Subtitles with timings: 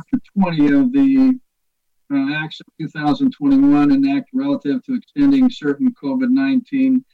[0.00, 1.38] Chapter 20 of the
[2.10, 7.04] uh, Acts of 2021, an act relative to extending certain COVID 19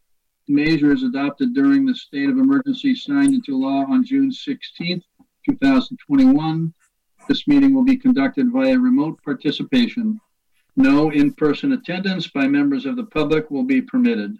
[0.47, 5.03] measures adopted during the state of emergency signed into law on June 16th,
[5.49, 6.73] 2021.
[7.27, 10.21] This meeting will be conducted via remote participation.
[10.77, 14.37] No in person attendance by members of the public will be permitted.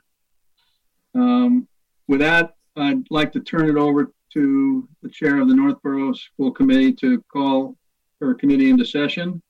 [1.17, 1.67] Um,
[2.07, 6.53] with that, I'd like to turn it over to the chair of the Northborough School
[6.53, 7.77] Committee to call
[8.21, 9.43] her committee into session.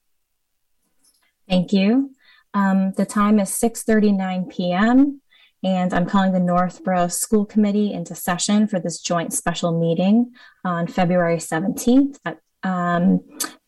[1.49, 2.11] Thank you.
[2.53, 5.21] Um, the time is 6:39 p.m.
[5.63, 10.31] and I'm calling the Northborough School Committee into session for this joint special meeting
[10.63, 12.17] on February 17th.
[12.63, 13.21] Um,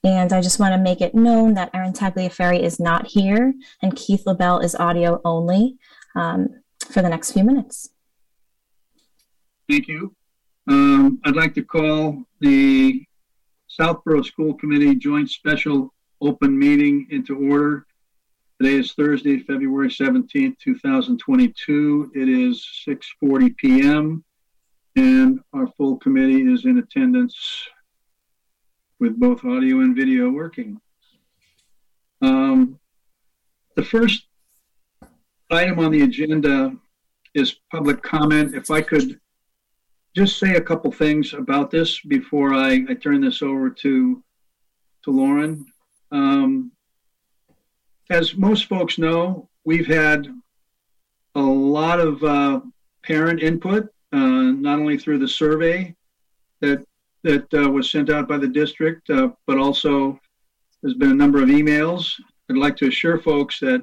[0.03, 3.95] and I just want to make it known that Erin Tagliaferri is not here and
[3.95, 5.77] Keith LaBelle is audio only
[6.15, 7.89] um, for the next few minutes.
[9.69, 10.15] Thank you.
[10.67, 13.05] Um, I'd like to call the
[13.69, 17.85] Southborough School Committee joint special open meeting into order.
[18.59, 22.11] Today is Thursday, February 17th, 2022.
[22.15, 24.23] It is 6:40 p.m.
[24.95, 27.37] and our full committee is in attendance
[28.99, 30.81] with both audio and video working.
[32.23, 32.79] Um,
[33.75, 34.25] the first
[35.51, 36.75] item on the agenda
[37.35, 38.55] is public comment.
[38.55, 39.19] If I could
[40.19, 44.21] just say a couple things about this before I, I turn this over to
[45.03, 45.65] to Lauren.
[46.11, 46.73] Um,
[48.09, 50.27] as most folks know, we've had
[51.35, 52.59] a lot of uh,
[53.01, 55.95] parent input, uh, not only through the survey
[56.59, 56.85] that
[57.23, 60.19] that uh, was sent out by the district, uh, but also
[60.81, 62.11] there's been a number of emails.
[62.49, 63.81] I'd like to assure folks that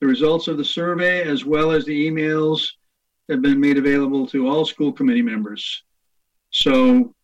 [0.00, 2.72] the results of the survey, as well as the emails,
[3.28, 5.84] have been made available to all school committee members.
[6.50, 7.14] So,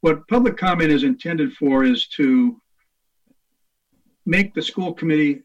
[0.00, 2.60] what public comment is intended for is to
[4.26, 5.42] make the school committee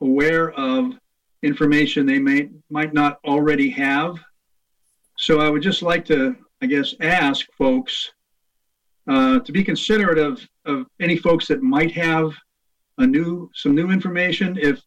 [0.00, 0.94] aware of
[1.42, 4.18] information they may might not already have.
[5.16, 8.10] So I would just like to, I guess, ask folks
[9.06, 12.32] uh, to be considerate of, of any folks that might have
[12.98, 14.58] a new some new information.
[14.58, 14.80] If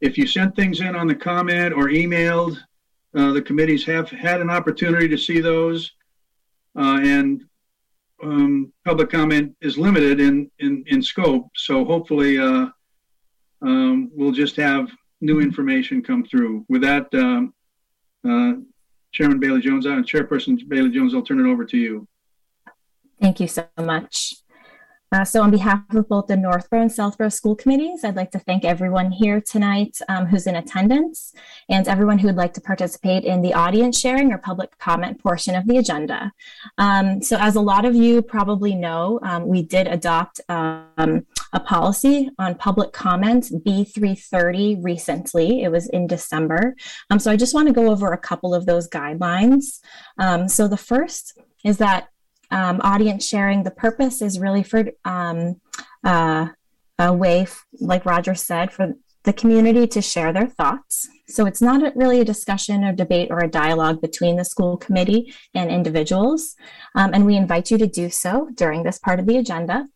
[0.00, 2.58] if you sent things in on the comment or emailed,
[3.18, 5.92] uh, the committees have had an opportunity to see those,
[6.78, 7.42] uh, and
[8.22, 11.48] um, public comment is limited in, in, in scope.
[11.56, 12.66] So hopefully, uh,
[13.62, 14.88] um, we'll just have
[15.20, 16.64] new information come through.
[16.68, 17.54] With that, um,
[18.28, 18.52] uh,
[19.12, 22.06] Chairman Bailey Jones uh, Chairperson Bailey Jones, I'll turn it over to you.
[23.20, 24.34] Thank you so much.
[25.10, 28.38] Uh, so on behalf of both the Northborough and Southborough school committees, I'd like to
[28.38, 31.32] thank everyone here tonight um, who's in attendance
[31.68, 35.54] and everyone who would like to participate in the audience sharing or public comment portion
[35.54, 36.32] of the agenda.
[36.76, 41.60] Um, so as a lot of you probably know, um, we did adopt um, a
[41.60, 45.62] policy on public comment B330 recently.
[45.62, 46.76] It was in December.
[47.10, 49.80] Um, so I just want to go over a couple of those guidelines.
[50.18, 52.08] Um, so the first is that
[52.50, 55.60] um, audience sharing, the purpose is really for um,
[56.04, 56.48] uh,
[56.98, 57.46] a way,
[57.80, 61.06] like Roger said, for the community to share their thoughts.
[61.28, 65.34] So it's not really a discussion or debate or a dialogue between the school committee
[65.54, 66.56] and individuals.
[66.94, 69.86] Um, and we invite you to do so during this part of the agenda.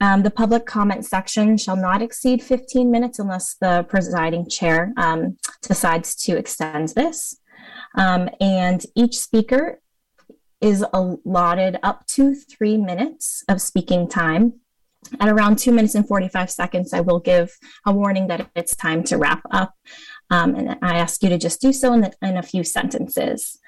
[0.00, 5.36] Um, the public comment section shall not exceed 15 minutes unless the presiding chair um,
[5.62, 7.38] decides to extend this.
[7.94, 9.80] Um, and each speaker
[10.60, 14.54] is allotted up to three minutes of speaking time.
[15.20, 19.04] At around two minutes and 45 seconds, I will give a warning that it's time
[19.04, 19.74] to wrap up.
[20.30, 23.58] Um, and I ask you to just do so in, the, in a few sentences.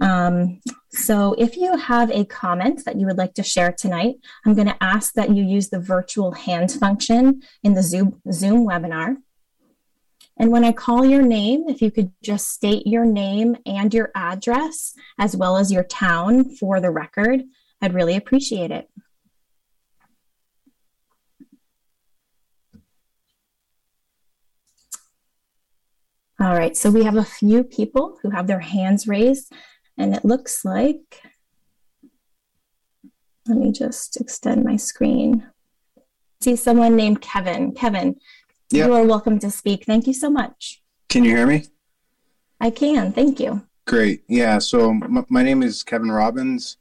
[0.00, 0.60] Um,
[0.90, 4.68] so if you have a comment that you would like to share tonight, I'm going
[4.68, 9.16] to ask that you use the virtual hand function in the Zoom, Zoom webinar.
[10.38, 14.10] And when I call your name, if you could just state your name and your
[14.14, 17.42] address, as well as your town for the record,
[17.80, 18.88] I'd really appreciate it.
[26.38, 29.50] All right, so we have a few people who have their hands raised,
[29.96, 31.22] and it looks like,
[33.48, 35.48] let me just extend my screen.
[36.42, 37.72] See someone named Kevin.
[37.72, 38.16] Kevin,
[38.70, 38.86] Yep.
[38.86, 39.84] You are welcome to speak.
[39.84, 40.82] Thank you so much.
[41.08, 41.66] Can you hear me?
[42.60, 43.12] I can.
[43.12, 43.62] Thank you.
[43.86, 44.24] Great.
[44.28, 44.58] Yeah.
[44.58, 46.76] So m- my name is Kevin Robbins,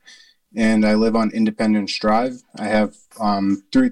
[0.55, 2.41] and I live on Independence Drive.
[2.57, 3.91] I have um, three,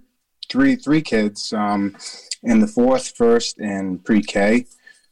[0.50, 1.96] three, three kids um,
[2.42, 4.66] in the fourth, first, and pre-K.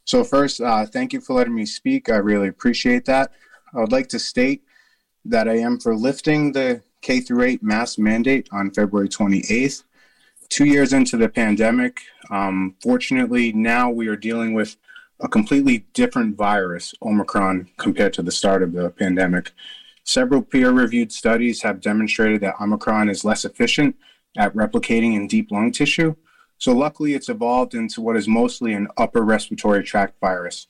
[0.06, 2.10] So first, uh, thank you for letting me speak.
[2.10, 3.32] I really appreciate that.
[3.76, 4.64] I would like to state
[5.24, 9.84] that I am for lifting the K through 8 mask mandate on February 28th.
[10.52, 14.76] Two years into the pandemic, um, fortunately, now we are dealing with
[15.22, 19.52] a completely different virus, Omicron, compared to the start of the pandemic.
[20.04, 23.96] Several peer reviewed studies have demonstrated that Omicron is less efficient
[24.38, 26.16] at replicating in deep lung tissue.
[26.58, 30.68] So, luckily, it's evolved into what is mostly an upper respiratory tract virus.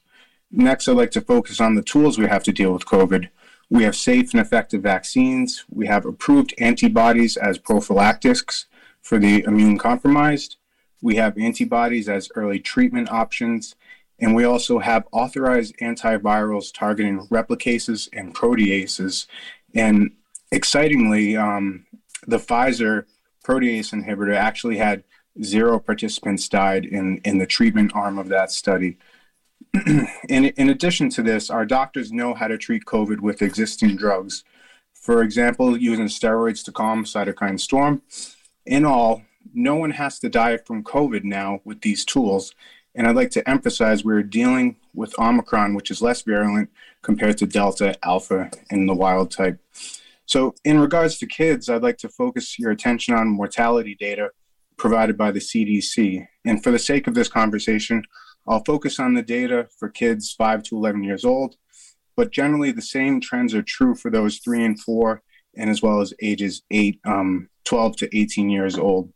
[0.51, 3.29] Next, I'd like to focus on the tools we have to deal with COVID.
[3.69, 5.65] We have safe and effective vaccines.
[5.69, 8.67] We have approved antibodies as prophylactics
[9.01, 10.57] for the immune compromised.
[11.01, 13.75] We have antibodies as early treatment options.
[14.19, 19.25] And we also have authorized antivirals targeting replicases and proteases.
[19.73, 20.11] And
[20.51, 21.85] excitingly, um,
[22.27, 23.05] the Pfizer
[23.43, 25.03] protease inhibitor actually had
[25.43, 28.97] zero participants died in, in the treatment arm of that study.
[29.73, 34.43] in, in addition to this, our doctors know how to treat COVID with existing drugs.
[34.93, 38.03] For example, using steroids to calm cytokine storm.
[38.65, 42.53] In all, no one has to die from COVID now with these tools.
[42.93, 46.69] And I'd like to emphasize we're dealing with Omicron, which is less virulent
[47.01, 49.59] compared to Delta, Alpha, and the wild type.
[50.25, 54.29] So, in regards to kids, I'd like to focus your attention on mortality data
[54.77, 56.27] provided by the CDC.
[56.45, 58.03] And for the sake of this conversation,
[58.47, 61.55] I'll focus on the data for kids 5 to 11 years old,
[62.15, 65.21] but generally the same trends are true for those 3 and 4,
[65.57, 69.11] and as well as ages 8, um, 12 to 18 years old.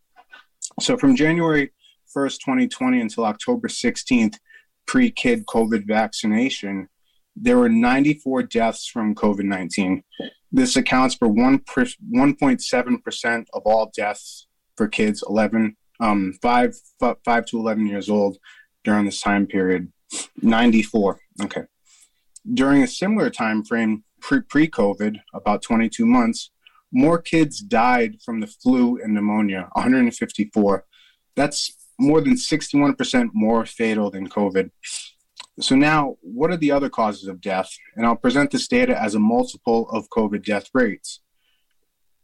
[0.79, 1.71] So, from January
[2.15, 4.35] 1st, 2020 until October 16th,
[4.87, 6.89] pre kid COVID vaccination,
[7.35, 10.03] there were 94 deaths from COVID 19.
[10.51, 17.59] This accounts for 1, 1.7% of all deaths for kids 11, um, 5, 5 to
[17.59, 18.37] 11 years old
[18.83, 19.91] during this time period.
[20.41, 21.19] 94.
[21.43, 21.63] Okay.
[22.53, 26.51] During a similar time frame pre COVID, about 22 months,
[26.91, 30.85] more kids died from the flu and pneumonia, 154.
[31.35, 34.71] That's more than 61% more fatal than COVID.
[35.59, 37.69] So, now what are the other causes of death?
[37.95, 41.21] And I'll present this data as a multiple of COVID death rates.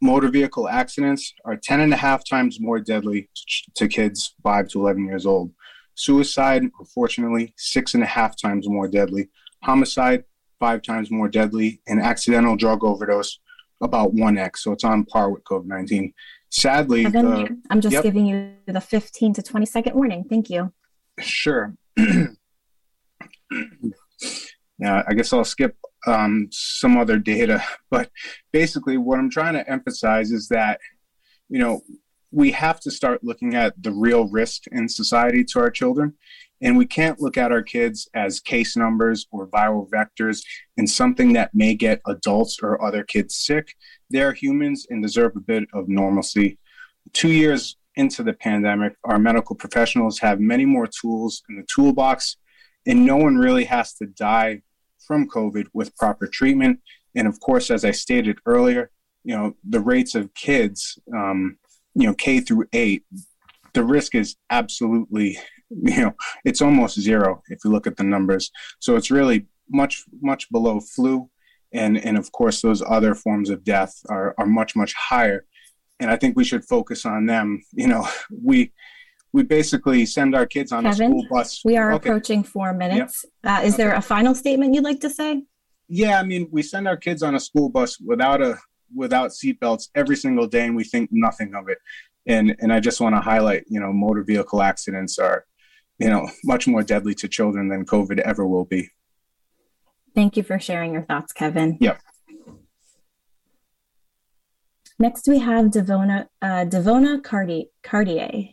[0.02, 3.30] Motor vehicle accidents are 10 and a half times more deadly
[3.76, 5.52] to kids 5 to 11 years old.
[5.94, 9.28] Suicide, unfortunately, six and a half times more deadly.
[9.62, 10.24] Homicide,
[10.62, 11.80] five times more deadly.
[11.88, 13.40] And accidental drug overdose,
[13.82, 14.58] about 1x.
[14.58, 16.14] So it's on par with COVID 19.
[16.50, 17.04] Sadly,
[17.70, 18.04] I'm just yep.
[18.04, 20.22] giving you the 15 to 20 second warning.
[20.22, 20.72] Thank you.
[21.18, 21.74] Sure.
[24.78, 25.74] now, I guess I'll skip
[26.06, 28.10] um, some other data, but
[28.52, 30.78] basically, what I'm trying to emphasize is that,
[31.48, 31.80] you know,
[32.30, 36.14] we have to start looking at the real risk in society to our children.
[36.62, 40.42] And we can't look at our kids as case numbers or viral vectors
[40.76, 43.74] and something that may get adults or other kids sick.
[44.10, 46.58] They're humans and deserve a bit of normalcy.
[47.12, 52.36] Two years into the pandemic, our medical professionals have many more tools in the toolbox,
[52.86, 54.62] and no one really has to die
[55.06, 56.80] from COVID with proper treatment.
[57.14, 58.90] And of course, as I stated earlier,
[59.24, 61.58] you know, the rates of kids, um,
[61.94, 63.04] you know, K through eight,
[63.74, 65.38] the risk is absolutely
[65.82, 68.50] you know it's almost zero if you look at the numbers.
[68.80, 71.28] So it's really much much below flu.
[71.72, 75.46] And and of course those other forms of death are are much much higher.
[76.00, 77.62] And i think we should focus on them.
[77.72, 78.72] You know we
[79.32, 81.62] we basically send our kids on Kevin, a school bus.
[81.64, 82.10] we are okay.
[82.10, 83.24] approaching four minutes.
[83.44, 83.50] Yep.
[83.50, 83.84] uh, is okay.
[83.84, 85.42] there a final statement you'd like to say?
[85.88, 88.58] Yeah i mean we send our kids on a school bus without a
[88.94, 91.78] without seatbelts every single day and we think nothing of it.
[92.26, 95.46] And and i just want to highlight you know motor vehicle accidents are
[96.02, 98.90] you know, much more deadly to children than COVID ever will be.
[100.14, 101.78] Thank you for sharing your thoughts, Kevin.
[101.80, 102.00] Yep.
[104.98, 108.48] Next, we have Devona, uh, Devona Cardi- Cartier.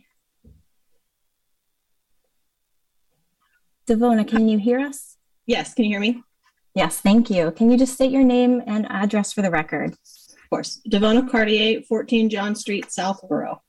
[3.88, 5.16] Devona, can you hear us?
[5.46, 6.22] Yes, can you hear me?
[6.74, 7.50] Yes, thank you.
[7.50, 9.92] Can you just state your name and address for the record?
[9.92, 10.80] Of course.
[10.88, 13.60] Devona Cartier, 14 John Street, Southborough.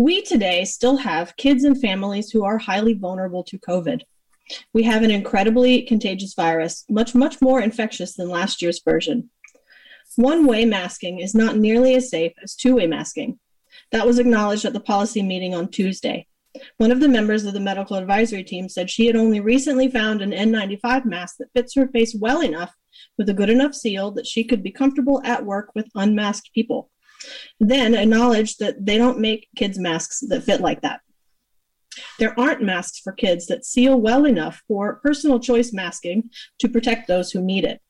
[0.00, 4.00] We today still have kids and families who are highly vulnerable to COVID.
[4.72, 9.28] We have an incredibly contagious virus, much, much more infectious than last year's version.
[10.16, 13.38] One way masking is not nearly as safe as two way masking.
[13.92, 16.26] That was acknowledged at the policy meeting on Tuesday.
[16.78, 20.22] One of the members of the medical advisory team said she had only recently found
[20.22, 22.74] an N95 mask that fits her face well enough
[23.18, 26.90] with a good enough seal that she could be comfortable at work with unmasked people.
[27.58, 31.00] Then acknowledge that they don't make kids masks that fit like that.
[32.18, 37.08] There aren't masks for kids that seal well enough for personal choice masking to protect
[37.08, 37.80] those who need it.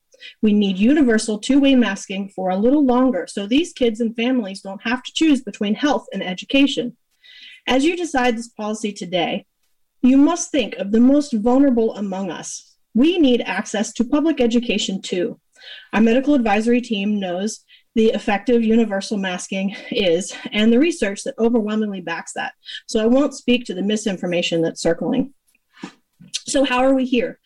[0.41, 4.61] We need universal two way masking for a little longer so these kids and families
[4.61, 6.97] don't have to choose between health and education.
[7.67, 9.45] As you decide this policy today,
[10.01, 12.75] you must think of the most vulnerable among us.
[12.93, 15.39] We need access to public education too.
[15.93, 17.63] Our medical advisory team knows
[17.95, 22.53] the effective universal masking is and the research that overwhelmingly backs that.
[22.87, 25.33] So I won't speak to the misinformation that's circling.
[26.47, 27.39] So, how are we here?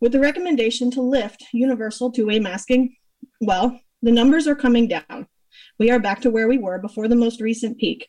[0.00, 2.96] With the recommendation to lift universal two way masking,
[3.40, 5.26] well, the numbers are coming down.
[5.78, 8.08] We are back to where we were before the most recent peak.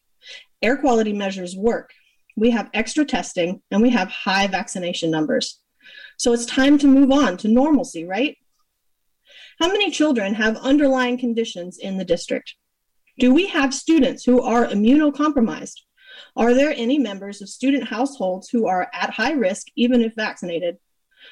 [0.61, 1.91] Air quality measures work.
[2.35, 5.59] We have extra testing and we have high vaccination numbers.
[6.17, 8.37] So it's time to move on to normalcy, right?
[9.59, 12.55] How many children have underlying conditions in the district?
[13.19, 15.81] Do we have students who are immunocompromised?
[16.35, 20.77] Are there any members of student households who are at high risk, even if vaccinated?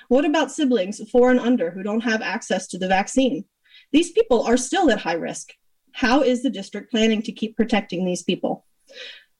[0.08, 3.46] What about siblings four and under who don't have access to the vaccine?
[3.92, 5.54] These people are still at high risk.
[5.94, 8.66] How is the district planning to keep protecting these people?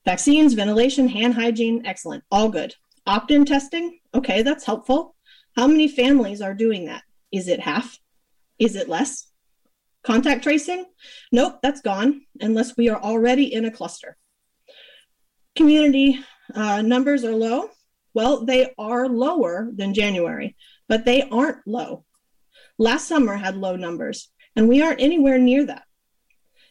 [0.04, 2.74] Vaccines, ventilation, hand hygiene, excellent, all good.
[3.06, 5.14] Opt in testing, okay, that's helpful.
[5.56, 7.04] How many families are doing that?
[7.30, 7.98] Is it half?
[8.62, 9.26] Is it less?
[10.04, 10.84] Contact tracing?
[11.32, 14.16] Nope, that's gone unless we are already in a cluster.
[15.56, 16.20] Community
[16.54, 17.70] uh, numbers are low.
[18.14, 20.54] Well, they are lower than January,
[20.88, 22.04] but they aren't low.
[22.78, 25.82] Last summer had low numbers, and we aren't anywhere near that.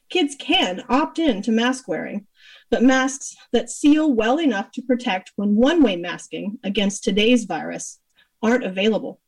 [0.10, 2.26] Kids can opt in to mask wearing,
[2.70, 8.00] but masks that seal well enough to protect when one way masking against today's virus
[8.42, 9.20] aren't available.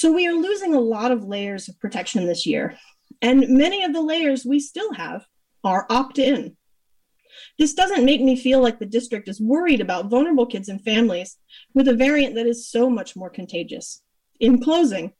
[0.00, 2.78] So we are losing a lot of layers of protection this year,
[3.20, 5.26] and many of the layers we still have
[5.62, 6.56] are opt in.
[7.58, 11.36] This doesn't make me feel like the district is worried about vulnerable kids and families
[11.74, 14.00] with a variant that is so much more contagious.
[14.40, 15.12] In closing,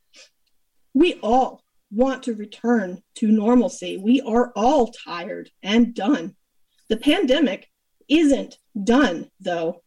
[0.94, 3.98] we all want to return to normalcy.
[3.98, 6.36] We are all tired and done.
[6.88, 7.68] The pandemic
[8.08, 9.82] isn't done, though,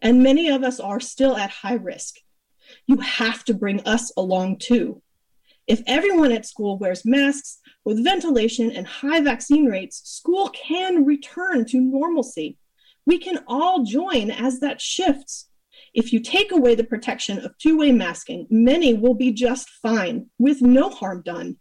[0.00, 2.16] and many of us are still at high risk.
[2.86, 5.02] You have to bring us along too.
[5.66, 11.64] If everyone at school wears masks with ventilation and high vaccine rates, school can return
[11.66, 12.58] to normalcy.
[13.06, 15.48] We can all join as that shifts.
[15.94, 20.30] If you take away the protection of two way masking, many will be just fine
[20.38, 21.58] with no harm done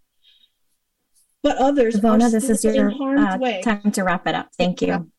[1.44, 4.50] but others Ivona, this is your uh, time to wrap it up.
[4.58, 5.12] Thank you.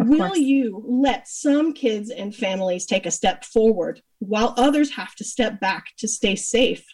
[0.00, 0.38] Of Will course.
[0.38, 5.60] you let some kids and families take a step forward while others have to step
[5.60, 6.84] back to stay safe?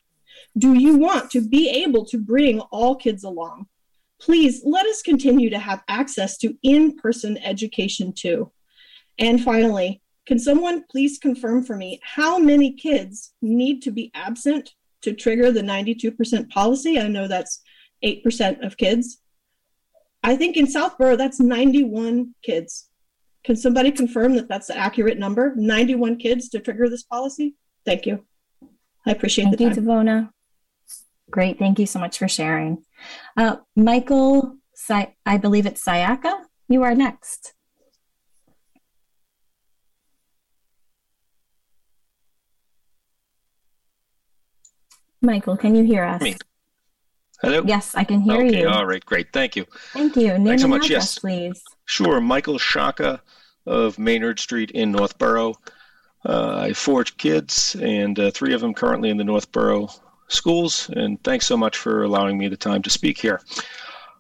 [0.57, 3.67] Do you want to be able to bring all kids along?
[4.19, 8.51] Please let us continue to have access to in person education too.
[9.19, 14.75] And finally, can someone please confirm for me how many kids need to be absent
[15.03, 16.99] to trigger the 92% policy?
[16.99, 17.62] I know that's
[18.05, 19.21] 8% of kids.
[20.23, 22.89] I think in Southborough, that's 91 kids.
[23.47, 25.55] Can somebody confirm that that's the accurate number?
[25.55, 27.55] 91 kids to trigger this policy?
[27.85, 28.25] Thank you.
[29.07, 29.75] I appreciate Thank the time.
[29.75, 30.31] Thank you, Devona.
[31.31, 31.57] Great.
[31.57, 32.83] Thank you so much for sharing.
[33.37, 34.57] Uh, Michael,
[34.91, 36.43] I believe it's Sayaka.
[36.69, 37.55] You are next.
[45.23, 46.21] Michael, can you hear us?
[47.47, 47.63] Hello?
[47.65, 48.49] Yes, I can hear you.
[48.49, 48.69] okay, you.
[48.69, 49.33] All right, great.
[49.33, 49.67] Thank you.
[49.93, 50.33] Thank you.
[50.33, 50.87] Name Thanks so much.
[50.87, 51.19] Address, yes.
[51.21, 51.63] please.
[51.85, 52.21] Sure.
[52.21, 53.23] Michael Shaka
[53.67, 55.55] of Maynard Street in Northborough.
[56.25, 59.89] Uh, I have four kids, and uh, three of them currently in the Northborough
[60.27, 60.91] schools.
[60.97, 63.41] And thanks so much for allowing me the time to speak here.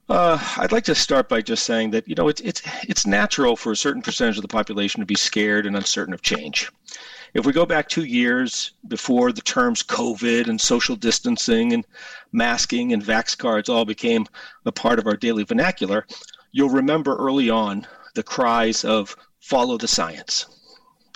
[0.08, 3.56] Uh, I'd like to start by just saying that you know it's it's it's natural
[3.56, 6.70] for a certain percentage of the population to be scared and uncertain of change.
[7.34, 11.84] If we go back two years before the terms COVID and social distancing and
[12.32, 14.26] masking and vax cards all became
[14.64, 16.06] a part of our daily vernacular,
[16.52, 20.46] you'll remember early on the cries of follow the science.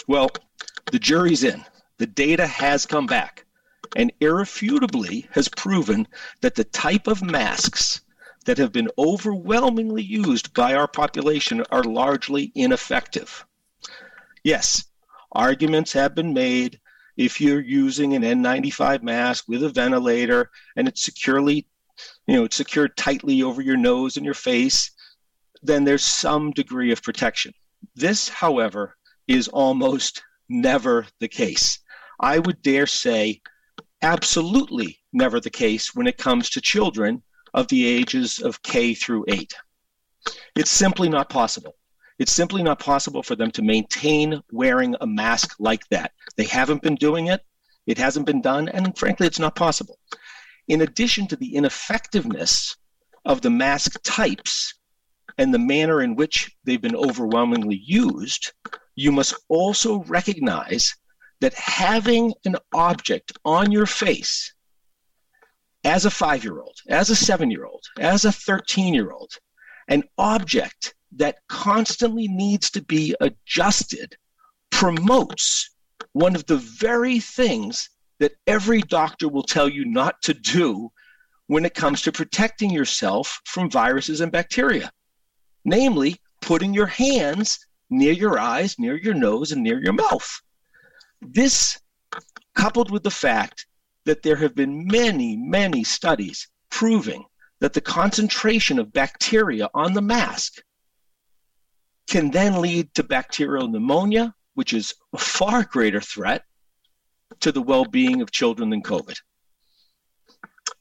[0.07, 0.31] Well,
[0.91, 1.65] the jury's in.
[1.99, 3.45] The data has come back
[3.97, 6.07] and irrefutably has proven
[6.41, 8.01] that the type of masks
[8.45, 13.45] that have been overwhelmingly used by our population are largely ineffective.
[14.45, 14.85] Yes,
[15.33, 16.81] arguments have been made
[17.17, 21.67] if you're using an N95 mask with a ventilator and it's securely,
[22.27, 24.91] you know, it's secured tightly over your nose and your face,
[25.63, 27.53] then there's some degree of protection.
[27.95, 28.97] This, however,
[29.29, 31.79] is almost never the case.
[32.19, 33.41] I would dare say
[34.03, 39.25] absolutely never the case when it comes to children of the ages of K through
[39.29, 39.55] 8.
[40.57, 41.77] It's simply not possible.
[42.21, 46.13] It's simply not possible for them to maintain wearing a mask like that.
[46.37, 47.41] They haven't been doing it,
[47.87, 49.99] it hasn't been done, and frankly, it's not possible.
[50.69, 52.77] in addition to the ineffectiveness
[53.25, 54.75] of the mask types
[55.39, 58.53] and the manner in which they've been overwhelmingly used,
[58.95, 60.95] you must also recognize
[61.41, 64.53] that having an object on your face
[65.85, 69.33] as a five year old, as a seven year old, as a 13 year old,
[69.89, 74.17] an object that constantly needs to be adjusted
[74.71, 75.71] promotes
[76.13, 80.91] one of the very things that every doctor will tell you not to do
[81.47, 84.91] when it comes to protecting yourself from viruses and bacteria,
[85.65, 87.59] namely, putting your hands
[87.91, 90.41] near your eyes, near your nose, and near your mouth.
[91.21, 91.81] This,
[92.55, 93.67] coupled with the fact
[94.05, 97.25] that there have been many, many studies proving
[97.61, 100.63] that the concentration of bacteria on the mask
[102.11, 106.45] can then lead to bacterial pneumonia, which is a far greater threat
[107.39, 109.17] to the well being of children than COVID,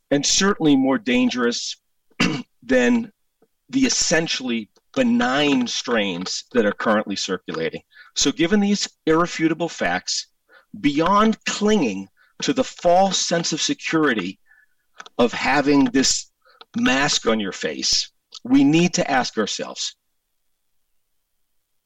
[0.10, 1.78] and certainly more dangerous
[2.64, 3.12] than
[3.70, 7.84] the essentially benign strains that are currently circulating.
[8.16, 10.28] So, given these irrefutable facts,
[10.82, 12.08] beyond clinging
[12.42, 14.40] to the false sense of security
[15.20, 16.32] of having this
[16.76, 18.12] mask on your face,
[18.44, 19.96] we need to ask ourselves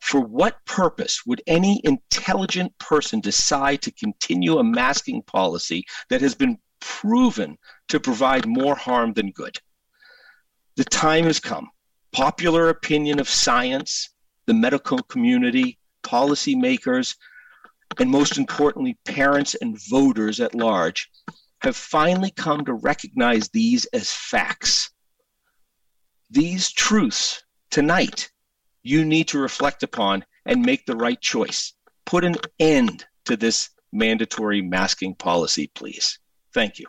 [0.04, 6.36] for what purpose would any intelligent person decide to continue a masking policy that has
[6.36, 9.58] been proven to provide more harm than good?
[10.76, 11.70] The time has come.
[12.12, 14.10] Popular opinion of science,
[14.46, 17.16] the medical community, policymakers,
[17.98, 21.10] and most importantly, parents and voters at large
[21.60, 24.92] have finally come to recognize these as facts.
[26.30, 28.30] These truths tonight
[28.84, 31.74] you need to reflect upon and make the right choice.
[32.06, 36.20] Put an end to this mandatory masking policy, please.
[36.54, 36.86] Thank you.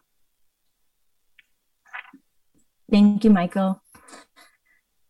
[2.90, 3.80] Thank you, Michael.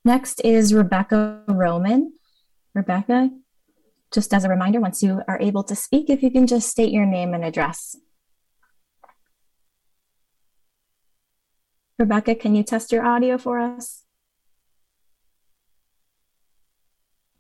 [0.05, 2.13] Next is Rebecca Roman.
[2.75, 3.31] Rebecca,
[4.13, 6.93] just as a reminder, once you are able to speak, if you can just state
[6.93, 7.97] your name and address.
[11.99, 14.04] Rebecca, can you test your audio for us?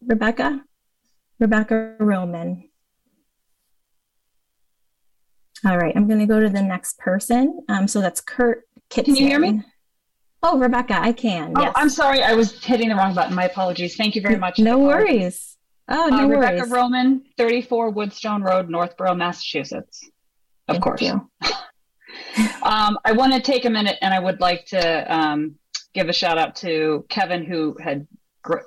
[0.06, 0.64] Rebecca?
[1.38, 2.68] Rebecca Roman.
[5.66, 7.60] All right, I'm going to go to the next person.
[7.68, 9.14] Um, so that's Kurt Kitson.
[9.14, 9.62] Can you hear me?
[10.42, 11.54] Oh, Rebecca, I can.
[11.56, 11.72] Oh, yes.
[11.74, 12.22] I'm sorry.
[12.22, 13.34] I was hitting the wrong button.
[13.34, 13.96] My apologies.
[13.96, 14.58] Thank you very much.
[14.58, 15.56] No worries.
[15.88, 16.50] Oh, no uh, worries.
[16.60, 20.02] Rebecca Roman, 34 Woodstone Road, Northborough, Massachusetts.
[20.68, 21.00] Of Thank course.
[21.00, 21.12] you.
[22.62, 25.54] um, I want to take a minute and I would like to um,
[25.94, 28.06] give a shout out to Kevin, who had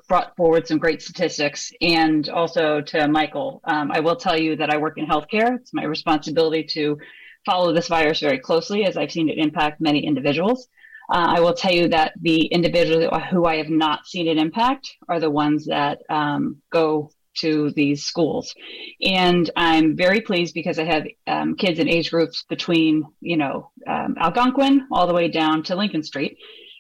[0.07, 3.61] brought forward some great statistics, and also to Michael.
[3.63, 5.55] Um, I will tell you that I work in healthcare.
[5.55, 6.97] It's my responsibility to
[7.45, 10.67] follow this virus very closely as I've seen it impact many individuals.
[11.09, 14.93] Uh, I will tell you that the individuals who I have not seen it impact
[15.07, 18.53] are the ones that um, go to these schools.
[19.01, 23.71] And I'm very pleased because I have um, kids in age groups between, you know,
[23.87, 26.37] um, Algonquin all the way down to Lincoln Street.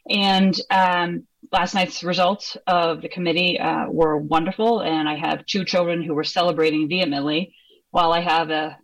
[0.09, 4.81] And um, last night's results of the committee uh, were wonderful.
[4.81, 7.53] And I have two children who were celebrating vehemently,
[7.91, 8.77] while I have a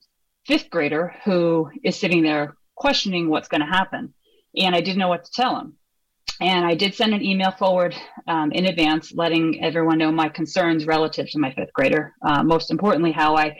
[0.45, 4.13] fifth grader who is sitting there questioning what's going to happen
[4.55, 5.73] and I didn't know what to tell him.
[6.41, 7.95] And I did send an email forward
[8.27, 12.13] um, in advance, letting everyone know my concerns relative to my fifth grader.
[12.25, 13.57] Uh, most importantly, how I,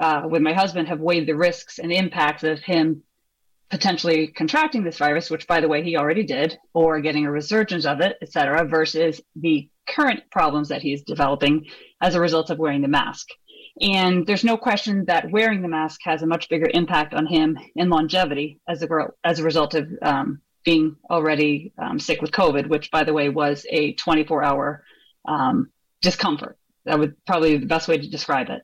[0.00, 3.02] uh, with my husband, have weighed the risks and impacts of him
[3.70, 7.84] potentially contracting this virus, which, by the way, he already did, or getting a resurgence
[7.84, 11.66] of it, et cetera, versus the current problems that he's developing
[12.00, 13.26] as a result of wearing the mask.
[13.80, 17.58] And there's no question that wearing the mask has a much bigger impact on him
[17.74, 18.88] in longevity as a
[19.22, 23.28] as a result of um, being already um, sick with COVID, which, by the way,
[23.28, 24.84] was a 24 hour
[25.26, 26.58] um, discomfort.
[26.84, 28.62] That would probably be the best way to describe it.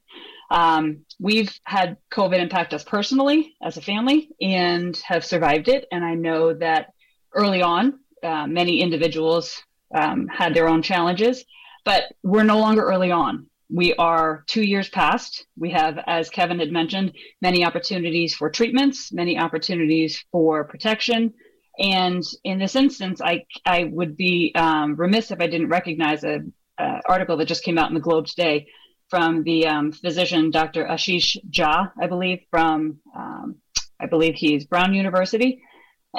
[0.53, 5.87] Um, we've had COVID impact us personally as a family and have survived it.
[5.91, 6.93] And I know that
[7.35, 9.63] early on, uh, many individuals
[9.95, 11.45] um, had their own challenges,
[11.85, 15.47] but we're no longer early on we are two years past.
[15.57, 21.33] We have, as Kevin had mentioned, many opportunities for treatments, many opportunities for protection.
[21.79, 26.53] And in this instance, I, I would be um, remiss if I didn't recognize an
[26.79, 28.67] article that just came out in the Globe today
[29.13, 30.87] from the um, physician, Dr.
[30.87, 33.57] Ashish Jha, I believe, from, um,
[34.01, 35.61] I believe he's Brown University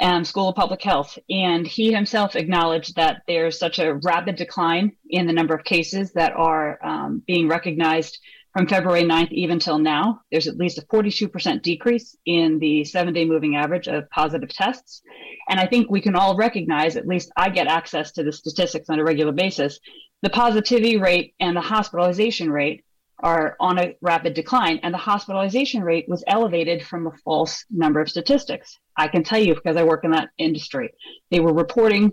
[0.00, 1.18] um, School of Public Health.
[1.28, 6.12] And he himself acknowledged that there's such a rapid decline in the number of cases
[6.12, 8.20] that are um, being recognized
[8.52, 13.12] from February 9th even till now, there's at least a 42% decrease in the seven
[13.12, 15.02] day moving average of positive tests.
[15.48, 18.88] And I think we can all recognize, at least I get access to the statistics
[18.88, 19.80] on a regular basis,
[20.22, 22.83] the positivity rate and the hospitalization rate
[23.24, 24.78] are on a rapid decline.
[24.82, 28.78] And the hospitalization rate was elevated from a false number of statistics.
[28.98, 30.90] I can tell you because I work in that industry.
[31.30, 32.12] They were reporting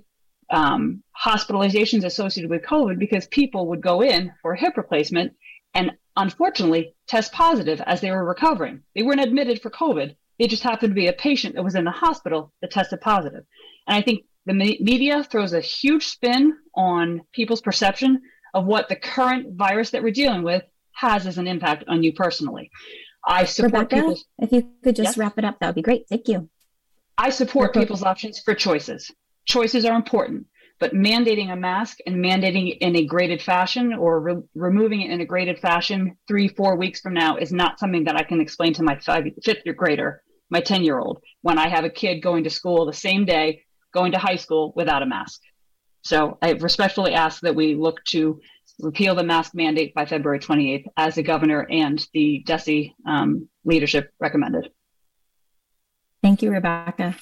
[0.50, 5.34] um, hospitalizations associated with COVID because people would go in for hip replacement
[5.74, 8.82] and unfortunately test positive as they were recovering.
[8.96, 10.16] They weren't admitted for COVID.
[10.40, 13.44] They just happened to be a patient that was in the hospital that tested positive.
[13.86, 18.22] And I think the media throws a huge spin on people's perception
[18.54, 22.14] of what the current virus that we're dealing with has as an impact on you
[22.14, 22.70] personally.
[23.26, 25.18] I support Rebecca, if you could just yes?
[25.18, 26.06] wrap it up, that would be great.
[26.10, 26.50] Thank you.
[27.18, 29.12] I support people's options for choices.
[29.46, 30.48] Choices are important,
[30.80, 35.12] but mandating a mask and mandating it in a graded fashion or re- removing it
[35.12, 38.42] in a graded fashion three, four weeks from now is not something that I can
[38.42, 41.90] explain to my five, fifth year grader, my 10 year old, when I have a
[41.90, 45.42] kid going to school the same day, going to high school without a mask.
[46.04, 48.40] So I respectfully ask that we look to
[48.82, 54.12] repeal the mask mandate by February 28th, as the governor and the DESE um, leadership
[54.20, 54.70] recommended.
[56.22, 57.16] Thank you, Rebecca.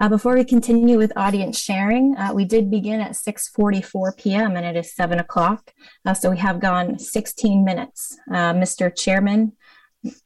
[0.00, 4.56] Uh, before we continue with audience sharing, uh, we did begin at 6.44 p.m.
[4.56, 5.72] and it is 7 o'clock.
[6.06, 8.16] Uh, so we have gone 16 minutes.
[8.30, 8.94] Uh, Mr.
[8.94, 9.52] Chairman,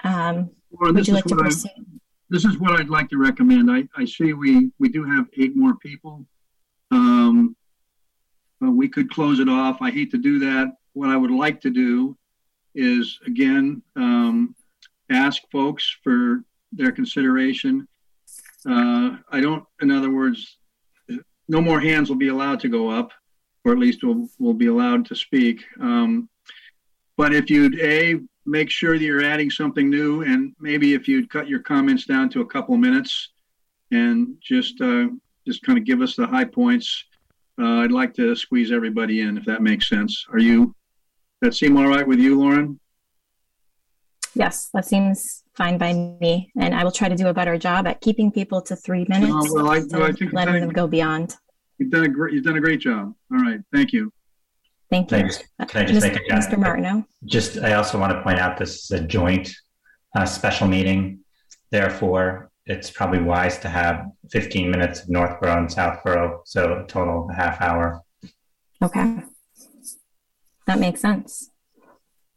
[0.04, 1.72] um, well, would you like to proceed?
[1.76, 1.82] I,
[2.30, 3.70] this is what I'd like to recommend.
[3.70, 6.24] I, I see we, we do have eight more people.
[6.90, 7.56] Um,
[8.60, 9.80] but we could close it off.
[9.80, 10.72] I hate to do that.
[10.92, 12.16] What I would like to do
[12.74, 14.54] is, again, um,
[15.10, 17.86] ask folks for their consideration.
[18.68, 20.58] Uh, I don't, in other words,
[21.48, 23.12] no more hands will be allowed to go up,
[23.64, 25.64] or at least will will be allowed to speak.
[25.80, 26.28] Um,
[27.16, 31.30] but if you'd a make sure that you're adding something new, and maybe if you'd
[31.30, 33.30] cut your comments down to a couple minutes,
[33.90, 35.06] and just uh,
[35.46, 37.04] just kind of give us the high points
[37.58, 40.26] uh, I'd like to squeeze everybody in, if that makes sense.
[40.32, 40.74] Are you,
[41.42, 42.78] that seem all right with you, Lauren?
[44.34, 46.50] Yes, that seems fine by me.
[46.58, 49.32] And I will try to do a better job at keeping people to three minutes.
[49.34, 51.36] Oh, well, I, no, I think letting them go beyond.
[51.78, 53.14] You've done a great, you've done a great job.
[53.32, 53.60] All right.
[53.72, 54.12] Thank you.
[54.90, 55.16] Thank you.
[55.18, 56.12] Can I just, can I just Mr.
[56.12, 56.58] make a Mr.
[56.58, 57.04] Martineau?
[57.24, 59.52] Just, I also want to point out this is a joint
[60.16, 61.20] uh, special meeting.
[61.70, 67.24] Therefore, it's probably wise to have 15 minutes of Northborough and Southborough, so a total
[67.24, 68.02] of a half hour.
[68.82, 69.22] Okay.
[70.66, 71.50] That makes sense.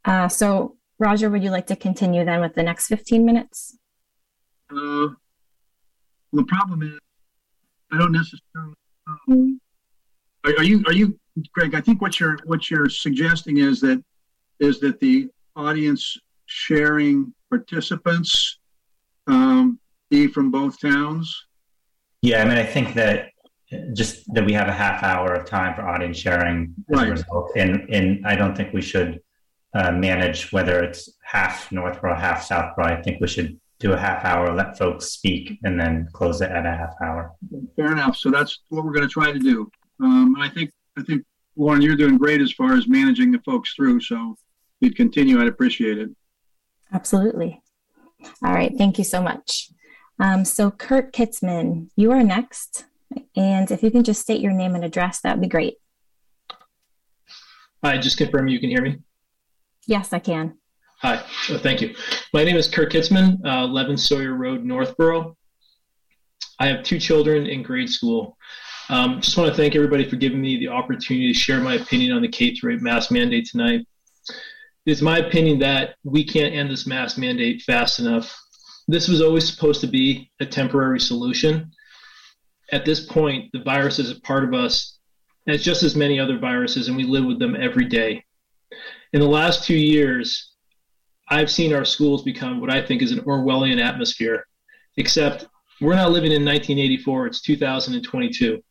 [0.06, 3.78] Uh, so, Roger, would you like to continue then with the next 15 minutes?
[4.72, 5.10] Uh,
[6.32, 6.98] the problem is,
[7.92, 8.74] I don't necessarily.
[9.08, 9.60] Um,
[10.46, 10.82] are, are you?
[10.88, 11.20] Are you,
[11.54, 11.76] Greg?
[11.76, 14.02] I think what you're what you're suggesting is that
[14.62, 18.60] is that the audience sharing participants
[19.28, 19.78] um,
[20.12, 21.46] be from both towns?
[22.22, 23.30] Yeah, I mean, I think that
[23.94, 27.08] just that we have a half hour of time for audience sharing as right.
[27.08, 27.52] a result.
[27.56, 29.22] And, and I don't think we should
[29.74, 32.86] uh, manage whether it's half Northborough, half Southborough.
[32.86, 36.52] I think we should do a half hour, let folks speak, and then close it
[36.52, 37.32] at a half hour.
[37.76, 38.18] Fair enough.
[38.18, 39.72] So that's what we're going to try to do.
[40.04, 41.24] Um, I think I think
[41.56, 44.02] Lauren, you're doing great as far as managing the folks through.
[44.02, 44.36] So
[44.82, 46.10] if you'd continue, I'd appreciate it.
[46.94, 47.62] Absolutely.
[48.44, 48.74] All right.
[48.78, 49.72] Thank you so much.
[50.22, 52.86] Um, so, Kurt Kitzman, you are next.
[53.36, 55.78] And if you can just state your name and address, that would be great.
[57.84, 59.00] Hi, just confirm you can hear me.
[59.88, 60.60] Yes, I can.
[61.00, 61.96] Hi, oh, thank you.
[62.36, 65.36] My name is Kurt Kitzman, uh, 11 Sawyer Road, Northborough.
[66.60, 68.38] I have two children in grade school.
[68.90, 72.12] Um, just want to thank everybody for giving me the opportunity to share my opinion
[72.12, 73.88] on the K 8 mask mandate tonight.
[74.86, 78.40] It is my opinion that we can't end this mask mandate fast enough
[78.94, 81.72] this was always supposed to be a temporary solution.
[82.72, 84.98] At this point, the virus is a part of us
[85.48, 88.24] as just as many other viruses, and we live with them every day.
[89.14, 90.54] In the last two years,
[91.30, 94.46] I've seen our schools become what I think is an Orwellian atmosphere,
[94.98, 95.46] except
[95.80, 98.62] we're not living in 1984, it's 2022.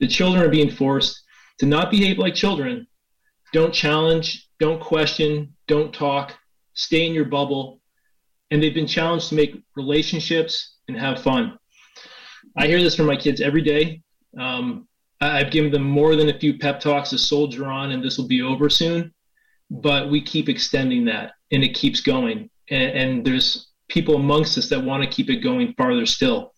[0.00, 1.22] The children are being forced
[1.58, 2.86] to not behave like children.
[3.52, 6.36] Don't challenge, don't question, don't talk,
[6.74, 7.81] stay in your bubble,
[8.52, 11.58] and they've been challenged to make relationships and have fun.
[12.54, 14.02] I hear this from my kids every day.
[14.38, 14.86] Um,
[15.22, 18.28] I've given them more than a few pep talks to soldier on, and this will
[18.28, 19.14] be over soon.
[19.70, 22.50] But we keep extending that, and it keeps going.
[22.68, 26.52] And, and there's people amongst us that want to keep it going farther still.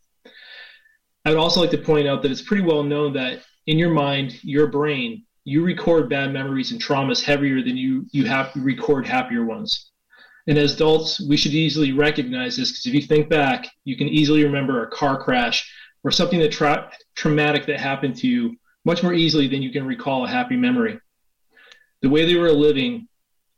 [1.25, 3.91] I would also like to point out that it's pretty well known that in your
[3.91, 9.07] mind, your brain you record bad memories and traumas heavier than you you have record
[9.07, 9.91] happier ones.
[10.47, 14.09] And as adults, we should easily recognize this because if you think back, you can
[14.09, 15.71] easily remember a car crash
[16.03, 19.87] or something that tra- traumatic that happened to you much more easily than you can
[19.87, 20.99] recall a happy memory.
[22.03, 23.09] The way they were living,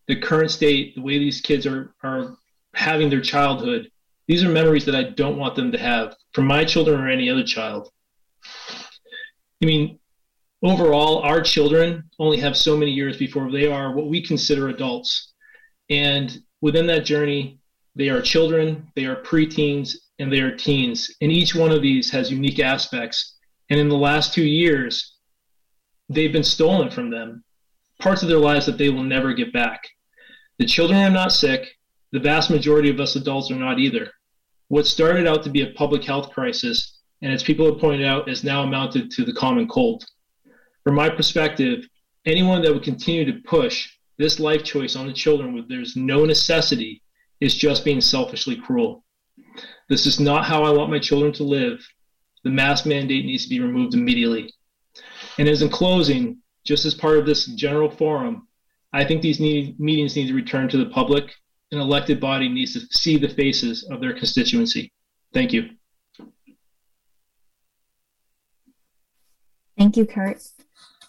[0.07, 2.37] the current state, the way these kids are are
[2.75, 3.91] having their childhood,
[4.29, 7.31] these are memories that I don't want them to have from my children or any
[7.31, 7.91] other child.
[9.63, 9.99] I mean,
[10.63, 15.33] overall, our children only have so many years before they are what we consider adults.
[15.89, 17.59] And within that journey,
[17.95, 21.11] they are children, they are preteens, and they are teens.
[21.21, 23.37] And each one of these has unique aspects.
[23.71, 25.17] And in the last two years,
[26.09, 27.45] they've been stolen from them,
[27.99, 29.83] parts of their lives that they will never get back.
[30.59, 31.67] The children are not sick.
[32.13, 34.11] The vast majority of us adults are not either.
[34.69, 38.29] What started out to be a public health crisis, and as people have pointed out,
[38.29, 40.05] has now amounted to the common cold.
[40.85, 41.87] From my perspective,
[42.25, 43.89] anyone that would continue to push
[44.19, 47.03] this life choice on the children where there's no necessity
[47.41, 49.05] is just being selfishly cruel.
[49.89, 51.87] This is not how I want my children to live.
[52.45, 54.53] The mask mandate needs to be removed immediately.
[55.39, 58.49] And as in closing, just as part of this general forum,
[58.93, 61.31] I think these need, meetings need to return to the public.
[61.73, 64.93] An elected body needs to see the faces of their constituency.
[65.35, 65.71] Thank you.
[69.77, 70.43] Thank you, Kurt.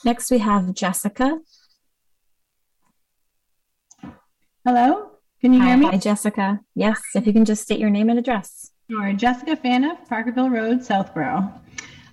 [0.03, 1.39] Next, we have Jessica.
[4.68, 5.86] Hello, can you Hi, hear me?
[5.86, 6.59] Hi, Jessica.
[6.76, 8.72] Yes, if you can just state your name and address.
[8.91, 9.13] Sure.
[9.13, 11.53] Jessica Faniff, Parkerville Road, Southborough.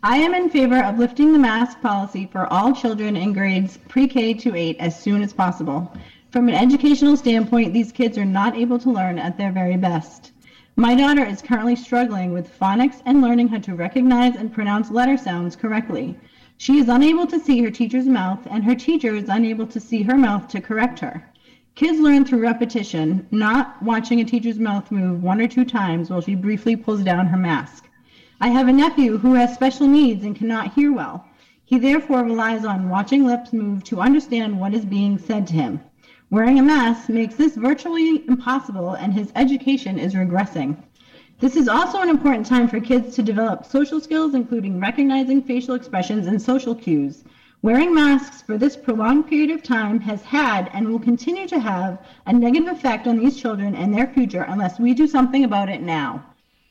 [0.05, 4.35] I am in favor of lifting the mask policy for all children in grades pre-K
[4.35, 5.93] to 8 as soon as possible.
[6.31, 10.31] From an educational standpoint, these kids are not able to learn at their very best.
[10.77, 15.17] My daughter is currently struggling with phonics and learning how to recognize and pronounce letter
[15.17, 16.17] sounds correctly.
[16.59, 20.03] She is unable to see her teacher's mouth, and her teacher is unable to see
[20.05, 21.29] her mouth to correct her.
[21.75, 26.21] Kids learn through repetition, not watching a teacher's mouth move one or two times while
[26.21, 27.91] she briefly pulls down her mask.
[28.41, 31.27] I have a nephew who has special needs and cannot hear well.
[31.65, 35.81] He therefore relies on watching lips move to understand what is being said to him.
[36.31, 40.77] Wearing a mask makes this virtually impossible and his education is regressing.
[41.41, 45.75] This is also an important time for kids to develop social skills, including recognizing facial
[45.75, 47.25] expressions and social cues.
[47.65, 51.97] Wearing masks for this prolonged period of time has had and will continue to have
[52.27, 55.81] a negative effect on these children and their future unless we do something about it
[55.81, 56.23] now.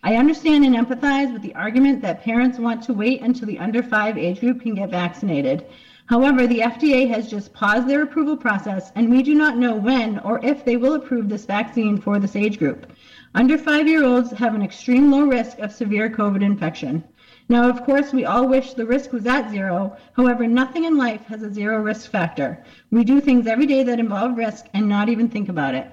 [0.03, 3.81] I understand and empathize with the argument that parents want to wait until the under
[3.81, 5.65] five age group can get vaccinated.
[6.05, 10.19] However, the FDA has just paused their approval process, and we do not know when
[10.19, 12.85] or if they will approve this vaccine for this age group.
[13.33, 17.03] Under five year olds have an extreme low risk of severe COVID infection.
[17.49, 19.97] Now, of course, we all wish the risk was at zero.
[20.13, 22.63] However, nothing in life has a zero risk factor.
[22.89, 25.91] We do things every day that involve risk and not even think about it.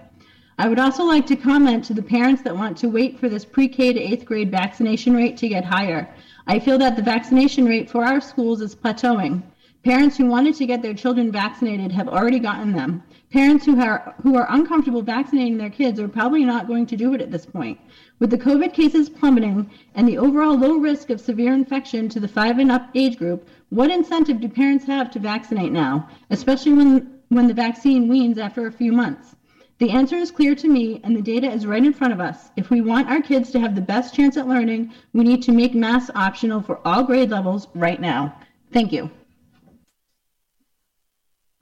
[0.59, 3.45] I would also like to comment to the parents that want to wait for this
[3.45, 6.09] pre-K to eighth grade vaccination rate to get higher.
[6.47, 9.43] I feel that the vaccination rate for our schools is plateauing.
[9.83, 13.03] Parents who wanted to get their children vaccinated have already gotten them.
[13.33, 17.15] Parents who are who are uncomfortable vaccinating their kids are probably not going to do
[17.15, 17.81] it at this point.
[18.21, 22.29] With the COVID cases plummeting and the overall low risk of severe infection to the
[22.29, 27.19] 5 and up age group, what incentive do parents have to vaccinate now, especially when
[27.31, 29.35] when the vaccine weans after a few months?
[29.79, 32.51] The answer is clear to me, and the data is right in front of us.
[32.57, 35.53] If we want our kids to have the best chance at learning, we need to
[35.53, 38.37] make masks optional for all grade levels right now.
[38.73, 39.11] Thank you.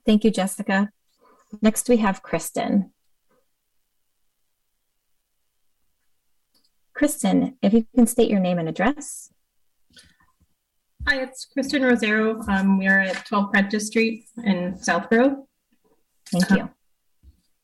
[0.05, 0.91] Thank you, Jessica.
[1.63, 2.91] Next, we have Kristen.
[6.99, 9.33] Kristen, if you can state your name and address.
[11.07, 12.47] Hi, it's Kristen Rosero.
[12.49, 15.47] Um, we are at 12 Prentice Street in Southborough.
[16.33, 16.69] Thank you.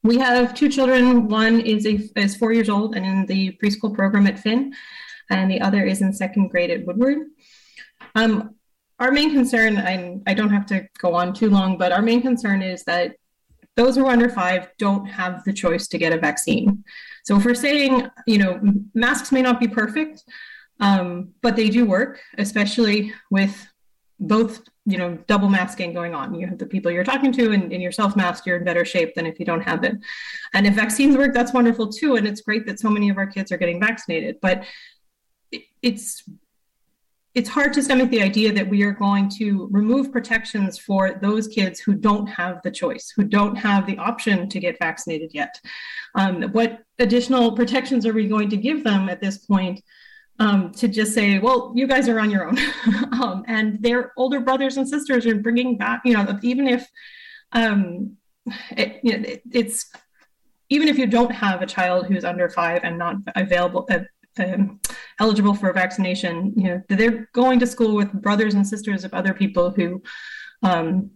[0.05, 1.27] We have two children.
[1.27, 4.73] One is a, is four years old and in the preschool program at Finn,
[5.29, 7.19] and the other is in second grade at Woodward.
[8.15, 8.55] Um,
[9.01, 12.23] our main concern, I, I don't have to go on too long, but our main
[12.23, 13.17] concern is that
[13.75, 16.85] those who are under five don't have the choice to get a vaccine.
[17.25, 18.61] So if we're saying, you know,
[18.95, 20.25] masks may not be perfect,
[20.81, 23.67] um, but they do work, especially with
[24.21, 26.35] both, you know, double masking going on.
[26.35, 29.15] You have the people you're talking to and, and you're self-masked, you're in better shape
[29.15, 29.97] than if you don't have it.
[30.53, 32.17] And if vaccines work, that's wonderful too.
[32.17, 34.65] And it's great that so many of our kids are getting vaccinated, but
[35.83, 36.23] it's
[37.35, 41.49] it's hard to stomach the idea that we are going to remove protections for those
[41.49, 45.61] kids who don't have the choice, who don't have the option to get vaccinated yet.
[46.15, 49.83] Um, what additional protections are we going to give them at this point
[50.39, 52.59] um, to just say, well, you guys are on your own.
[53.21, 56.89] um, and their older brothers and sisters are bringing back, you know, even if
[57.51, 58.17] um,
[58.77, 59.91] it, you know, it, it's
[60.69, 64.01] even if you don't have a child who's under five and not available, uh,
[64.39, 64.81] um,
[65.21, 69.35] eligible for vaccination, you know, they're going to school with brothers and sisters of other
[69.35, 70.03] people who,
[70.63, 71.11] um,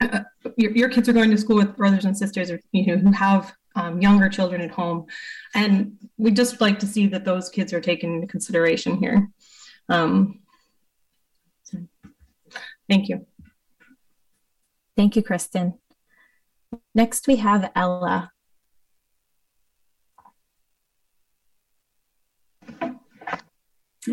[0.00, 0.20] uh,
[0.56, 3.54] your, your kids are going to school with brothers and sisters, you know, who have
[3.76, 5.06] um, younger children at home.
[5.54, 9.28] And we just like to see that those kids are taken into consideration here.
[9.88, 10.40] Um,
[11.62, 11.78] so
[12.88, 13.26] thank you.
[14.96, 15.74] Thank you, Kristen.
[16.94, 18.33] Next, we have Ella.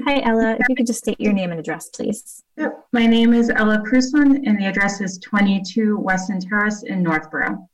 [0.06, 0.56] Hi, Ella.
[0.58, 2.44] If you could just state your name and address, please.
[2.58, 2.86] Yep.
[2.94, 7.68] My name is Ella Krusman, and the address is 22 Weston Terrace in Northborough.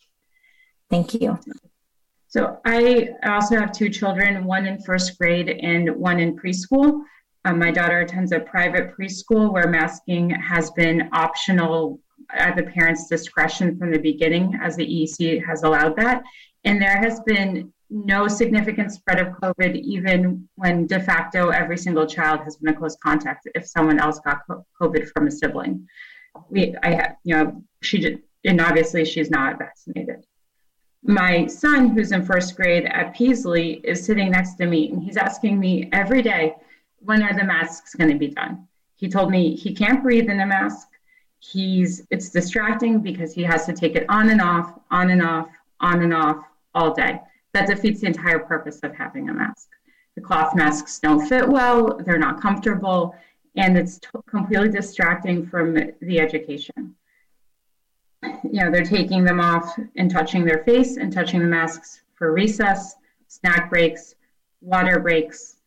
[0.89, 1.39] Thank you.
[2.27, 7.01] So I also have two children, one in first grade and one in preschool.
[7.45, 11.99] Um, my daughter attends a private preschool where masking has been optional
[12.31, 16.23] at the parent's discretion from the beginning, as the EEC has allowed that.
[16.65, 22.05] And there has been no significant spread of COVID, even when de facto every single
[22.05, 24.41] child has been a close contact if someone else got
[24.81, 25.87] COVID from a sibling.
[26.49, 30.25] We, I, you know, she did, and obviously she's not vaccinated
[31.07, 35.17] my son, who's in first grade at Peaslee, is sitting next to me and he's
[35.17, 36.55] asking me every day,
[36.99, 38.67] when are the masks going to be done?
[38.95, 40.87] He told me he can't breathe in a mask.
[41.39, 45.49] He's it's distracting because he has to take it on and off, on and off,
[45.79, 47.21] on and off all day.
[47.53, 49.69] That defeats the entire purpose of having a mask.
[50.15, 53.15] The cloth masks don't fit well, they're not comfortable,
[53.55, 56.95] and it's t- completely distracting from the education
[58.23, 62.33] you know, they're taking them off and touching their face and touching the masks for
[62.33, 62.95] recess,
[63.27, 64.15] snack breaks,
[64.61, 65.57] water breaks,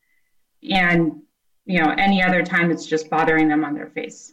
[0.69, 1.23] and
[1.67, 4.33] you know, any other time it's just bothering them on their face.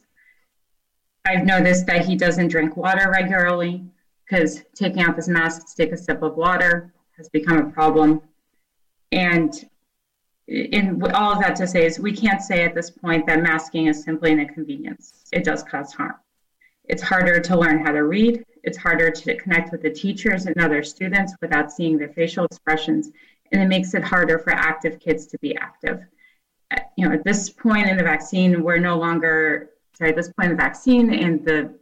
[1.25, 3.85] I've noticed that he doesn't drink water regularly
[4.25, 8.21] because taking off his mask to take a sip of water has become a problem.
[9.11, 9.53] And
[10.47, 13.87] in all of that to say is we can't say at this point that masking
[13.87, 15.25] is simply an inconvenience.
[15.33, 16.15] It does cause harm.
[16.85, 18.45] It's harder to learn how to read.
[18.63, 23.11] It's harder to connect with the teachers and other students without seeing their facial expressions.
[23.51, 26.05] And it makes it harder for active kids to be active.
[26.71, 30.31] Uh, you know, at this point in the vaccine, we're no longer, sorry, at this
[30.33, 31.73] point in the vaccine and the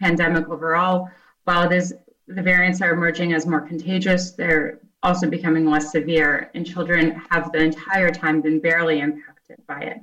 [0.00, 1.08] pandemic overall,
[1.44, 1.94] while it is
[2.28, 7.52] the variants are emerging as more contagious, they're also becoming less severe, and children have
[7.52, 9.98] the entire time been barely impacted by it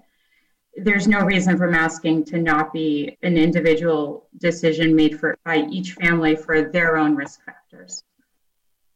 [0.75, 5.93] there's no reason for masking to not be an individual decision made for by each
[5.93, 8.03] family for their own risk factors.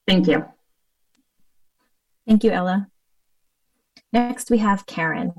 [0.07, 0.45] Thank you.
[2.27, 2.87] Thank you, Ella.
[4.11, 5.33] Next, we have Karen.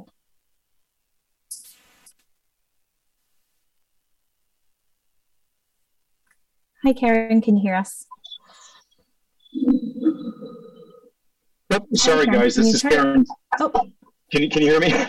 [6.82, 7.42] Hi, Karen.
[7.42, 8.06] Can you hear us?
[11.72, 12.56] Oh, sorry, guys.
[12.56, 13.24] This is Karen.
[13.60, 13.70] Oh.
[14.32, 14.94] Can you can you hear me?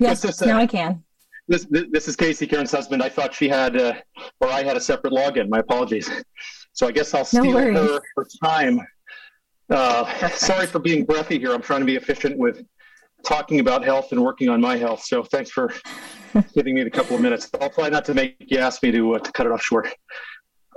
[0.00, 1.04] Yes, is, uh, now I can.
[1.46, 3.04] This, this is Casey Karen's husband.
[3.04, 3.94] I thought she had, uh,
[4.40, 5.48] or I had a separate login.
[5.48, 6.10] My apologies.
[6.74, 8.80] So I guess I'll steal no her, her time.
[9.68, 11.52] Uh, sorry for being breathy here.
[11.52, 12.64] I'm trying to be efficient with
[13.26, 15.04] talking about health and working on my health.
[15.04, 15.70] So thanks for
[16.54, 17.50] giving me the couple of minutes.
[17.60, 19.86] I'll try not to make you ask me to, uh, to cut it off short.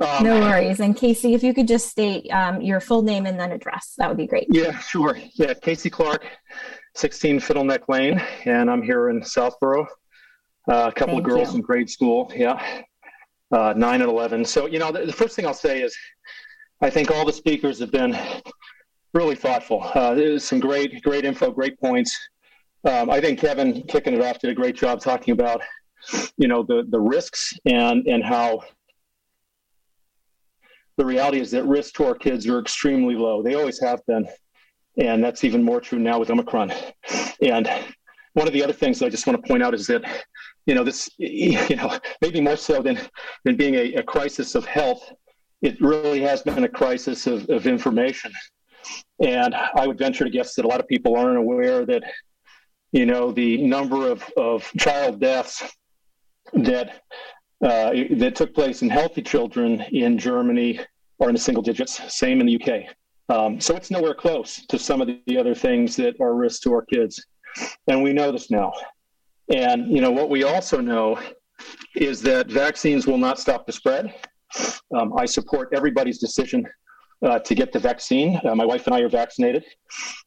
[0.01, 0.79] Um, no worries.
[0.79, 4.09] And Casey, if you could just state um, your full name and then address, that
[4.09, 4.47] would be great.
[4.49, 5.17] Yeah, sure.
[5.33, 6.25] Yeah, Casey Clark,
[6.95, 9.87] 16 Fiddleneck Lane, and I'm here in Southborough.
[10.69, 11.57] Uh, a couple Thank of girls you.
[11.57, 12.81] in grade school, yeah,
[13.51, 14.43] uh, nine and 11.
[14.45, 15.95] So, you know, the, the, first thing I'll say is
[16.81, 18.17] I think all the speakers have been
[19.13, 19.83] really thoughtful.
[19.93, 22.17] Uh, there's some great, great info, great points.
[22.83, 25.61] Um, I think Kevin kicking it off did a great job talking about,
[26.37, 28.61] you know, the, the risks and, and how
[30.97, 33.41] the reality is that risks to our kids are extremely low.
[33.41, 34.27] They always have been.
[34.97, 36.71] And that's even more true now with Omicron.
[37.41, 37.69] And
[38.33, 40.03] one of the other things that I just want to point out is that,
[40.65, 42.99] you know, this, you know, maybe more so than,
[43.43, 45.11] than being a, a crisis of health,
[45.61, 48.31] it really has been a crisis of, of information.
[49.19, 52.03] And I would venture to guess that a lot of people aren't aware that,
[52.91, 55.63] you know, the number of, of child deaths
[56.53, 57.01] that
[57.65, 60.79] uh, that took place in healthy children in Germany
[61.19, 61.99] are in the single digits.
[62.13, 62.95] Same in the UK.
[63.35, 66.73] Um, so it's nowhere close to some of the other things that are risks to
[66.73, 67.25] our kids.
[67.87, 68.71] And we know this now.
[69.49, 71.19] And, you know, what we also know
[71.95, 74.13] is that vaccines will not stop the spread.
[74.95, 76.65] Um, I support everybody's decision
[77.25, 78.39] uh, to get the vaccine.
[78.45, 79.63] Uh, my wife and I are vaccinated.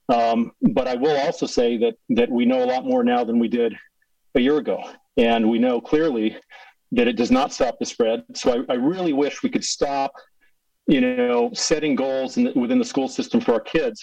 [0.09, 3.39] Um, but I will also say that that we know a lot more now than
[3.39, 3.77] we did
[4.35, 4.83] a year ago,
[5.17, 6.37] and we know clearly
[6.93, 8.25] that it does not stop the spread.
[8.35, 10.13] So I, I really wish we could stop,
[10.87, 14.01] you know, setting goals the, within the school system for our kids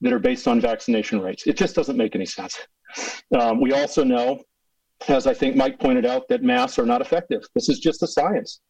[0.00, 1.46] that are based on vaccination rates.
[1.46, 2.58] It just doesn't make any sense.
[3.38, 4.42] Um, we also know,
[5.08, 7.42] as I think Mike pointed out, that masks are not effective.
[7.54, 8.60] This is just a science.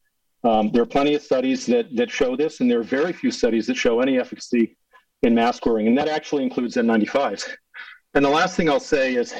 [0.44, 3.30] Um, there are plenty of studies that that show this, and there are very few
[3.30, 4.76] studies that show any efficacy
[5.22, 7.48] in mask wearing, and that actually includes N95s.
[8.12, 9.34] And the last thing I'll say is,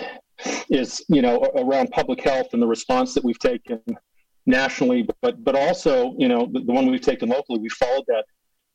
[0.71, 3.81] is you know, around public health and the response that we've taken
[4.47, 7.59] nationally, but but also you know the, the one we've taken locally.
[7.59, 8.25] We followed that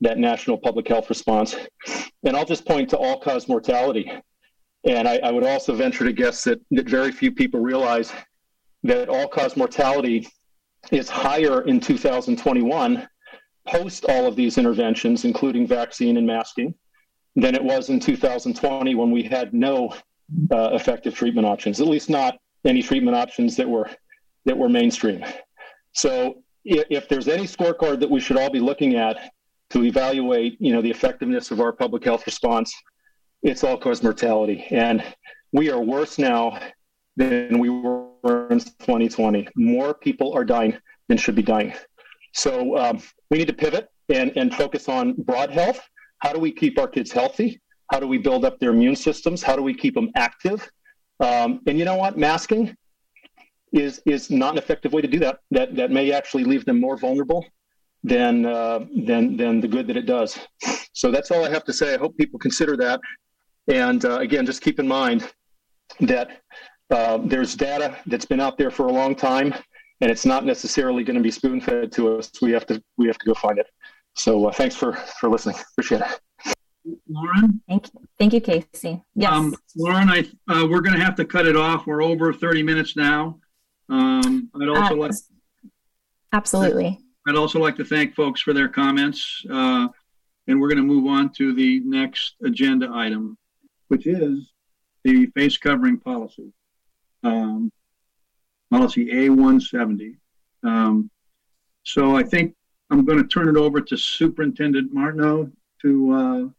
[0.02, 1.56] that national public health response,
[2.24, 4.12] and I'll just point to all cause mortality.
[4.86, 8.14] And I, I would also venture to guess that that very few people realize
[8.84, 10.28] that all cause mortality
[10.92, 13.08] is higher in 2021
[13.68, 16.74] post all of these interventions, including vaccine and masking,
[17.36, 19.94] than it was in 2020 when we had no
[20.52, 23.90] uh, effective treatment options, at least not any treatment options that were
[24.46, 25.24] that were mainstream.
[25.94, 29.32] So if, if there's any scorecard that we should all be looking at
[29.72, 32.74] to evaluate, you know, the effectiveness of our public health response,
[33.44, 35.04] it's all cause mortality, and
[35.54, 36.60] we are worse now
[37.16, 39.48] than we were in 2020.
[39.56, 40.78] More people are dying
[41.08, 41.74] than should be dying.
[42.34, 45.80] So um, we need to pivot and, and focus on broad health.
[46.20, 47.62] How do we keep our kids healthy?
[47.92, 49.42] How do we build up their immune systems?
[49.42, 50.70] How do we keep them active?
[51.20, 52.18] Um, and you know what?
[52.18, 52.76] Masking
[53.72, 55.40] is is not an effective way to do that.
[55.52, 57.46] That that may actually leave them more vulnerable
[58.04, 60.40] than uh, than than the good that it does.
[60.94, 61.94] So that's all I have to say.
[61.94, 63.00] I hope people consider that.
[63.68, 65.32] And uh, again, just keep in mind
[66.02, 66.42] that
[66.90, 69.54] uh, there's data that's been out there for a long time,
[70.02, 72.32] and it's not necessarily going to be spoon fed to us.
[72.42, 73.68] We have to we have to go find it.
[74.16, 75.58] So uh, thanks for for listening.
[75.74, 76.20] Appreciate it.
[77.08, 77.62] Lauren?
[77.68, 78.02] Thank you.
[78.18, 79.04] Thank you, Casey.
[79.16, 79.32] Yes.
[79.32, 81.86] Um, Lauren, I, uh, we're going to have to cut it off.
[81.86, 83.40] We're over 30 minutes now.
[83.90, 85.12] Um, I'd also Uh, like,
[86.34, 87.00] Absolutely.
[87.28, 89.44] I'd also like to thank folks for their comments.
[89.50, 89.88] Uh,
[90.48, 93.38] and we're going to move on to the next agenda item,
[93.88, 94.52] which is
[95.04, 96.52] the face covering policy.
[97.24, 97.72] Um,
[98.72, 100.16] policy A170.
[100.64, 101.10] Um,
[101.84, 102.56] so I think
[102.90, 106.50] I'm going to turn it over to Superintendent Martineau to uh,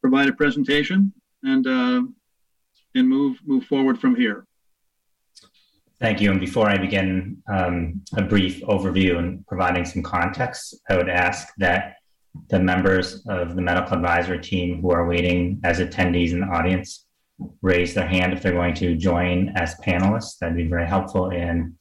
[0.00, 2.02] provide a presentation and uh,
[2.94, 4.46] and move move forward from here.
[6.00, 6.30] Thank you.
[6.30, 11.48] And before I begin um, a brief overview and providing some context, I would ask
[11.58, 11.96] that
[12.50, 17.06] the members of the medical advisory team who are waiting as attendees in the audience
[17.62, 20.38] raise their hand if they're going to join as panelists.
[20.38, 21.30] That'd be very helpful.
[21.30, 21.74] And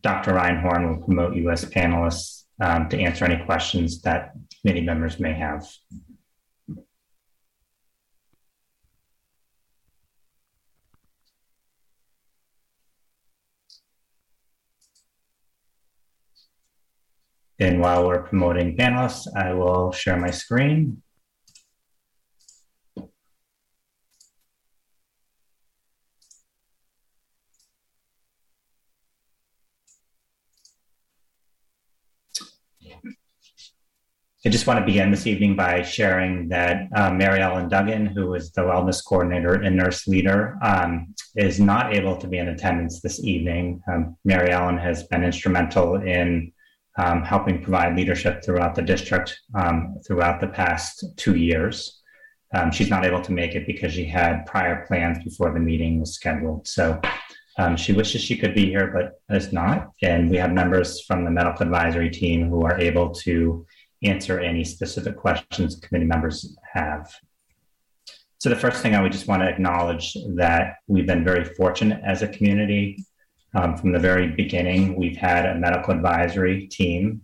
[0.00, 0.34] Dr.
[0.34, 5.18] Ryan Horn will promote you as panelists um, to answer any questions that committee members
[5.20, 5.66] may have.
[17.62, 21.00] And while we're promoting panelists, I will share my screen.
[34.44, 38.34] I just want to begin this evening by sharing that uh, Mary Ellen Duggan, who
[38.34, 43.00] is the wellness coordinator and nurse leader, um, is not able to be in attendance
[43.00, 43.80] this evening.
[43.86, 46.51] Um, Mary Ellen has been instrumental in
[46.98, 52.02] um, helping provide leadership throughout the district um, throughout the past two years.
[52.54, 56.00] Um, she's not able to make it because she had prior plans before the meeting
[56.00, 56.68] was scheduled.
[56.68, 57.00] So
[57.58, 59.90] um, she wishes she could be here, but is not.
[60.02, 63.66] And we have members from the medical advisory team who are able to
[64.02, 67.10] answer any specific questions committee members have.
[68.38, 72.02] So the first thing I would just want to acknowledge that we've been very fortunate
[72.04, 73.04] as a community.
[73.54, 77.22] Um, from the very beginning, we've had a medical advisory team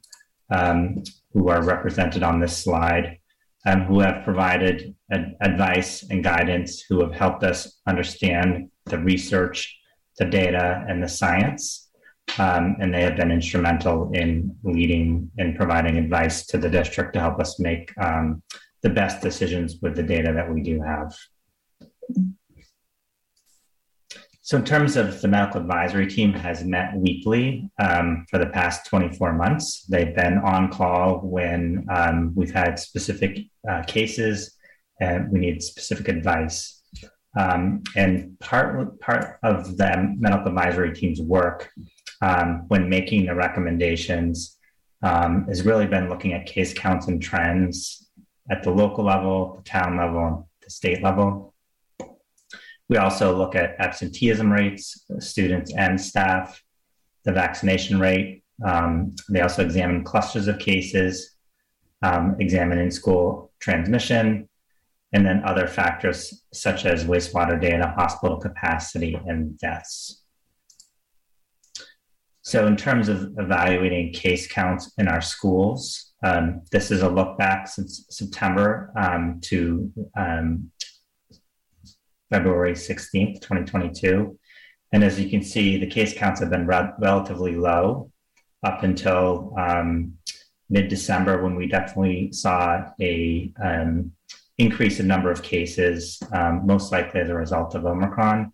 [0.51, 1.03] um,
[1.33, 3.19] who are represented on this slide,
[3.67, 9.79] um, who have provided ad- advice and guidance, who have helped us understand the research,
[10.19, 11.91] the data, and the science.
[12.39, 17.21] Um, and they have been instrumental in leading and providing advice to the district to
[17.21, 18.43] help us make um,
[18.83, 21.17] the best decisions with the data that we do have.
[24.49, 28.87] So, in terms of the medical advisory team, has met weekly um, for the past
[28.87, 29.85] 24 months.
[29.85, 33.41] They've been on call when um, we've had specific
[33.71, 34.57] uh, cases
[35.03, 36.83] and we need specific advice.
[37.39, 41.71] Um, and part part of the medical advisory team's work
[42.23, 44.57] um, when making the recommendations
[45.03, 48.09] um, has really been looking at case counts and trends
[48.51, 51.53] at the local level, the town level, the state level.
[52.89, 56.63] We also look at absenteeism rates, students and staff,
[57.25, 58.43] the vaccination rate.
[58.65, 61.37] Um, they also examine clusters of cases,
[62.03, 64.49] um, examine in school transmission,
[65.13, 70.23] and then other factors such as wastewater data, hospital capacity, and deaths.
[72.43, 77.37] So, in terms of evaluating case counts in our schools, um, this is a look
[77.37, 80.71] back since September um, to um,
[82.31, 84.39] February 16th, 2022.
[84.93, 88.11] And as you can see, the case counts have been re- relatively low
[88.65, 90.15] up until um,
[90.71, 94.13] mid December when we definitely saw a um,
[94.59, 98.53] increase in number of cases, um, most likely as a result of Omicron.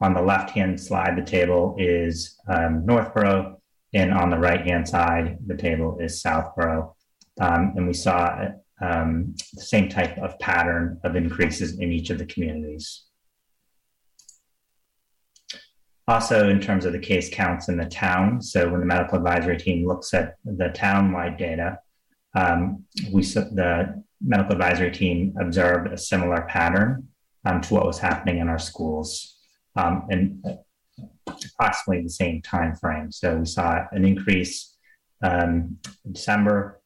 [0.00, 3.60] On the left hand slide, the table is um, Northborough,
[3.94, 6.96] and on the right hand side, the table is Southborough.
[7.40, 8.48] Um, and we saw
[8.80, 13.04] um, the same type of pattern of increases in each of the communities.
[16.08, 19.56] Also, in terms of the case counts in the town, so when the medical advisory
[19.56, 21.78] team looks at the town-wide data,
[22.34, 27.08] um, we the medical advisory team observed a similar pattern
[27.44, 29.38] um, to what was happening in our schools,
[29.76, 30.44] um, and
[31.26, 33.12] approximately the same time frame.
[33.12, 34.76] So we saw an increase
[35.22, 36.80] um, in December,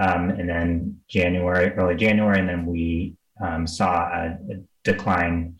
[0.00, 5.56] um, and then January, early January, and then we um, saw a, a decline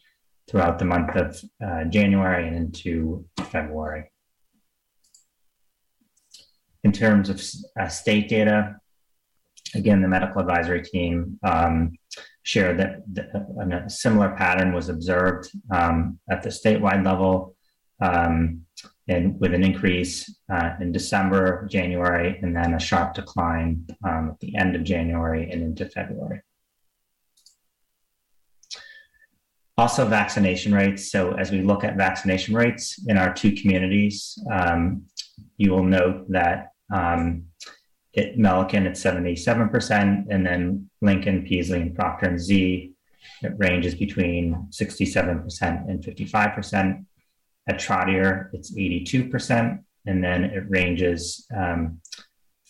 [0.52, 4.12] throughout the month of uh, January and into February.
[6.84, 7.42] In terms of
[7.80, 8.76] uh, state data,
[9.74, 11.96] again, the medical advisory team um,
[12.42, 17.56] shared that the, a similar pattern was observed um, at the statewide level
[18.02, 18.60] um,
[19.08, 24.40] and with an increase uh, in December, January, and then a sharp decline um, at
[24.40, 26.42] the end of January and into February.
[29.78, 31.10] Also, vaccination rates.
[31.10, 35.06] So, as we look at vaccination rates in our two communities, um,
[35.56, 37.44] you will note that um,
[38.16, 42.92] at Melican it's 77%, and then Lincoln, Peaslee, and Proctor and Zeh,
[43.42, 47.04] it ranges between 67% and 55%.
[47.68, 52.00] At Trottier, it's 82%, and then it ranges um,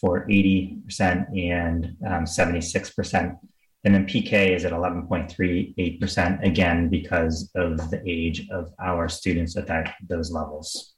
[0.01, 3.39] for 80% and um, 76%
[3.85, 9.67] and then PK is at 11.38%, again, because of the age of our students at
[9.67, 10.95] that, those levels.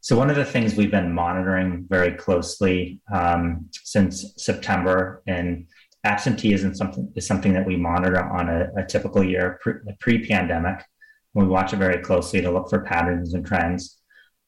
[0.00, 5.66] So one of the things we've been monitoring very closely um, since September, and
[6.04, 9.60] absenteeism something, is something that we monitor on a, a typical year
[10.00, 10.82] pre-pandemic.
[11.34, 13.95] We watch it very closely to look for patterns and trends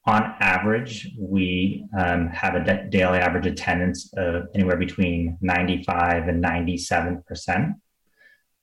[0.07, 7.23] on average, we um, have a daily average attendance of anywhere between 95 and 97
[7.27, 7.75] percent.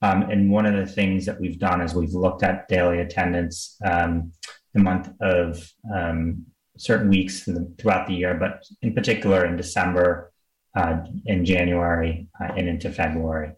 [0.02, 3.78] Um, and one of the things that we've done is we've looked at daily attendance
[3.86, 4.32] um,
[4.74, 6.46] the month of um,
[6.78, 10.32] certain weeks throughout the year, but in particular in December,
[10.76, 13.54] uh, in January, uh, and into February.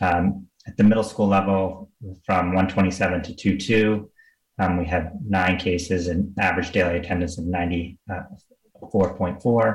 [0.00, 1.90] Um, at the middle school level,
[2.24, 4.10] from 127 to 22,
[4.58, 7.96] um, we had nine cases and average daily attendance of 94.4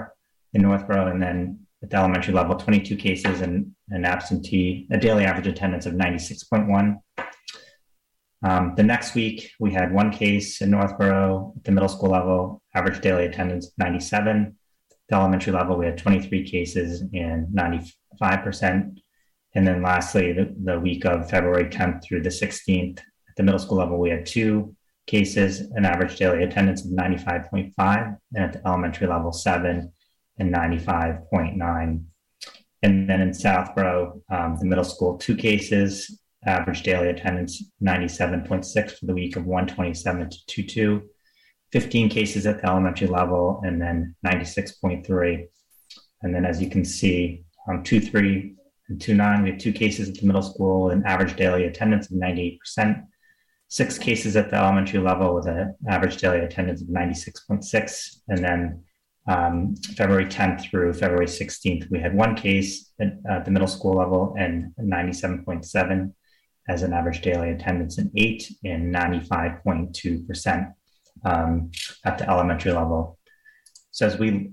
[0.01, 0.05] uh,
[0.53, 1.11] in Northborough.
[1.11, 5.85] And then at the elementary level, 22 cases and an absentee, a daily average attendance
[5.85, 6.97] of 96.1.
[8.43, 12.61] Um, the next week, we had one case in Northborough at the middle school level,
[12.73, 14.57] average daily attendance 97.
[15.09, 18.97] The elementary level, we had 23 cases and 95%.
[19.53, 23.01] And then lastly, the, the week of February 10th through the 16th,
[23.31, 24.75] at the middle school level, we had two
[25.07, 29.91] cases, an average daily attendance of 95.5, and at the elementary level, seven
[30.37, 32.03] and 95.9.
[32.83, 39.05] And then in Southborough, um, the middle school, two cases, average daily attendance 97.6 for
[39.05, 41.03] the week of 127 to 22,
[41.71, 45.45] 15 cases at the elementary level, and then 96.3.
[46.23, 48.55] And then as you can see, um, 2 3
[48.89, 52.11] and 2 9, we have two cases at the middle school, and average daily attendance
[52.11, 53.05] of 98%
[53.71, 58.19] six cases at the elementary level with an average daily attendance of 96.6.
[58.27, 58.83] And then
[59.29, 63.93] um, February 10th through February 16th, we had one case at uh, the middle school
[63.93, 66.13] level and 97.7
[66.67, 70.73] as an average daily attendance and eight and 95.2%
[71.23, 71.71] um,
[72.03, 73.17] at the elementary level.
[73.91, 74.51] So as we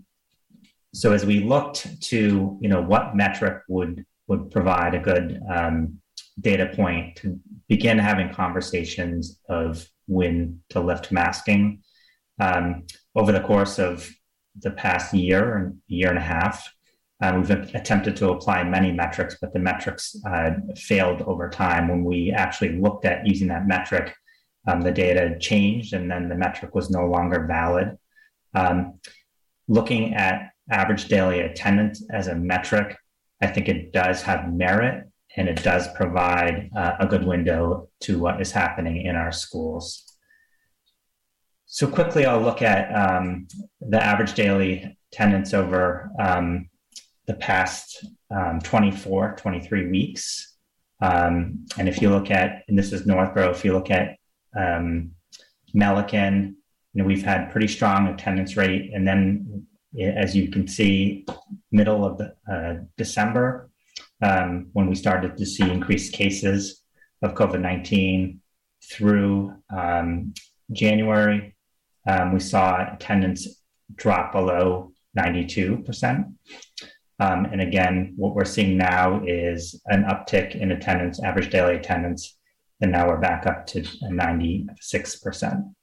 [0.94, 6.00] so as we looked to you know what metric would would provide a good um,
[6.40, 11.82] data point to begin having conversations of when to lift masking.
[12.40, 14.08] Um, over the course of
[14.60, 16.74] the past year and year and a half,
[17.20, 21.88] Uh, we've attempted to apply many metrics, but the metrics uh, failed over time.
[21.88, 24.14] When we actually looked at using that metric,
[24.68, 27.98] um, the data changed and then the metric was no longer valid.
[28.54, 29.00] Um,
[29.66, 32.96] looking at average daily attendance as a metric,
[33.42, 38.18] I think it does have merit and it does provide uh, a good window to
[38.18, 40.04] what is happening in our schools.
[41.66, 43.46] So quickly, I'll look at um,
[43.80, 46.70] the average daily attendance over um,
[47.26, 50.56] the past um, 24, 23 weeks.
[51.00, 54.16] Um, and if you look at, and this is Northborough, if you look at
[54.58, 55.12] um,
[55.74, 56.54] Melican,
[56.94, 58.90] you know, we've had pretty strong attendance rate.
[58.94, 59.66] And then,
[60.00, 61.26] as you can see,
[61.70, 63.70] middle of the, uh, December,
[64.22, 66.82] um, when we started to see increased cases
[67.22, 68.40] of COVID 19
[68.90, 70.34] through um,
[70.72, 71.54] January,
[72.06, 73.62] um, we saw attendance
[73.94, 76.32] drop below 92%.
[77.20, 82.38] Um, and again, what we're seeing now is an uptick in attendance, average daily attendance,
[82.80, 85.74] and now we're back up to 96%.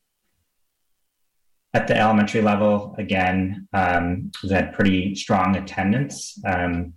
[1.74, 6.40] At the elementary level, again, um, we've had pretty strong attendance.
[6.46, 6.94] Um,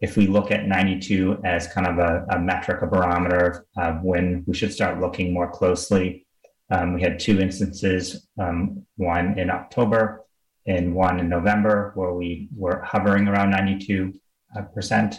[0.00, 4.44] if we look at 92 as kind of a, a metric, a barometer of when
[4.46, 6.26] we should start looking more closely,
[6.70, 10.24] um, we had two instances, um, one in October
[10.66, 14.14] and one in November, where we were hovering around 92%.
[14.54, 15.16] Uh,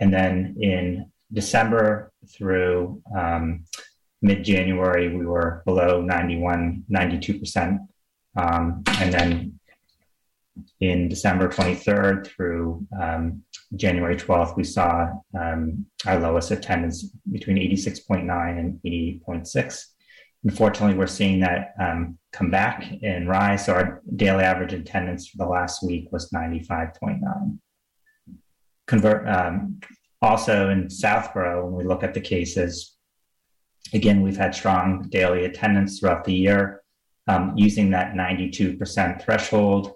[0.00, 3.64] and then in December through um,
[4.22, 7.78] mid January, we were below 91, 92%.
[8.36, 9.60] Um, and then
[10.80, 13.42] in December 23rd through um,
[13.76, 15.08] January 12th, we saw
[15.38, 19.84] um, our lowest attendance between 86.9 and 80.6.
[20.44, 23.66] Unfortunately, we're seeing that um, come back and rise.
[23.66, 27.58] So our daily average attendance for the last week was 95.9.
[28.86, 29.80] Convert um,
[30.22, 32.96] also in Southborough, when we look at the cases,
[33.92, 36.82] again, we've had strong daily attendance throughout the year.
[37.26, 39.92] Um, using that 92% threshold,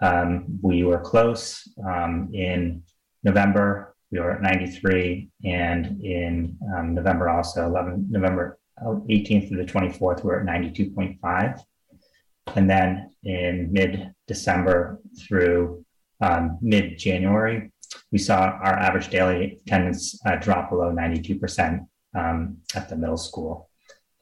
[0.00, 2.82] um, we were close um, in
[3.22, 3.94] November.
[4.10, 10.22] We were at 93, and in um, November also, 11 November 18th through the 24th,
[10.22, 11.60] we we're at 92.5.
[12.54, 15.84] And then in mid December through
[16.20, 17.72] um, mid January,
[18.12, 21.86] we saw our average daily attendance uh, drop below 92%
[22.16, 23.68] um, at the middle school.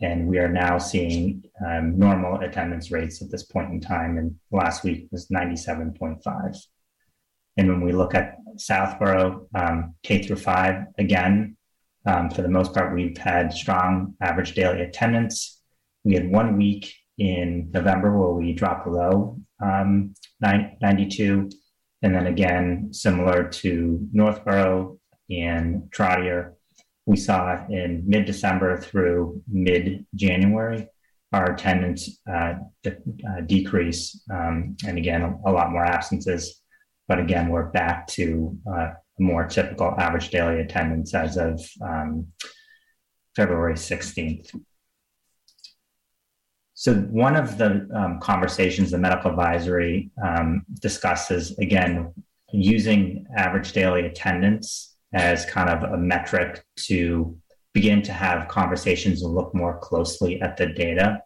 [0.00, 4.18] And we are now seeing um, normal attendance rates at this point in time.
[4.18, 6.58] And last week was 97.5.
[7.56, 11.56] And when we look at Southborough um, K through five, again,
[12.06, 15.62] um, for the most part, we've had strong average daily attendance.
[16.04, 21.50] We had one week in November where we dropped below um, 92.
[22.02, 24.98] And then again, similar to Northborough
[25.30, 26.52] and Trottier,
[27.06, 30.88] we saw in mid December through mid January,
[31.32, 32.96] our attendance uh, de-
[33.28, 34.22] uh, decrease.
[34.30, 36.62] Um, and again, a, a, lot more absences.
[37.08, 42.28] But again, we're back to uh, more typical average daily attendance as of um,
[43.36, 44.54] February 16th.
[46.74, 52.12] So one of the um, conversations the medical advisory um, discusses, again,
[52.52, 57.36] using average daily attendance as kind of a metric to
[57.72, 61.20] begin to have conversations and look more closely at the data.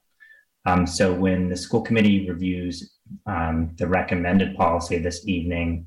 [0.66, 5.86] Um, so when the school committee reviews um, the recommended policy this evening,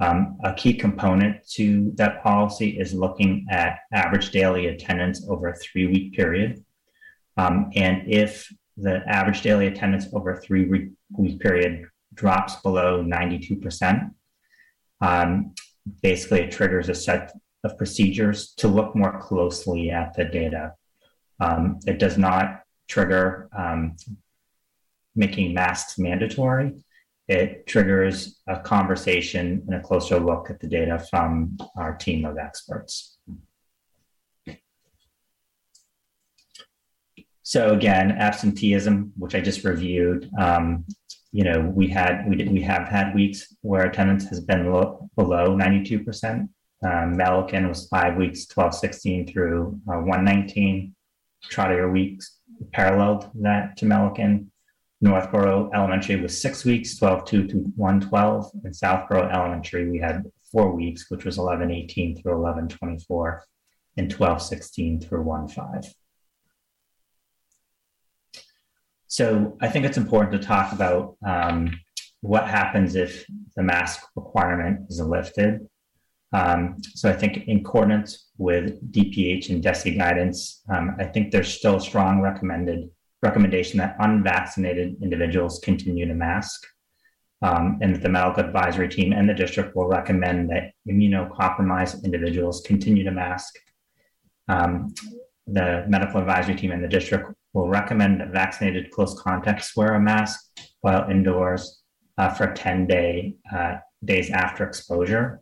[0.00, 5.56] um, a key component to that policy is looking at average daily attendance over a
[5.56, 6.64] three week period.
[7.36, 10.68] Um, and if the average daily attendance over a three
[11.16, 14.10] week period drops below 92%,
[15.00, 15.54] um,
[16.02, 17.32] basically it triggers a set
[17.64, 20.74] of procedures to look more closely at the data.
[21.40, 23.96] Um, it does not trigger um,
[25.14, 26.72] making masks mandatory.
[27.28, 32.36] It triggers a conversation and a closer look at the data from our team of
[32.36, 33.18] experts.
[37.42, 40.84] So again, absenteeism, which I just reviewed, um,
[41.32, 45.08] you know, we had we did we have had weeks where attendance has been low,
[45.16, 46.48] below 92%.
[46.84, 50.94] Um, Melican was five weeks, 12, 16 through uh, 119.
[51.50, 52.38] Trottier weeks
[52.72, 54.46] paralleled that to Melican.
[55.02, 58.50] Northborough Elementary was six weeks, 12 2 to 112.
[58.62, 63.44] And Southborough Elementary, we had four weeks, which was 11 18 through 11 24
[63.96, 65.94] and 12 16 through 1 5.
[69.08, 71.78] So I think it's important to talk about um,
[72.20, 73.26] what happens if
[73.56, 75.68] the mask requirement is lifted.
[76.32, 81.52] Um, so I think in accordance with DPH and DESE guidance, um, I think there's
[81.52, 82.88] still strong recommended
[83.22, 86.66] recommendation that unvaccinated individuals continue to mask.
[87.40, 92.62] Um, and that the medical advisory team and the district will recommend that immunocompromised individuals
[92.64, 93.54] continue to mask.
[94.48, 94.94] Um,
[95.48, 100.00] the medical advisory team and the district will recommend that vaccinated close contacts wear a
[100.00, 100.40] mask
[100.82, 101.82] while indoors
[102.16, 105.40] uh, for 10 day, uh, days after exposure.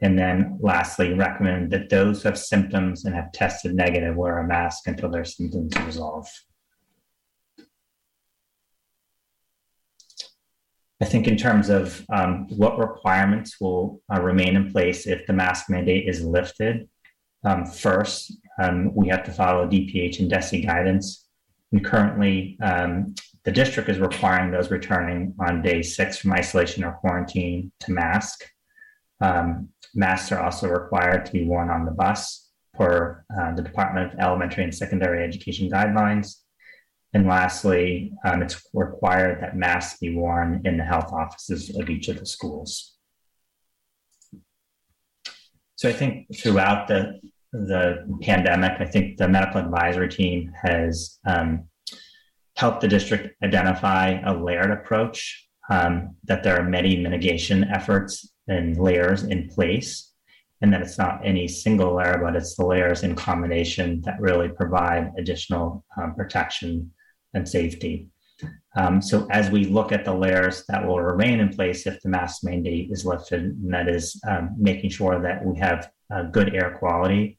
[0.00, 4.46] And then lastly, recommend that those who have symptoms and have tested negative wear a
[4.46, 6.28] mask until their symptoms resolve.
[11.00, 15.32] I think in terms of um, what requirements will uh, remain in place if the
[15.32, 16.88] mask mandate is lifted,
[17.44, 18.32] um, first,
[18.62, 21.26] um, we have to follow DPH and DESE guidance.
[21.72, 23.14] And currently, um,
[23.44, 28.44] the district is requiring those returning on day six from isolation or quarantine to mask.
[29.20, 34.12] Um, masks are also required to be worn on the bus per uh, the Department
[34.12, 36.36] of Elementary and Secondary Education guidelines.
[37.14, 42.08] And lastly, um, it's required that masks be worn in the health offices of each
[42.08, 42.96] of the schools.
[45.76, 47.20] So I think throughout the
[47.52, 51.68] the pandemic, I think the medical advisory team has um,
[52.56, 55.48] helped the district identify a layered approach.
[55.70, 60.12] Um, that there are many mitigation efforts and layers in place,
[60.60, 64.48] and that it's not any single layer, but it's the layers in combination that really
[64.48, 66.90] provide additional um, protection
[67.34, 68.08] and safety.
[68.76, 72.08] Um, so as we look at the layers that will remain in place if the
[72.08, 76.54] mask mandate is lifted, and that is um, making sure that we have uh, good
[76.54, 77.38] air quality.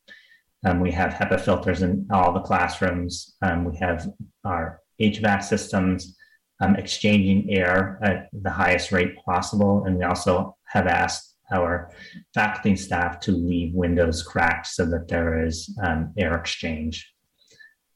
[0.65, 3.35] Um, we have HEPA filters in all the classrooms.
[3.41, 4.09] Um, we have
[4.43, 6.15] our HVAC systems
[6.61, 9.83] um, exchanging air at the highest rate possible.
[9.85, 11.91] And we also have asked our
[12.33, 17.13] faculty and staff to leave windows cracked so that there is um, air exchange.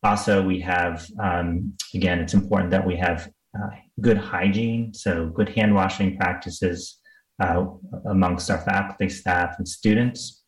[0.04, 3.70] Also, we have, um, again, it's important that we have uh,
[4.00, 7.00] good hygiene, so good hand washing practices
[7.42, 7.66] uh,
[8.10, 10.44] amongst our faculty, staff, and students,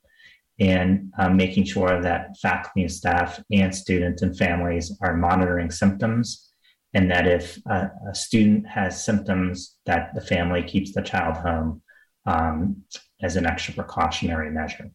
[0.59, 6.53] and uh, making sure that faculty and staff and students and families are monitoring symptoms,
[6.93, 11.81] and that if a, a student has symptoms, that the family keeps the child home
[12.25, 12.83] um,
[13.21, 14.89] as an extra precautionary measure.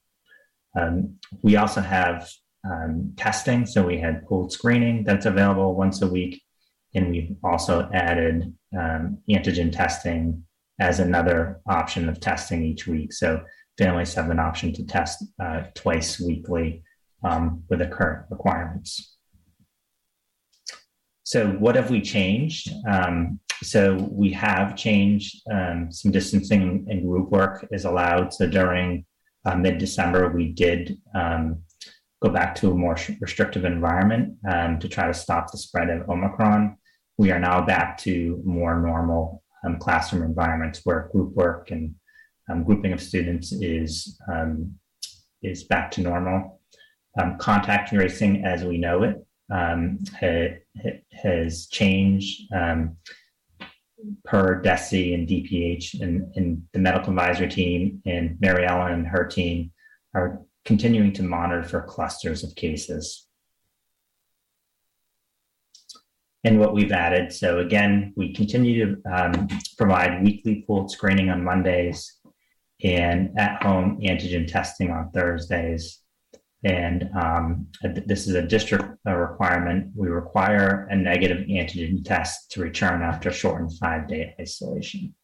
[0.78, 2.28] Um, we also have
[2.70, 3.66] um, testing.
[3.66, 6.42] So we had pooled screening that's available once a week.
[6.94, 10.44] And we've also added um, antigen testing
[10.80, 13.12] as another option of testing each week.
[13.12, 13.42] So
[13.78, 16.82] families have an option to test uh, twice weekly
[17.22, 19.16] um, with the current requirements.
[21.24, 22.72] So, what have we changed?
[22.88, 28.32] Um, so, we have changed um, some distancing and group work is allowed.
[28.32, 29.04] So, during
[29.44, 31.62] uh, mid December, we did um,
[32.22, 36.08] go back to a more restrictive environment um, to try to stop the spread of
[36.08, 36.76] Omicron.
[37.18, 41.94] We are now back to more normal um, classroom environments where group work and
[42.50, 44.74] um, grouping of students is um,
[45.42, 46.60] is back to normal.
[47.20, 49.16] Um, contact tracing, as we know it,
[49.50, 50.58] um, ha-
[51.22, 52.42] has changed
[54.24, 59.24] per DESE and DPH and, and the medical advisory team and Mary Ellen and her
[59.24, 59.72] team
[60.14, 63.26] are continuing to monitor for clusters of cases.
[66.44, 69.48] And what we've added, so again, we continue to um,
[69.78, 72.18] provide weekly pooled screening on Mondays
[72.84, 76.00] and at home antigen testing on Thursdays.
[76.64, 77.68] And um,
[78.06, 79.92] this is a district requirement.
[79.94, 85.14] We require a negative antigen test to return after shortened five day isolation.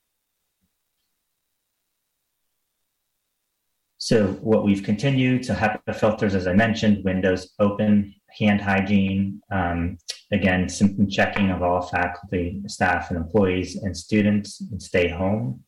[4.05, 9.97] So what we've continued to HEPA filters, as I mentioned, windows open, hand hygiene, um,
[10.33, 15.63] again, symptom checking of all faculty, staff, and employees and students, and stay home.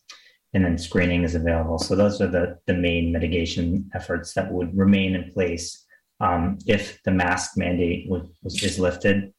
[0.52, 1.78] And then screening is available.
[1.78, 5.84] So those are the, the main mitigation efforts that would remain in place
[6.18, 9.32] um, if the mask mandate was, was, is lifted.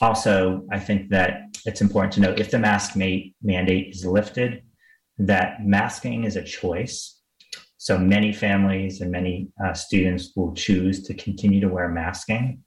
[0.00, 4.62] Also, I think that it's important to note if the mask mandate is lifted,
[5.18, 7.17] that masking is a choice
[7.78, 12.62] so many families and many uh, students will choose to continue to wear masking,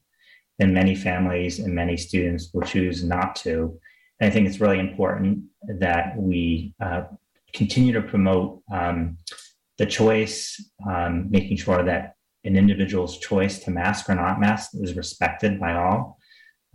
[0.59, 3.77] and many families and many students will choose not to.
[4.19, 5.43] And I think it's really important
[5.79, 7.03] that we uh,
[7.53, 9.17] continue to promote um,
[9.77, 14.95] the choice, um, making sure that an individual's choice to mask or not mask is
[14.95, 16.17] respected by all.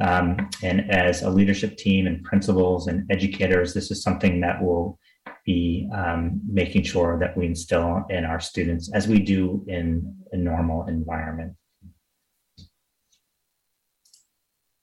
[0.00, 4.98] Um, and as a leadership team and principals and educators, this is something that will
[5.46, 10.36] be um, making sure that we instill in our students as we do in a
[10.36, 11.54] normal environment.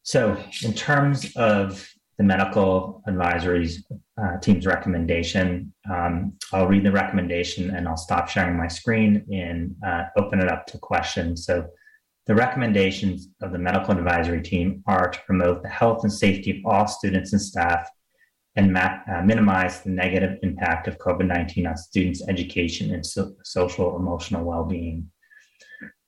[0.04, 1.88] So, in terms of
[2.18, 3.70] the medical advisory
[4.22, 9.76] uh, team's recommendation, um, I'll read the recommendation and I'll stop sharing my screen and
[9.86, 11.46] uh, open it up to questions.
[11.46, 11.68] So,
[12.26, 16.58] the recommendations of the medical advisory team are to promote the health and safety of
[16.66, 17.90] all students and staff
[18.56, 23.36] and ma- uh, minimize the negative impact of COVID 19 on students' education and so-
[23.44, 25.10] social emotional well being.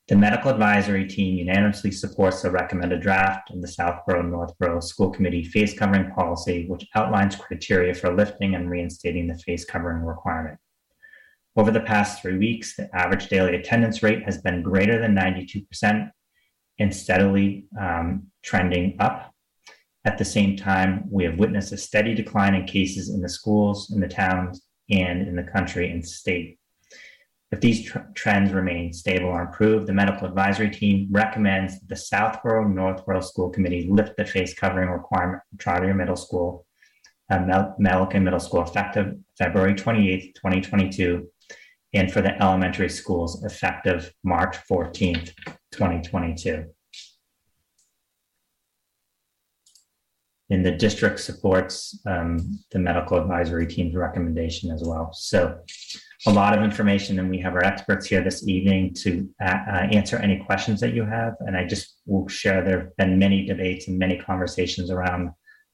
[0.08, 5.42] The medical advisory team unanimously supports the recommended draft of the Southborough Northborough School Committee
[5.42, 10.58] face covering policy, which outlines criteria for lifting and reinstating the face covering requirement.
[11.56, 16.10] Over the past three weeks, the average daily attendance rate has been greater than 92%
[16.78, 19.34] and steadily um, trending up.
[20.06, 23.90] At the same time, we have witnessed a steady decline in cases in the schools,
[23.92, 26.60] in the towns, and in the country and state.
[27.50, 31.96] If these tr- trends remain stable or improve, the medical advisory team recommends that the
[31.96, 36.66] Southborough Northborough School Committee lift the face covering requirement for Trottier Middle School,
[37.28, 41.26] uh, Mel- Melican Middle School, effective February 28th, 2022,
[41.94, 45.32] and for the elementary schools, effective March 14th,
[45.72, 46.66] 2022.
[50.50, 55.12] And the district supports um, the medical advisory team's recommendation as well.
[55.12, 55.58] So
[56.26, 59.86] a lot of information, and we have our experts here this evening to uh, uh,
[59.92, 61.34] answer any questions that you have.
[61.40, 65.30] And I just will share there have been many debates and many conversations around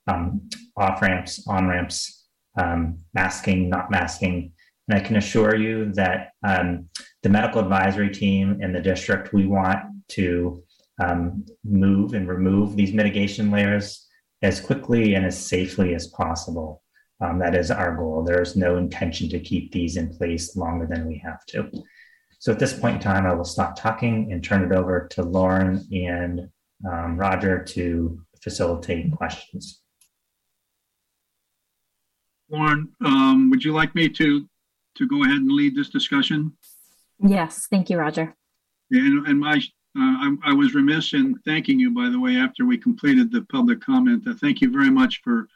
[0.06, 2.26] um, off ramps, on ramps,
[2.58, 4.52] um, masking, not masking.
[4.88, 6.88] And I can assure you that um,
[7.22, 10.62] the medical advisory team and the district, we want to
[11.02, 14.01] um, move and remove these mitigation layers
[14.42, 16.82] as quickly and as safely as possible.
[17.20, 18.24] Um, that is our goal.
[18.24, 21.70] There is no intention to keep these in place longer than we have to.
[22.40, 25.22] So at this point in time, I will stop talking and turn it over to
[25.22, 26.48] Lauren and
[26.84, 29.80] um, Roger to facilitate questions.
[32.50, 34.48] Lauren, um, would you like me to
[34.96, 36.52] to go ahead and lead this discussion?
[37.18, 38.36] Yes, thank you, Roger.
[38.90, 39.62] And, and my,
[39.98, 43.42] uh, I, I, was remiss in thanking you, by the way, after we completed the
[43.50, 44.26] public comment.
[44.26, 45.48] Uh, thank you very much for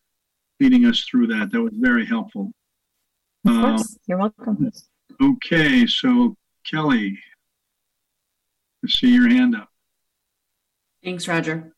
[0.61, 1.51] leading us through that.
[1.53, 2.53] That was very helpful.
[3.47, 4.71] Of course, uh, you're welcome.
[5.23, 6.37] Okay, so
[6.71, 7.19] Kelly,
[8.85, 9.69] I see your hand up.
[11.03, 11.73] Thanks, Roger.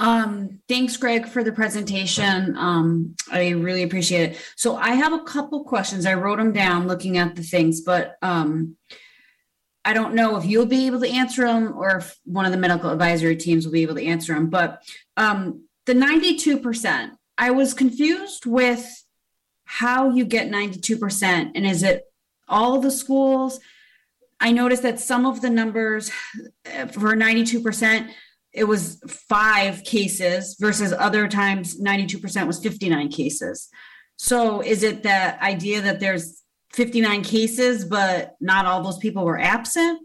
[0.00, 2.56] Um, thanks, Greg, for the presentation.
[2.56, 4.52] Um, I really appreciate it.
[4.56, 6.06] So I have a couple questions.
[6.06, 8.76] I wrote them down looking at the things, but um,
[9.84, 12.58] I don't know if you'll be able to answer them or if one of the
[12.58, 14.48] medical advisory teams will be able to answer them.
[14.48, 14.82] But
[15.16, 19.04] um, the 92%, I was confused with
[19.64, 21.52] how you get 92%.
[21.54, 22.04] And is it
[22.48, 23.60] all the schools?
[24.40, 26.10] I noticed that some of the numbers
[26.66, 28.10] uh, for 92%,
[28.52, 33.68] it was five cases versus other times 92% was 59 cases.
[34.16, 36.43] So is it the idea that there's
[36.74, 40.00] 59 cases, but not all those people were absent?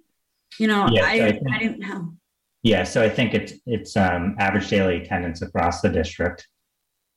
[0.60, 2.14] You know, Yes, I, I think- I didn't know.
[2.62, 6.46] Yeah, so I think it's it's um, average daily attendance across the district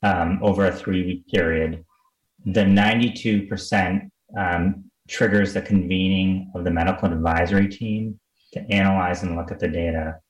[0.04, 1.84] um, over a three week period.
[2.46, 8.20] The ninety two percent um, triggers the convening of the medical advisory team
[8.52, 10.20] to analyze and look at the data.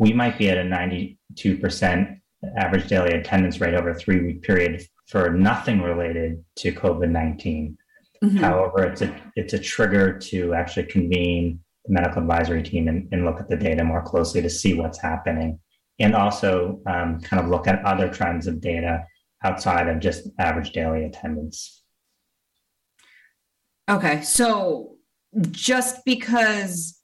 [0.00, 2.18] We might be at a ninety two percent
[2.56, 7.78] average daily attendance rate over a three week period for nothing related to COVID 19
[8.22, 8.38] Mhm.
[8.38, 13.24] However, it's a it's a trigger to actually convene the medical advisory team and, and
[13.24, 15.58] look at the data more closely to see what's happening,
[15.98, 19.04] and also um, kind of look at other trends of data
[19.44, 21.82] outside of just average daily attendance.
[23.88, 24.96] Okay, so
[25.50, 27.00] just because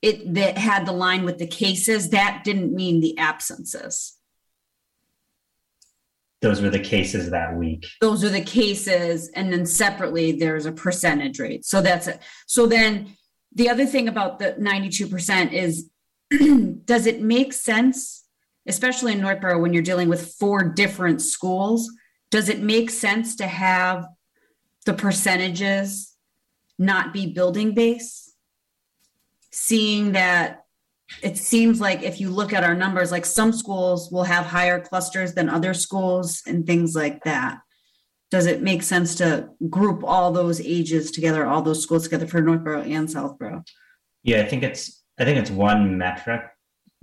[0.00, 4.16] it that had the line with the cases, that didn't mean the absences.
[6.42, 7.86] Those were the cases that week.
[8.00, 11.64] Those are the cases, and then separately there's a percentage rate.
[11.64, 12.20] So that's it.
[12.46, 13.16] So then
[13.54, 15.88] the other thing about the 92% is
[16.84, 18.24] does it make sense,
[18.66, 21.88] especially in Northborough when you're dealing with four different schools?
[22.30, 24.06] Does it make sense to have
[24.84, 26.16] the percentages
[26.76, 28.34] not be building based?
[29.52, 30.61] Seeing that
[31.22, 34.80] it seems like if you look at our numbers, like some schools will have higher
[34.80, 37.58] clusters than other schools and things like that.
[38.30, 42.40] Does it make sense to group all those ages together, all those schools together for
[42.40, 43.62] Northborough and Southborough?
[44.22, 46.42] Yeah, I think it's I think it's one metric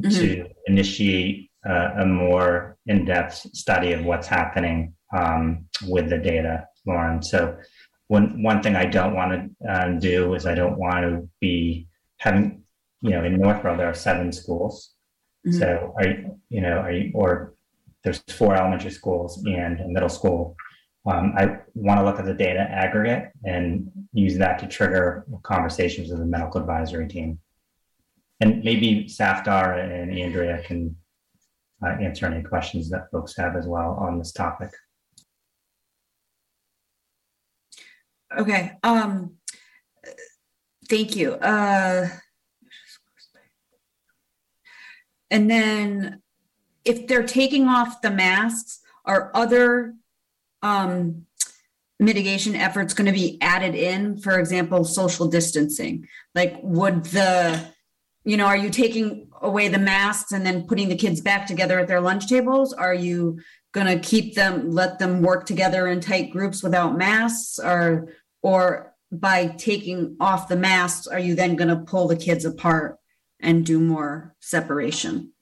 [0.01, 7.21] to initiate uh, a more in-depth study of what's happening um, with the data, Lauren.
[7.21, 7.57] So
[8.07, 11.87] one one thing I don't want to uh, do is I don't want to be
[12.17, 12.63] having
[13.01, 14.93] you know in Northborough there are seven schools,
[15.47, 15.57] mm-hmm.
[15.57, 17.55] so I, you know you, or
[18.03, 20.55] there's four elementary schools and a middle school.
[21.05, 26.09] Um, I want to look at the data aggregate and use that to trigger conversations
[26.09, 27.39] with the medical advisory team.
[28.41, 30.95] And maybe Safdar and Andrea can
[31.83, 34.71] uh, answer any questions that folks have as well on this topic.
[38.37, 38.73] Okay.
[38.83, 39.35] Um,
[40.87, 41.33] thank you.
[41.33, 42.07] Uh,
[45.31, 46.21] and then
[46.85, 49.95] if they're taking off the masks, are other
[50.61, 51.25] um,
[51.99, 54.17] mitigation efforts going to be added in?
[54.17, 56.07] For example, social distancing.
[56.35, 57.63] Like, would the,
[58.23, 61.79] you know, are you taking away the masks and then putting the kids back together
[61.79, 62.73] at their lunch tables?
[62.73, 63.39] Are you
[63.71, 67.59] going to keep them, let them work together in tight groups without masks?
[67.59, 72.45] Or, or by taking off the masks, are you then going to pull the kids
[72.45, 72.98] apart
[73.39, 75.33] and do more separation?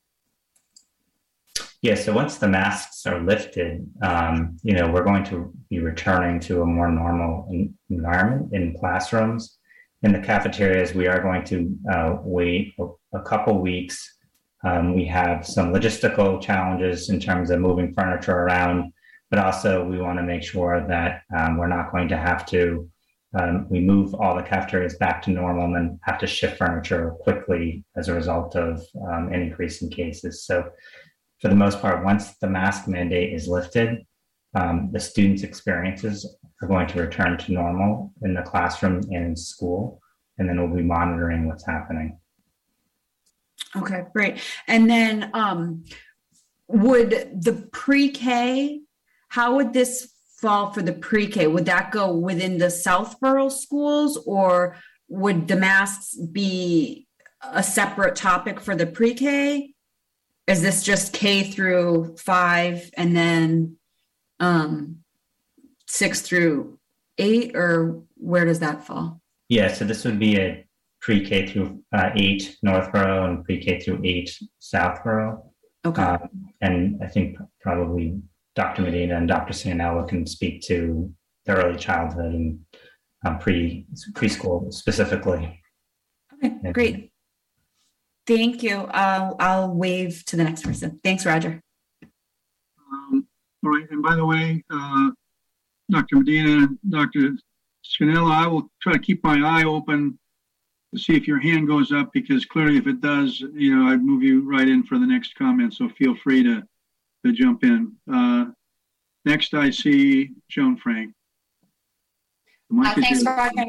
[1.81, 6.39] Yeah, so once the masks are lifted, um, you know, we're going to be returning
[6.41, 7.47] to a more normal
[7.89, 9.59] environment in classrooms.
[10.01, 12.75] In the cafeterias, we are going to uh, wait
[13.13, 14.15] a, couple weeks.
[14.63, 18.91] Um, we have some logistical challenges in terms of moving furniture around,
[19.29, 22.89] but also we want to make sure that um, we're not going to have to
[23.37, 27.11] um, we move all the cafeterias back to normal and then have to shift furniture
[27.19, 30.45] quickly as a result of um, an increase in cases.
[30.45, 30.69] So
[31.41, 34.05] for the most part, once the mask mandate is lifted,
[34.55, 39.35] um, the students' experiences are going to return to normal in the classroom and in
[39.35, 40.01] school,
[40.37, 42.17] and then we'll be monitoring what's happening.
[43.75, 44.41] Okay, great.
[44.67, 45.83] And then um,
[46.67, 48.81] would the pre-K,
[49.27, 50.13] how would this
[50.47, 51.47] fall for the pre-K?
[51.47, 54.77] Would that go within the Southborough schools or
[55.09, 57.07] would the masks be
[57.41, 59.73] a separate topic for the pre-K?
[60.47, 63.77] is this just K through five and then
[64.39, 64.99] um,
[65.87, 66.79] six through
[67.17, 69.21] eight, or where does that fall?
[69.49, 70.65] Yeah, so this would be a
[71.01, 75.51] pre K through uh, eight Northborough and pre K through eight Southborough.
[75.85, 76.01] Okay.
[76.01, 76.29] Um,
[76.61, 78.19] and I think probably
[78.57, 78.81] Dr.
[78.81, 79.53] Medina and Dr.
[79.53, 81.13] Sanella can speak to
[81.45, 82.59] the early childhood and
[83.23, 85.61] um, pre preschool specifically.
[86.33, 87.11] Okay, great.
[88.25, 88.89] Thank you.
[88.91, 90.99] I'll, I'll wave to the next person.
[91.03, 91.61] Thanks, Roger.
[92.91, 93.27] Um,
[93.63, 93.85] all right.
[93.91, 95.11] And by the way, uh,
[95.91, 96.15] Dr.
[96.17, 97.37] Medina, and Dr.
[97.85, 100.17] Scanella, I will try to keep my eye open
[100.95, 104.03] to see if your hand goes up because clearly if it does, you know, I'd
[104.03, 105.75] move you right in for the next comment.
[105.75, 106.63] So feel free to,
[107.27, 107.93] to jump in.
[108.11, 108.45] Uh,
[109.25, 111.13] next, I see Joan Frank.
[112.75, 113.65] Uh, thanks, Roger.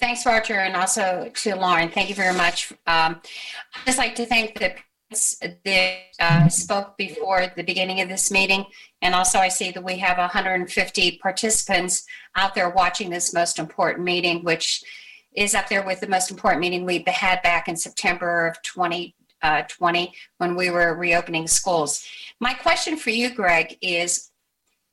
[0.00, 1.88] Thanks, Roger, and also to Lauren.
[1.88, 2.72] Thank you very much.
[2.86, 3.20] Um,
[3.74, 4.74] I'd just like to thank the
[5.10, 8.66] parents that uh, spoke before the beginning of this meeting.
[9.02, 12.04] And also, I see that we have 150 participants
[12.34, 14.82] out there watching this most important meeting, which
[15.36, 19.14] is up there with the most important meeting we had back in September of 2020
[19.44, 19.62] uh,
[20.38, 22.04] when we were reopening schools.
[22.40, 24.30] My question for you, Greg, is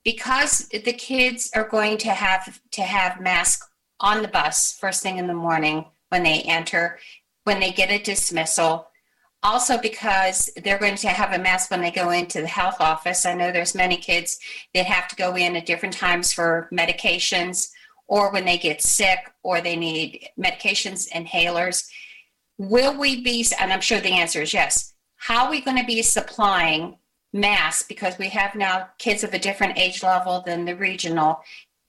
[0.04, 3.68] because the kids are going to have to have masks
[4.02, 7.00] on the bus first thing in the morning when they enter,
[7.46, 8.88] when they get a dismissal.
[9.44, 13.26] Also, because they're going to have a mask when they go into the health office.
[13.26, 14.38] I know there's many kids
[14.76, 17.72] that have to go in at different times for medications
[18.08, 21.90] or when they get sick or they need medications, inhalers.
[22.62, 25.86] Will we be, and I'm sure the answer is yes, how are we going to
[25.86, 26.98] be supplying
[27.34, 31.42] masks because we have now kids of a different age level than the regional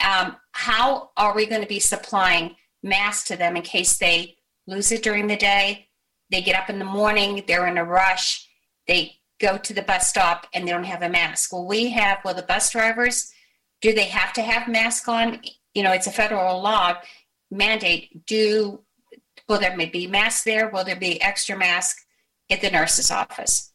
[0.02, 4.36] um, how are we going to be supplying masks to them in case they
[4.66, 5.88] lose it during the day?
[6.30, 8.48] They get up in the morning, they're in a rush,
[8.86, 11.52] they go to the bus stop and they don't have a mask.
[11.52, 13.32] Will we have, will the bus drivers,
[13.80, 15.40] do they have to have mask on?
[15.74, 16.94] You know, it's a federal law
[17.50, 18.26] mandate.
[18.26, 18.80] Do,
[19.52, 20.70] will there be masks there?
[20.70, 22.02] Will there be extra masks
[22.50, 23.74] at the nurse's office?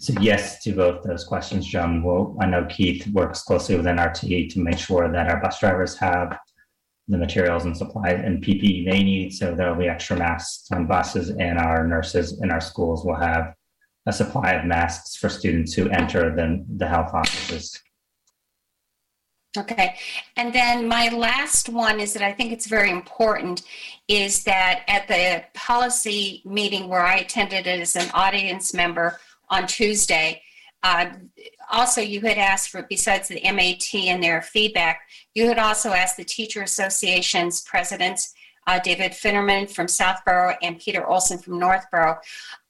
[0.00, 2.02] So yes to both those questions, John.
[2.02, 5.96] Well, I know Keith works closely with NRT to make sure that our bus drivers
[5.98, 6.36] have
[7.06, 9.32] the materials and supplies and PPE they need.
[9.32, 13.54] So there'll be extra masks on buses, and our nurses in our schools will have
[14.06, 17.80] a supply of masks for students who enter the, the health offices.
[19.56, 19.94] Okay.
[20.36, 23.62] And then my last one is that I think it's very important
[24.08, 29.20] is that at the policy meeting where I attended as an audience member,
[29.50, 30.42] on Tuesday,
[30.82, 31.06] uh,
[31.70, 35.00] also you had asked for, besides the MAT and their feedback,
[35.34, 38.34] you had also asked the Teacher Association's presidents,
[38.66, 42.18] uh, David Finnerman from Southborough and Peter Olson from Northborough.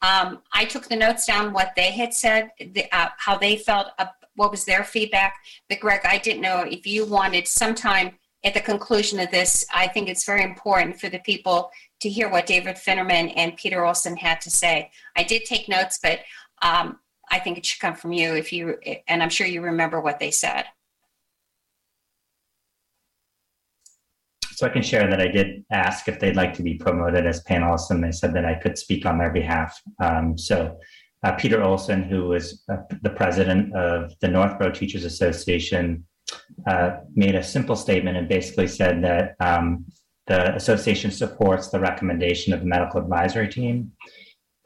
[0.02, 3.89] Um, I took the notes down what they had said, the, uh, how they felt,
[3.98, 4.06] uh,
[4.36, 5.36] what was their feedback.
[5.69, 9.89] But Greg, I didn't know if you wanted sometime at the conclusion of this, I
[9.89, 11.70] think it's very important for the people
[12.01, 14.90] to hear what David Finnerman and Peter Olson had to say.
[15.16, 16.20] I did take notes, but
[16.61, 16.98] um,
[17.31, 18.77] I think it should come from you if you,
[19.09, 20.66] and I'm sure you remember what they said.
[24.52, 27.43] So I can share that I did ask if they'd like to be promoted as
[27.43, 29.81] panelists, and they said that I could speak on their behalf.
[30.01, 30.78] Um, so
[31.24, 36.05] uh, Peter Olson, who was uh, the president of the Northborough Teachers Association,
[36.66, 39.86] uh, made a simple statement and basically said that um,
[40.26, 43.92] the association supports the recommendation of the medical advisory team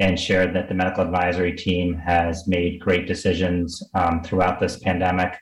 [0.00, 5.36] and shared that the medical advisory team has made great decisions um, throughout this pandemic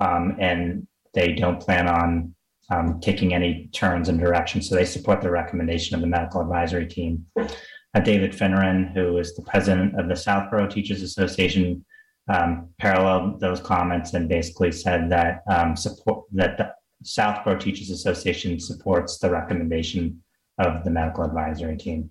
[0.00, 2.34] um, and they don't plan on
[2.70, 4.62] um, taking any turns in direction.
[4.62, 7.26] So they support the recommendation of the medical advisory team.
[7.94, 11.84] Uh, David Finneran, who is the president of the Southborough Teachers Association,
[12.28, 16.72] um, paralleled those comments and basically said that um, support that the
[17.02, 20.22] Southborough Teachers Association supports the recommendation
[20.58, 22.10] of the medical advisory team.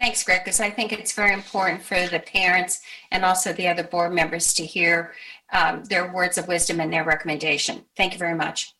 [0.00, 2.80] Thanks, Greg, because I think it's very important for the parents
[3.10, 5.12] and also the other board members to hear
[5.52, 7.84] um, their words of wisdom and their recommendation.
[7.96, 8.74] Thank you very much.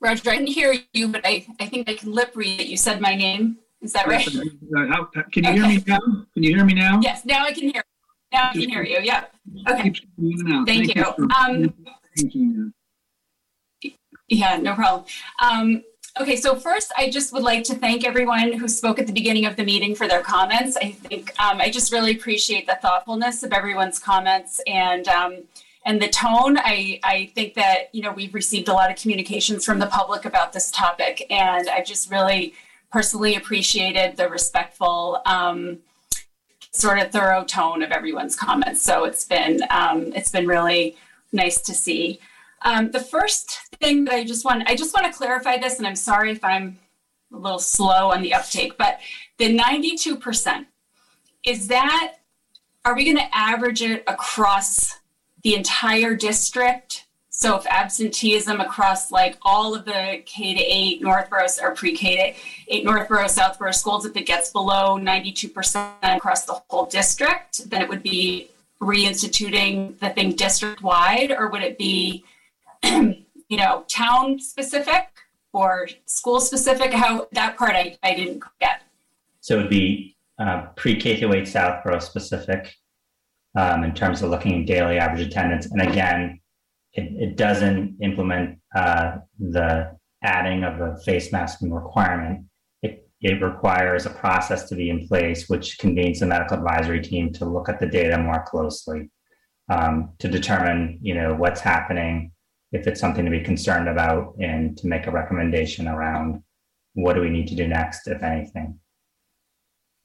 [0.00, 2.76] Roger, I didn't hear you, but I, I think I can lip read that you
[2.76, 3.58] said my name.
[3.80, 4.26] Is that right?
[4.26, 4.32] Uh,
[5.32, 5.52] can you okay.
[5.54, 5.98] hear me now?
[5.98, 7.00] Can you hear me now?
[7.02, 7.82] Yes, now I can hear.
[8.32, 8.98] Now I can hear you.
[9.00, 9.34] Yep.
[9.68, 9.82] Okay.
[9.82, 11.04] Thank, Thank, you.
[11.36, 12.72] um,
[14.28, 15.04] yeah, no problem.
[15.42, 15.82] Um,
[16.20, 19.46] okay, so first, I just would like to thank everyone who spoke at the beginning
[19.46, 20.76] of the meeting for their comments.
[20.76, 25.44] I think um, I just really appreciate the thoughtfulness of everyone's comments and um,
[25.84, 26.58] and the tone.
[26.58, 30.24] I, I think that, you know, we've received a lot of communications from the public
[30.24, 32.54] about this topic, and I just really
[32.90, 35.78] personally appreciated the respectful, um,
[36.70, 38.82] sort of thorough tone of everyone's comments.
[38.82, 40.96] So it's been, um, it's been really
[41.32, 42.20] nice to see.
[42.62, 43.50] Um, the first
[43.80, 46.44] thing that I just want, I just want to clarify this, and I'm sorry if
[46.44, 46.78] I'm
[47.32, 49.00] a little slow on the uptake, but
[49.38, 50.66] the 92%,
[51.44, 52.16] is that,
[52.84, 54.98] are we going to average it across
[55.42, 57.06] the entire district.
[57.30, 62.34] So if absenteeism across like all of the K to 8 Northborough or pre K
[62.34, 67.80] to 8 Northborough, Southborough schools, if it gets below 92% across the whole district, then
[67.80, 68.48] it would be
[68.80, 72.24] reinstituting the thing district wide, or would it be,
[72.82, 75.08] you know, town specific
[75.52, 76.92] or school specific?
[76.92, 78.82] How that part I, I didn't get.
[79.40, 82.76] So it would be uh, pre K to 8 Southborough specific
[83.56, 85.66] um, in terms of looking at daily average attendance.
[85.66, 86.40] And again,
[86.92, 92.46] it, it doesn't implement uh, the adding of the face masking requirement.
[92.82, 97.32] It, it requires a process to be in place, which convenes the medical advisory team
[97.34, 99.10] to look at the data more closely
[99.70, 102.32] um, to determine, you know, what's happening,
[102.72, 106.42] if it's something to be concerned about, and to make a recommendation around
[106.94, 108.78] what do we need to do next, if anything.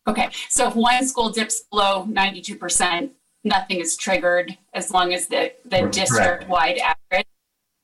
[0.08, 3.12] Okay, so if one school dips below 92%,
[3.44, 7.26] nothing is triggered as long as the, the district wide average.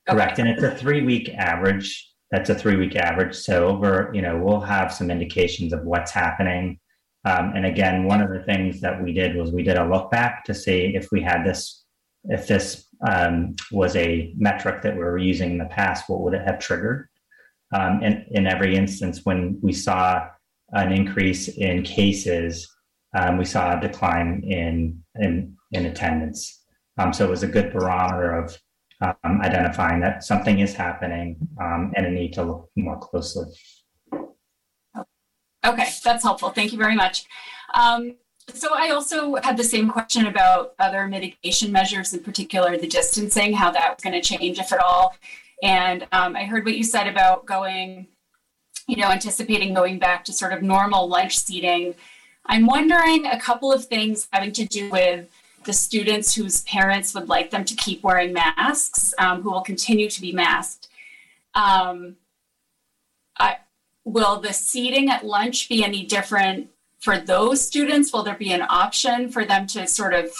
[0.07, 0.18] Okay.
[0.18, 0.40] Correct.
[0.40, 2.07] And it's a three week average.
[2.31, 3.36] That's a three week average.
[3.36, 6.80] So over, you know, we'll have some indications of what's happening.
[7.26, 10.10] Um, and again, one of the things that we did was we did a look
[10.10, 11.84] back to see if we had this,
[12.26, 16.34] if this um, was a metric that we were using in the past, what would
[16.34, 17.10] it have triggered?
[17.73, 20.27] Um, and in every instance, when we saw
[20.72, 22.68] an increase in cases,
[23.18, 26.64] um, we saw a decline in in, in attendance.
[26.98, 28.58] Um, so it was a good barometer of
[29.02, 33.46] um, identifying that something is happening um, and a need to look more closely.
[35.66, 36.50] Okay, that's helpful.
[36.50, 37.26] Thank you very much.
[37.74, 38.16] Um,
[38.54, 43.54] so I also had the same question about other mitigation measures, in particular the distancing,
[43.54, 45.16] how that was going to change, if at all.
[45.62, 48.08] And um, I heard what you said about going,
[48.88, 51.94] you know, anticipating going back to sort of normal lunch seating
[52.49, 55.30] I'm wondering a couple of things having to do with
[55.65, 60.09] the students whose parents would like them to keep wearing masks, um, who will continue
[60.09, 60.88] to be masked.
[61.53, 62.15] Um,
[63.38, 63.57] I,
[64.03, 68.11] will the seating at lunch be any different for those students?
[68.11, 70.31] Will there be an option for them to sort of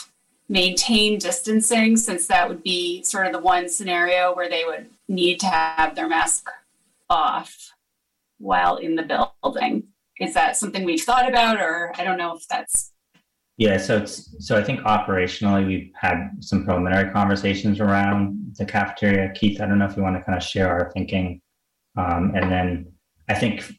[0.50, 5.40] maintain distancing since that would be sort of the one scenario where they would need
[5.42, 6.50] to have their mask
[7.08, 7.74] off
[8.40, 9.84] while in the building.
[10.20, 12.92] Is that something we've thought about, or I don't know if that's
[13.60, 19.34] yeah, so it's so I think operationally we've had some preliminary conversations around the cafeteria.
[19.34, 21.42] Keith, I don't know if you want to kind of share our thinking,
[21.98, 22.94] um, and then
[23.28, 23.70] I think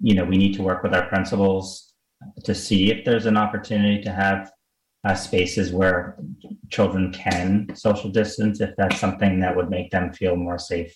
[0.00, 1.94] you know we need to work with our principals
[2.42, 4.50] to see if there's an opportunity to have
[5.04, 6.18] uh, spaces where
[6.70, 10.92] children can social distance if that's something that would make them feel more safe.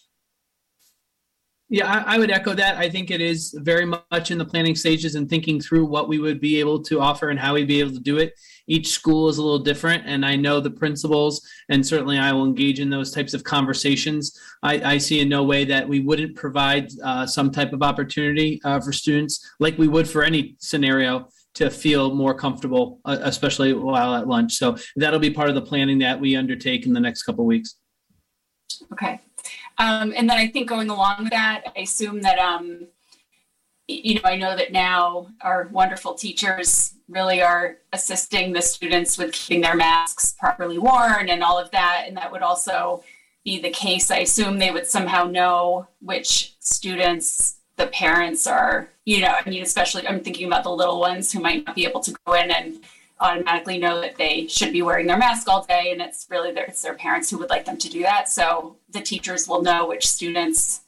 [1.69, 2.77] Yeah, I, I, would echo that.
[2.77, 6.21] I think it is very much in the planning stages and thinking through what we
[6.21, 8.35] would be able to offer and how we'd be able to do it.
[8.69, 12.45] Each school is a little different, and I know the principals, and certainly I will
[12.45, 14.39] engage in those types of conversations.
[14.63, 18.61] I, I see in no way that we wouldn't provide uh, some type of opportunity
[18.65, 23.73] uh, for students, like we would for any scenario, to feel more comfortable, uh, especially
[23.73, 24.55] while at lunch.
[24.55, 27.77] So that'll be part of the planning that we undertake in the next couple weeks.
[28.93, 29.21] Okay.
[29.79, 32.87] Um, and then I think going along with that, I assume that, um,
[33.89, 39.33] you know, I know that now our wonderful teachers really are assisting the students with
[39.33, 42.05] keeping their masks properly worn and all of that.
[42.07, 43.05] And that would also
[43.45, 44.11] be the case.
[44.11, 49.63] I assume they would somehow know which students the parents are, you know, I mean,
[49.63, 52.51] especially I'm thinking about the little ones who might not be able to go in
[52.51, 52.81] and
[53.21, 56.65] automatically know that they should be wearing their mask all day and it's really their,
[56.65, 58.29] it's their parents who would like them to do that.
[58.29, 60.83] So the teachers will know which students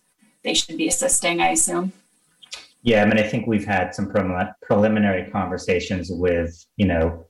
[0.45, 1.93] they should be assisting i assume.
[2.83, 4.11] Yeah i mean i think we've had some
[4.63, 7.25] preliminary conversations with you know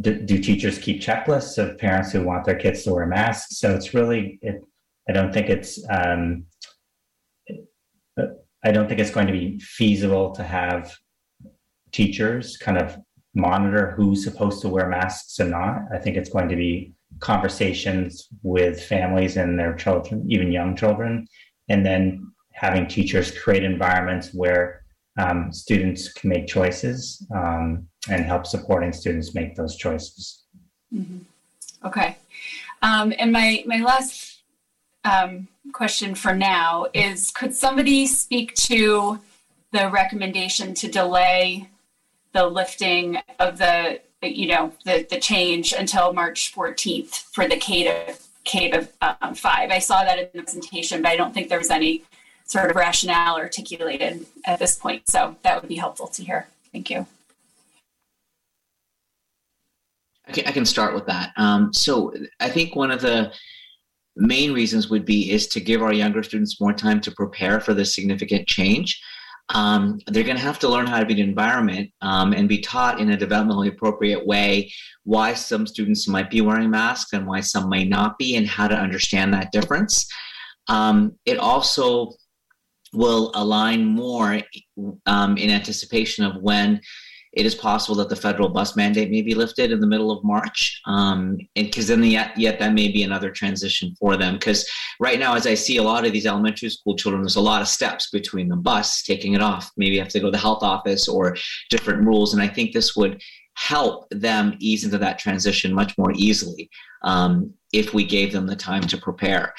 [0.00, 3.58] do, do, teachers keep checklists of parents who want their kids to wear masks?
[3.58, 4.62] So it's really it,
[5.08, 6.46] i don't think it's um,
[8.64, 10.96] i don't think it's going to be feasible to have
[11.92, 12.96] teachers kind of
[13.36, 15.82] monitor who's supposed to wear masks and not.
[15.94, 21.28] I think it's going to be conversations with families and their children, even young children,
[21.68, 24.82] and then having teachers create environments where
[25.18, 30.44] um, students can make choices um, and help supporting students make those choices.
[30.92, 31.18] Mm-hmm.
[31.86, 32.16] Okay.
[32.82, 34.40] Um, and my, my last
[35.04, 39.20] um, question for now is could somebody speak to
[39.72, 41.68] the recommendation to delay
[42.36, 47.84] the lifting of the you know the the change until March 14th for the K
[47.84, 48.14] to
[48.44, 49.70] K to um, five.
[49.70, 52.04] I saw that in the presentation, but I don't think there was any
[52.44, 55.08] sort of rationale articulated at this point.
[55.08, 56.46] So that would be helpful to hear.
[56.72, 57.06] Thank you.
[60.28, 61.32] Okay, I can start with that.
[61.36, 63.32] Um, so I think one of the
[64.16, 67.72] main reasons would be is to give our younger students more time to prepare for
[67.72, 69.00] this significant change
[69.50, 72.60] um, they're going to have to learn how to be an environment um, and be
[72.60, 74.72] taught in a developmentally appropriate way
[75.04, 78.66] why some students might be wearing masks and why some may not be, and how
[78.66, 80.06] to understand that difference.
[80.68, 82.12] Um, it also
[82.92, 84.40] will align more
[85.06, 86.80] um, in anticipation of when
[87.36, 90.24] it is possible that the federal bus mandate may be lifted in the middle of
[90.24, 90.80] March.
[90.86, 94.34] Um, and because then the, yet, yet that may be another transition for them.
[94.34, 94.66] Because
[95.00, 97.60] right now, as I see a lot of these elementary school children, there's a lot
[97.60, 99.70] of steps between the bus taking it off.
[99.76, 101.36] Maybe have to go to the health office or
[101.68, 102.32] different rules.
[102.32, 103.20] And I think this would
[103.52, 106.70] help them ease into that transition much more easily
[107.02, 109.52] um, if we gave them the time to prepare.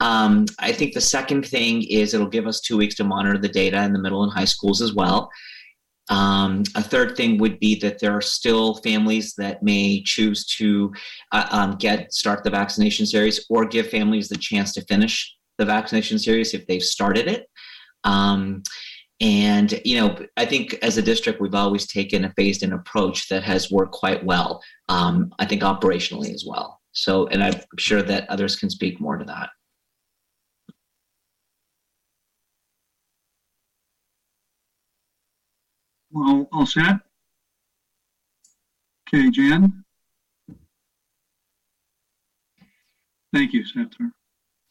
[0.00, 3.48] Um, I think the second thing is it'll give us two weeks to monitor the
[3.48, 5.30] data in the middle and high schools as well.
[6.10, 10.92] Um, a third thing would be that there are still families that may choose to
[11.30, 15.64] uh, um, get start the vaccination series or give families the chance to finish the
[15.64, 17.46] vaccination series if they've started it.
[18.04, 18.62] Um,
[19.20, 23.44] and you know, I think as a district, we've always taken a phased-in approach that
[23.44, 24.62] has worked quite well.
[24.88, 26.80] Um, I think operationally as well.
[26.92, 29.50] So, and I'm sure that others can speak more to that.
[36.20, 36.96] All, all set?
[39.08, 39.84] Okay, Jan?
[43.32, 44.12] Thank you, Senator.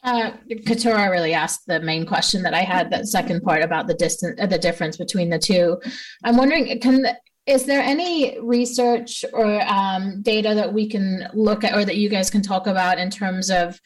[0.02, 0.32] Uh,
[0.66, 4.40] Katura really asked the main question that I had, that second part about the distance,
[4.40, 5.78] uh, the difference between the two.
[6.24, 7.06] I'm wondering, can
[7.46, 12.08] is there any research or um, data that we can look at, or that you
[12.08, 13.80] guys can talk about in terms of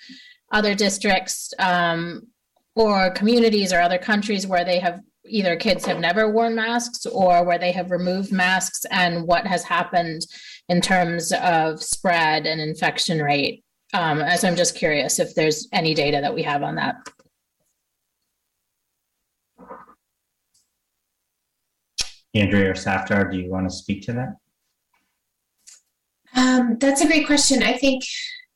[0.53, 2.23] other districts um,
[2.77, 7.45] or communities or other countries where they have either kids have never worn masks or
[7.45, 10.27] where they have removed masks and what has happened
[10.69, 13.65] in terms of spread and infection rate.
[13.93, 16.97] Um, as I'm just curious if there's any data that we have on that.
[22.35, 24.37] Andrea or Safdar, do you want to speak to that?
[26.37, 27.63] Um, that's a great question.
[27.63, 28.05] I think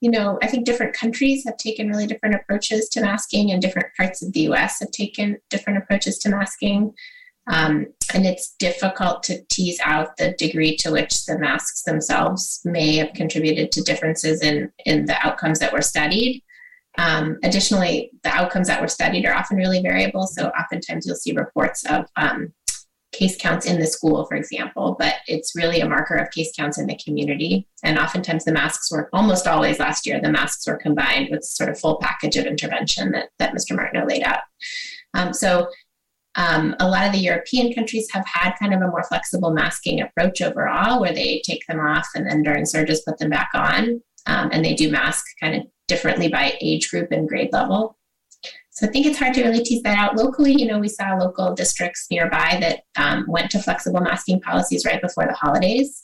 [0.00, 3.88] you know, I think different countries have taken really different approaches to masking, and different
[3.96, 6.92] parts of the US have taken different approaches to masking.
[7.50, 12.96] Um, and it's difficult to tease out the degree to which the masks themselves may
[12.96, 16.42] have contributed to differences in, in the outcomes that were studied.
[16.98, 20.26] Um, additionally, the outcomes that were studied are often really variable.
[20.26, 22.52] So, oftentimes, you'll see reports of um,
[23.12, 26.78] case counts in the school, for example, but it's really a marker of case counts
[26.78, 27.66] in the community.
[27.82, 31.70] And oftentimes the masks were almost always last year, the masks were combined with sort
[31.70, 33.74] of full package of intervention that, that Mr.
[33.74, 34.40] Martineau laid out.
[35.14, 35.68] Um, so
[36.34, 40.00] um, a lot of the European countries have had kind of a more flexible masking
[40.00, 44.00] approach overall, where they take them off and then during surges put them back on.
[44.26, 47.97] Um, and they do mask kind of differently by age group and grade level.
[48.78, 50.52] So I think it's hard to really tease that out locally.
[50.52, 55.02] You know, we saw local districts nearby that um, went to flexible masking policies right
[55.02, 56.00] before the holidays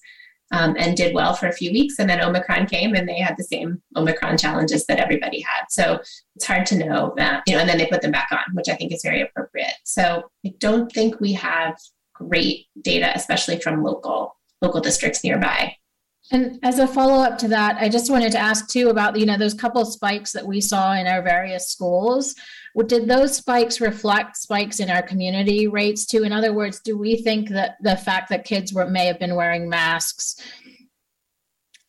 [0.51, 2.01] um, and did well for a few weeks.
[2.01, 5.67] And then Omicron came and they had the same Omicron challenges that everybody had.
[5.69, 6.01] So
[6.35, 8.69] it's hard to know that, you know, and then they put them back on, which
[8.69, 9.75] I think is very appropriate.
[9.85, 11.79] So I don't think we have
[12.13, 15.77] great data, especially from local local districts nearby
[16.31, 19.27] and as a follow up to that, I just wanted to ask too about you
[19.27, 22.35] know those couple spikes that we saw in our various schools.
[22.87, 26.25] Did those spikes reflect spikes in our community rates too?
[26.25, 29.37] In other words, do we think that the fact that kids were may have been
[29.37, 30.37] wearing masks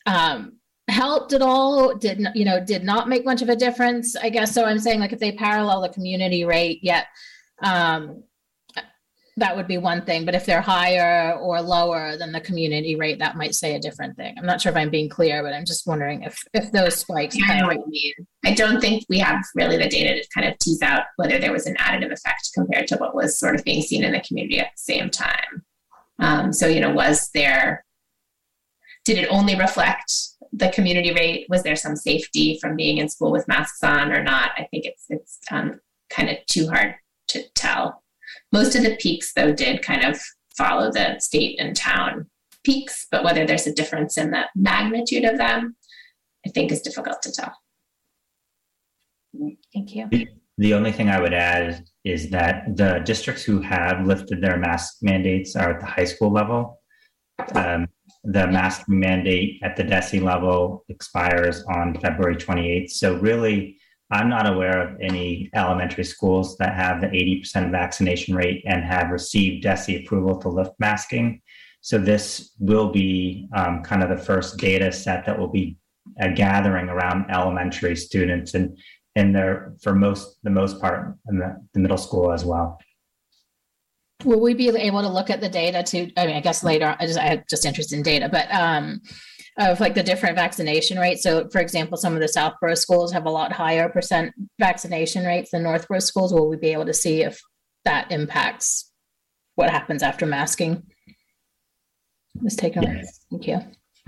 [0.06, 0.58] um,
[0.90, 1.96] helped at all?
[1.96, 4.18] Did you know did not make much of a difference?
[4.18, 4.66] I guess so.
[4.66, 7.08] I'm saying like if they parallel the community rate, yet
[7.64, 8.24] um,
[9.38, 10.24] that would be one thing.
[10.24, 14.16] But if they're higher or lower than the community rate, that might say a different
[14.16, 14.34] thing.
[14.38, 17.36] I'm not sure if I'm being clear, but I'm just wondering if if those spikes.
[17.36, 18.14] Yeah, I know what you mean.
[18.46, 21.52] I don't think we have really the data to kind of tease out whether there
[21.52, 24.60] was an additive effect compared to what was sort of being seen in the community
[24.60, 25.66] at the same time.
[26.20, 27.84] Um, so you know, was there?
[29.04, 30.12] Did it only reflect
[30.54, 31.46] the community rate?
[31.50, 34.52] Was there some safety from being in school with masks on or not?
[34.58, 36.96] I think it's it's um, kind of too hard
[37.28, 38.02] to tell.
[38.56, 40.18] Most of the peaks, though, did kind of
[40.58, 42.28] follow the state and town
[42.64, 45.76] peaks, but whether there's a difference in the magnitude of them,
[46.48, 47.54] I think is difficult to tell.
[49.74, 50.08] Thank you.
[50.58, 55.00] The only thing I would add is that the districts who have lifted their mask
[55.02, 56.80] mandates are at the high school level.
[57.56, 57.90] Um,
[58.24, 62.92] the mask mandate at the DESE level expires on February 28th.
[62.92, 63.76] So, really,
[64.12, 69.10] I'm not aware of any elementary schools that have the 80% vaccination rate and have
[69.10, 71.42] received DESE approval to lift masking.
[71.82, 75.78] So this will be um, kind of the first data set that will be
[76.22, 78.78] uh, gathering around elementary students and
[79.16, 82.80] and they're for most the most part in the, the middle school as well.
[84.24, 86.12] Will we be able to look at the data to?
[86.18, 86.96] I mean, I guess later.
[87.00, 89.02] I just I am just interested in data, but um,
[89.58, 91.24] of like the different vaccination rates.
[91.24, 95.52] So, for example, some of the Southborough schools have a lot higher percent vaccination rates
[95.52, 96.34] than Northborough schools.
[96.34, 97.40] Will we be able to see if
[97.86, 98.92] that impacts
[99.56, 100.84] what happens after masking?
[102.42, 103.26] Let's take yes.
[103.32, 103.62] Thank you.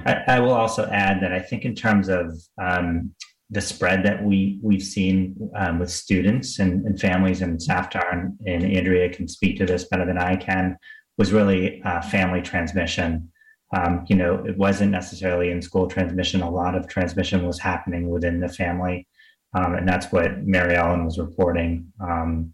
[0.06, 3.16] I, I, will also add that I think in terms of um,
[3.50, 8.38] the spread that we we've seen um, with students and, and, families and Safdar and,
[8.46, 10.78] and, Andrea can speak to this better than I can
[11.18, 13.32] was really uh, family transmission
[13.76, 16.42] um, you know, it wasn't necessarily in school transmission.
[16.42, 19.08] A lot of transmission was happening within the family.
[19.54, 22.54] Um, and that's what Mary Ellen was reporting, um,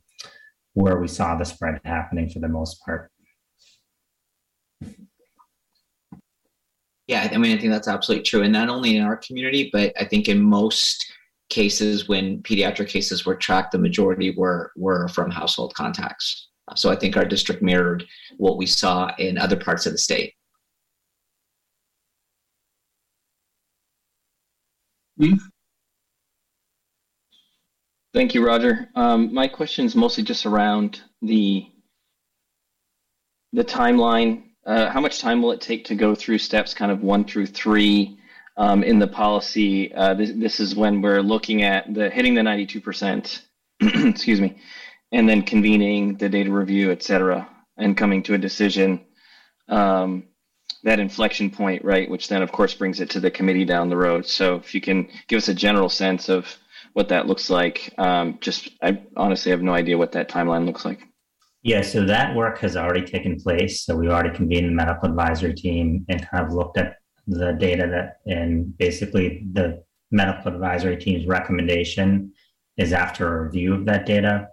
[0.74, 3.12] where we saw the spread happening for the most part.
[7.08, 8.44] Yeah, I mean, I think that's absolutely true.
[8.44, 11.06] And not only in our community, but I think in most
[11.50, 16.50] cases when pediatric cases were tracked, the majority were were from household contacts.
[16.76, 18.06] So I think our district mirrored
[18.38, 20.34] what we saw in other parts of the state.
[28.14, 28.90] Thank you, Roger.
[28.96, 31.68] Um, my question is mostly just around the
[33.54, 34.44] the timeline.
[34.66, 37.48] Uh, how much time will it take to go through steps kind of one through
[37.48, 38.18] three
[38.56, 39.94] um, in the policy?
[39.94, 43.42] Uh, this, this, is when we're looking at the hitting the 92%,
[43.82, 44.58] excuse me,
[45.12, 49.06] and then convening the data review, et cetera, and coming to a decision.
[49.68, 50.24] Um,
[50.84, 52.10] that inflection point, right?
[52.10, 54.26] Which then, of course, brings it to the committee down the road.
[54.26, 56.58] So if you can give us a general sense of
[56.94, 60.86] what that looks like, um, just I honestly have no idea what that timeline looks
[60.86, 61.02] like.
[61.64, 63.86] Yeah, so that work has already taken place.
[63.86, 67.88] So we've already convened the medical advisory team and kind of looked at the data
[67.88, 69.82] that, and basically the
[70.12, 72.34] medical advisory team's recommendation
[72.76, 74.50] is after a review of that data.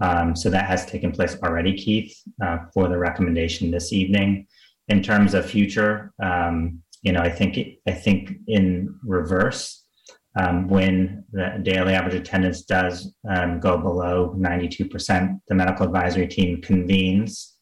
[0.00, 4.46] Um, so that has taken place already, Keith, uh, for the recommendation this evening
[4.88, 9.82] in terms of future, um, you know, I think I think in reverse,
[10.36, 16.60] Um, when the daily average attendance does um, go below 92%, the medical advisory team
[16.60, 17.54] convenes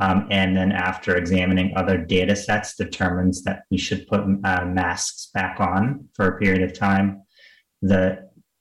[0.00, 5.30] um, and then after examining other data sets determines that we should put uh, masks
[5.34, 7.22] back on for a period of time
[7.82, 8.18] the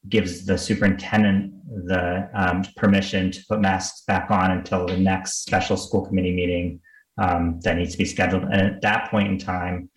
[0.08, 1.54] gives the superintendent
[1.86, 6.80] the um, permission to put masks back on until the next special school committee meeting
[7.20, 9.90] um, that needs to be scheduled and at that point in time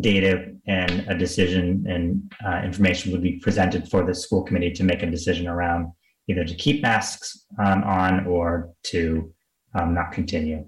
[0.00, 4.84] data and a decision and uh, information would be presented for the school committee to
[4.84, 5.90] make a decision around
[6.28, 9.32] either to keep masks um, on or to
[9.74, 10.64] um, not continue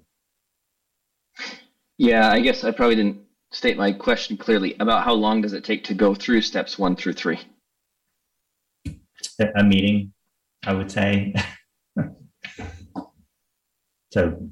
[1.99, 3.21] yeah, I guess I probably didn't
[3.53, 4.75] state my question clearly.
[4.81, 7.39] About how long does it take to go through steps one through three?
[9.57, 10.13] A meeting,
[10.67, 11.33] I would say.
[14.13, 14.51] so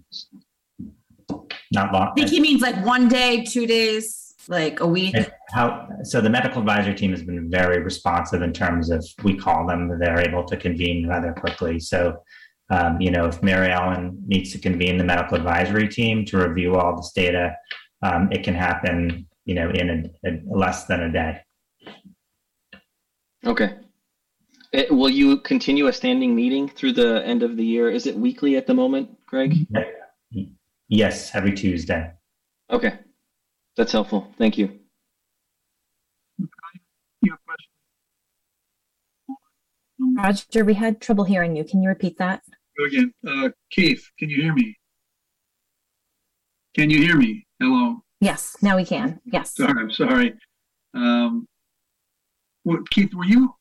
[1.70, 2.08] not long.
[2.08, 5.14] I think he means like one day, two days, like a week.
[5.50, 6.20] How so?
[6.20, 10.20] The medical advisory team has been very responsive in terms of we call them, they're
[10.20, 11.78] able to convene rather quickly.
[11.78, 12.22] So
[12.70, 16.76] um, you know, if Mary Ellen needs to convene the medical advisory team to review
[16.76, 17.56] all this data,
[18.02, 21.40] um, it can happen, you know, in a, a less than a day.
[23.44, 23.74] Okay.
[24.72, 27.90] It, will you continue a standing meeting through the end of the year?
[27.90, 29.66] Is it weekly at the moment, Greg?
[30.90, 32.10] Yes, every Tuesday.
[32.68, 32.98] Okay.
[33.76, 34.34] That's helpful.
[34.36, 34.80] Thank you.
[40.16, 41.62] Roger, we had trouble hearing you.
[41.62, 42.42] Can you repeat that?
[42.76, 43.12] Go again.
[43.26, 44.76] Uh, Keith, can you hear me?
[46.74, 47.46] Can you hear me?
[47.60, 48.02] Hello.
[48.20, 49.20] Yes, now we can.
[49.24, 49.54] Yes.
[49.54, 50.34] Sorry, I'm sorry.
[50.94, 51.46] Um,
[52.64, 53.54] what, Keith, were you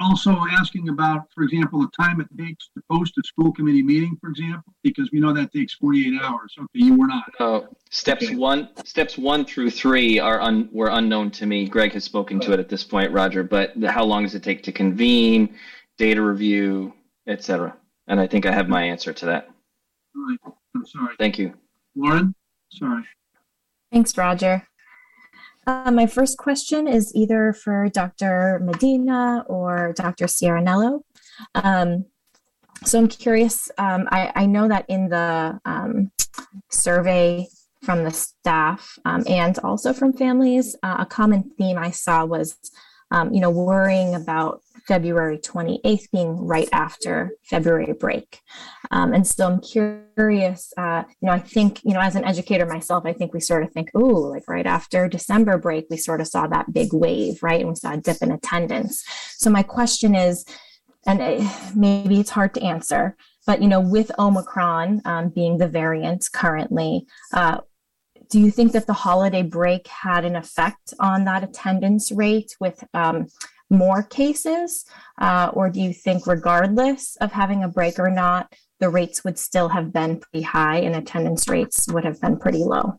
[0.00, 4.16] also asking about, for example, the time it takes to post a school committee meeting,
[4.20, 4.72] for example?
[4.82, 6.54] Because we know that takes 48 hours.
[6.58, 7.24] Okay, you were not.
[7.40, 8.36] Oh, steps okay.
[8.36, 11.68] one, steps one through three are un, were unknown to me.
[11.68, 13.42] Greg has spoken to it at this point, Roger.
[13.42, 15.54] But how long does it take to convene,
[15.96, 16.92] data review,
[17.26, 17.76] etc.?
[18.06, 19.48] And I think I have my answer to that.
[20.16, 20.54] All right.
[20.74, 21.14] I'm sorry.
[21.18, 21.54] Thank you.
[21.94, 22.34] Lauren?
[22.70, 23.04] Sorry.
[23.92, 24.66] Thanks, Roger.
[25.66, 28.60] Uh, my first question is either for Dr.
[28.62, 30.26] Medina or Dr.
[30.26, 31.00] Ciaranello.
[31.54, 32.06] Um,
[32.84, 36.12] so I'm curious, um, I, I, know that in the um,
[36.70, 37.46] survey
[37.82, 42.56] from the staff um, and also from families, uh, a common theme I saw was,
[43.10, 48.40] um, you know, worrying about February 28th being right after February break.
[48.90, 52.66] Um, and so I'm curious, uh, you know, I think, you know, as an educator
[52.66, 56.20] myself, I think we sort of think, oh, like right after December break, we sort
[56.20, 57.60] of saw that big wave, right?
[57.60, 59.04] And we saw a dip in attendance.
[59.36, 60.44] So my question is,
[61.06, 61.42] and it,
[61.74, 63.16] maybe it's hard to answer,
[63.46, 67.58] but, you know, with Omicron um, being the variant currently, uh,
[68.30, 72.82] do you think that the holiday break had an effect on that attendance rate with
[72.94, 73.26] um,
[73.70, 74.84] more cases?
[75.20, 79.38] Uh, or do you think, regardless of having a break or not, the rates would
[79.38, 82.98] still have been pretty high and attendance rates would have been pretty low?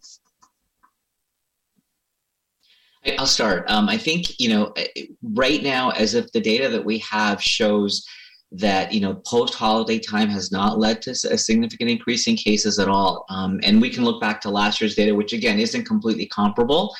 [3.19, 3.69] I'll start.
[3.69, 4.73] Um, I think, you know,
[5.21, 8.03] right now, as if the data that we have shows
[8.51, 12.79] that, you know, post holiday time has not led to a significant increase in cases
[12.79, 13.25] at all.
[13.29, 16.95] Um, and we can look back to last year's data, which again isn't completely comparable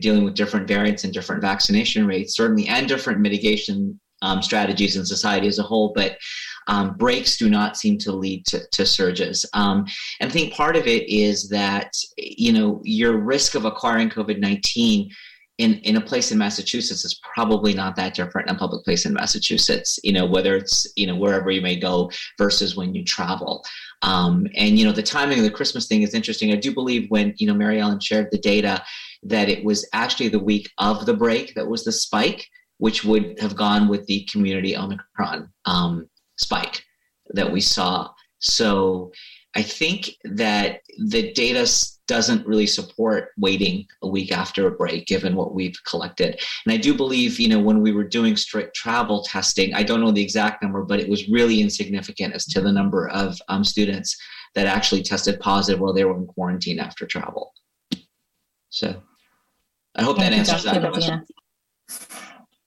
[0.00, 5.04] dealing with different variants and different vaccination rates, certainly, and different mitigation um, strategies in
[5.04, 5.92] society as a whole.
[5.94, 6.18] But
[6.66, 9.46] um, breaks do not seem to lead to, to surges.
[9.54, 9.86] Um,
[10.20, 14.38] and I think part of it is that, you know, your risk of acquiring COVID
[14.38, 15.10] 19
[15.56, 19.06] in, in a place in Massachusetts is probably not that different in a public place
[19.06, 23.04] in Massachusetts, you know, whether it's, you know, wherever you may go versus when you
[23.04, 23.64] travel.
[24.02, 26.52] Um, and, you know, the timing of the Christmas thing is interesting.
[26.52, 28.84] I do believe when, you know, Mary Ellen shared the data,
[29.22, 32.46] that it was actually the week of the break that was the spike,
[32.78, 36.82] which would have gone with the community Omicron um, spike
[37.30, 38.10] that we saw.
[38.38, 39.12] So
[39.56, 41.66] I think that the data
[42.06, 46.40] doesn't really support waiting a week after a break, given what we've collected.
[46.64, 50.00] And I do believe, you know, when we were doing strict travel testing, I don't
[50.00, 53.62] know the exact number, but it was really insignificant as to the number of um,
[53.62, 54.16] students
[54.54, 57.52] that actually tested positive while they were in quarantine after travel.
[58.70, 59.02] So
[59.94, 61.24] I hope that answers that question.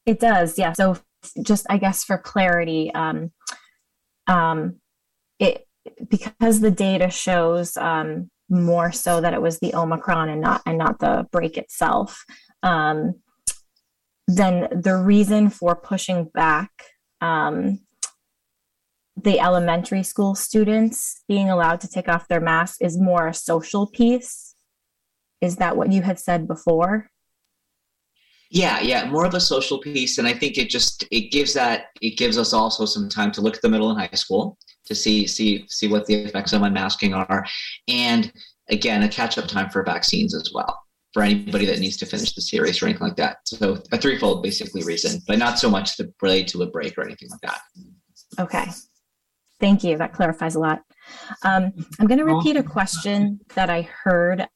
[0.06, 0.74] It does, yeah.
[0.74, 0.98] So
[1.44, 3.32] just I guess for clarity, um,
[4.28, 4.78] um,
[5.40, 5.68] it
[6.10, 10.78] because the data shows um, more so that it was the Omicron and not and
[10.78, 12.26] not the break itself.
[12.64, 13.16] Um,
[14.28, 16.72] then the reason for pushing back
[17.22, 17.80] um,
[19.16, 23.88] the elementary school students being allowed to take off their masks is more a social
[23.88, 24.51] piece.
[25.42, 27.10] Is that what you had said before?
[28.52, 31.86] Yeah, yeah, more of a social piece, and I think it just it gives that
[32.02, 34.94] it gives us also some time to look at the middle and high school to
[34.94, 37.46] see see see what the effects of unmasking are,
[37.88, 38.32] and
[38.70, 40.78] again a catch up time for vaccines as well
[41.14, 43.38] for anybody that needs to finish the series or anything like that.
[43.46, 47.04] So a threefold basically reason, but not so much to relate to a break or
[47.04, 47.62] anything like that.
[48.40, 48.66] Okay.
[49.60, 49.98] Thank you.
[49.98, 50.84] That clarifies a lot.
[51.44, 54.48] Um, I'm going to repeat a question that I heard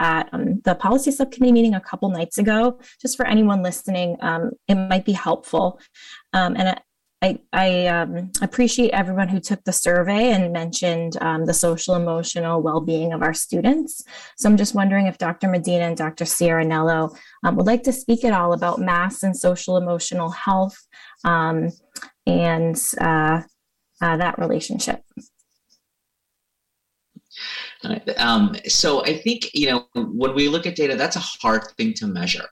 [0.00, 4.52] at um, the policy subcommittee meeting a couple nights ago, just for anyone listening, um,
[4.68, 5.80] it might be helpful.
[6.32, 6.80] Um, and
[7.22, 12.60] I, I um, appreciate everyone who took the survey and mentioned um, the social emotional
[12.60, 14.02] well-being of our students.
[14.36, 15.48] So I'm just wondering if Dr.
[15.48, 16.24] Medina and Dr.
[16.24, 20.76] Ciaranello um, would like to speak at all about mass and social emotional health
[22.26, 23.42] and uh,
[24.00, 25.02] uh, that relationship.
[28.18, 31.94] Um, so I think you know when we look at data, that's a hard thing
[31.94, 32.46] to measure.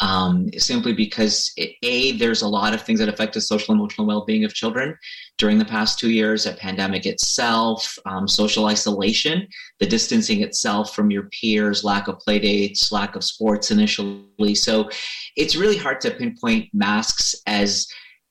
[0.00, 4.44] Um, simply because a there's a lot of things that affect the social emotional well-being
[4.44, 4.94] of children
[5.38, 9.48] during the past two years a pandemic itself um, social isolation
[9.80, 14.90] the distancing itself from your peers lack of play dates lack of sports initially so
[15.34, 17.86] it's really hard to pinpoint masks as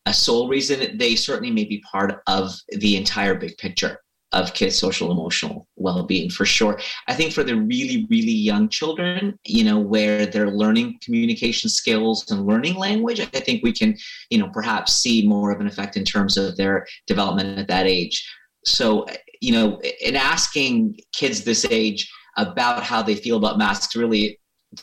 [0.06, 3.98] a sole reason they certainly may be part of the entire big picture
[4.36, 6.80] of kids' social emotional well-being for sure.
[7.08, 12.30] I think for the really really young children, you know, where they're learning communication skills
[12.30, 13.98] and learning language, I think we can,
[14.30, 17.88] you know, perhaps see more of an effect in terms of their development at that
[17.88, 18.28] age.
[18.66, 19.06] So,
[19.42, 24.40] you know, in asking kids this age about how they feel about masks really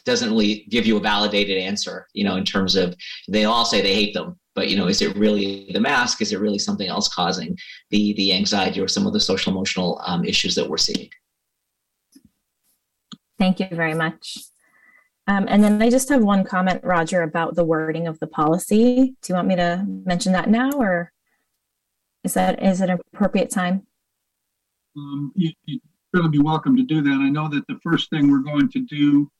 [0.06, 2.94] doesn't really give you a validated answer, you know, in terms of
[3.28, 6.20] they all say they hate them, but you know is it really the mask?
[6.22, 7.56] Is it really something else causing
[7.90, 11.08] the the anxiety or some of the social emotional um, issues that we're seeing?
[13.38, 14.38] Thank you very much.
[15.28, 19.14] Um, and then i just have one comment roger about the wording of the policy.
[19.22, 21.12] Do you want me to mention that now or
[22.24, 23.86] is that is it an appropriate time?
[24.96, 25.80] Um, you, you'd
[26.12, 27.10] really be welcome to do that.
[27.10, 29.30] I know that the first thing we're going to do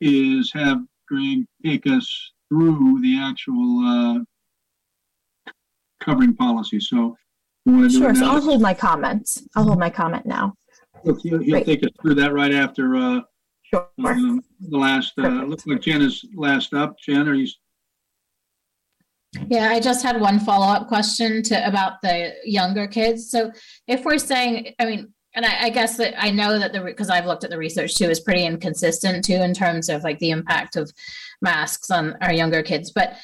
[0.00, 0.78] is have
[1.08, 4.24] greg take us through the actual uh,
[6.06, 6.80] covering policy.
[6.80, 7.16] So
[7.66, 9.42] Sure, so I'll hold my comment.
[9.56, 10.54] I'll hold my comment now.
[11.02, 13.20] He'll, he'll take us through that right after uh,
[13.62, 13.88] sure.
[14.04, 16.96] Um, the last, uh, looks like Jen is last up.
[17.00, 17.48] Jen, are you?
[19.48, 23.30] Yeah, I just had one follow-up question to about the younger kids.
[23.30, 23.50] So
[23.88, 27.10] if we're saying, I mean, and I, I guess that I know that the because
[27.10, 30.30] I've looked at the research too is pretty inconsistent too in terms of like the
[30.30, 30.90] impact of
[31.42, 32.90] masks on our younger kids.
[32.90, 33.16] But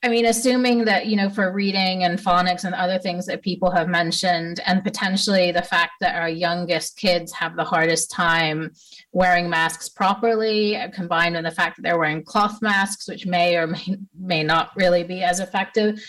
[0.00, 3.68] I mean, assuming that, you know, for reading and phonics and other things that people
[3.72, 8.70] have mentioned, and potentially the fact that our youngest kids have the hardest time
[9.10, 13.66] wearing masks properly, combined with the fact that they're wearing cloth masks, which may or
[13.66, 16.00] may, may not really be as effective.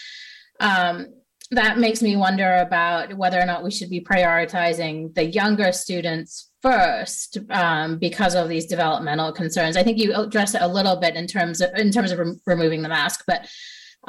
[0.59, 1.07] Um,
[1.49, 6.51] that makes me wonder about whether or not we should be prioritizing the younger students
[6.61, 9.75] first um, because of these developmental concerns.
[9.75, 12.35] I think you addressed it a little bit in terms of in terms of re-
[12.45, 13.49] removing the mask, but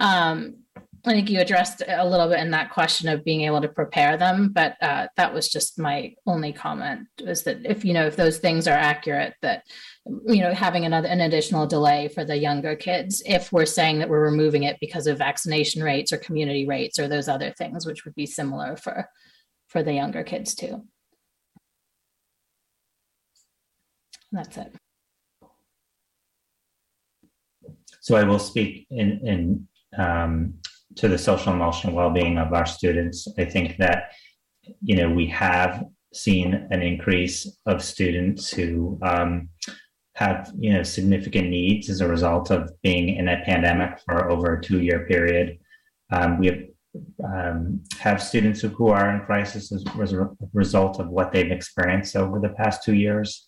[0.01, 0.57] um,
[1.07, 4.19] I think you addressed a little bit in that question of being able to prepare
[4.19, 8.17] them, but uh, that was just my only comment was that if you know if
[8.17, 9.65] those things are accurate, that
[10.27, 14.11] you know having another an additional delay for the younger kids, if we're saying that
[14.11, 18.05] we're removing it because of vaccination rates or community rates or those other things, which
[18.05, 19.09] would be similar for
[19.69, 20.85] for the younger kids too.
[24.33, 24.75] That's it.
[28.03, 30.55] So I will speak in in um,
[30.97, 33.27] to the social emotional well-being of our students.
[33.39, 34.13] I think that
[34.83, 39.49] you know we have seen an increase of students who um,
[40.15, 44.55] have you know significant needs as a result of being in a pandemic for over
[44.55, 45.59] a two-year period.
[46.13, 46.59] Um, we have
[47.25, 52.41] um, have students who are in crisis as a result of what they've experienced over
[52.41, 53.47] the past two years.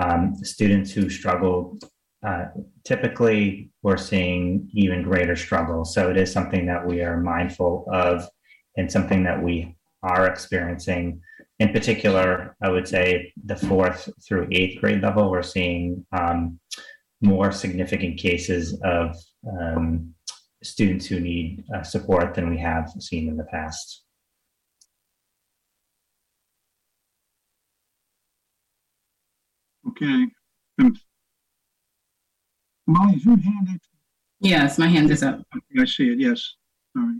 [0.00, 1.78] Um, students who struggle
[2.24, 2.46] uh,
[2.84, 5.84] typically we're seeing even greater struggle.
[5.84, 8.28] So it is something that we are mindful of
[8.76, 11.20] and something that we are experiencing.
[11.58, 16.58] In particular, I would say the fourth through eighth grade level, we're seeing um,
[17.20, 19.16] more significant cases of
[19.48, 20.14] um,
[20.62, 24.02] students who need uh, support than we have seen in the past.
[29.88, 30.26] Okay.
[32.86, 33.80] Molly, is your hand up?
[34.40, 35.40] Yes, my hand is up.
[35.78, 36.20] I see it.
[36.20, 36.54] Yes.
[36.96, 37.18] Sorry.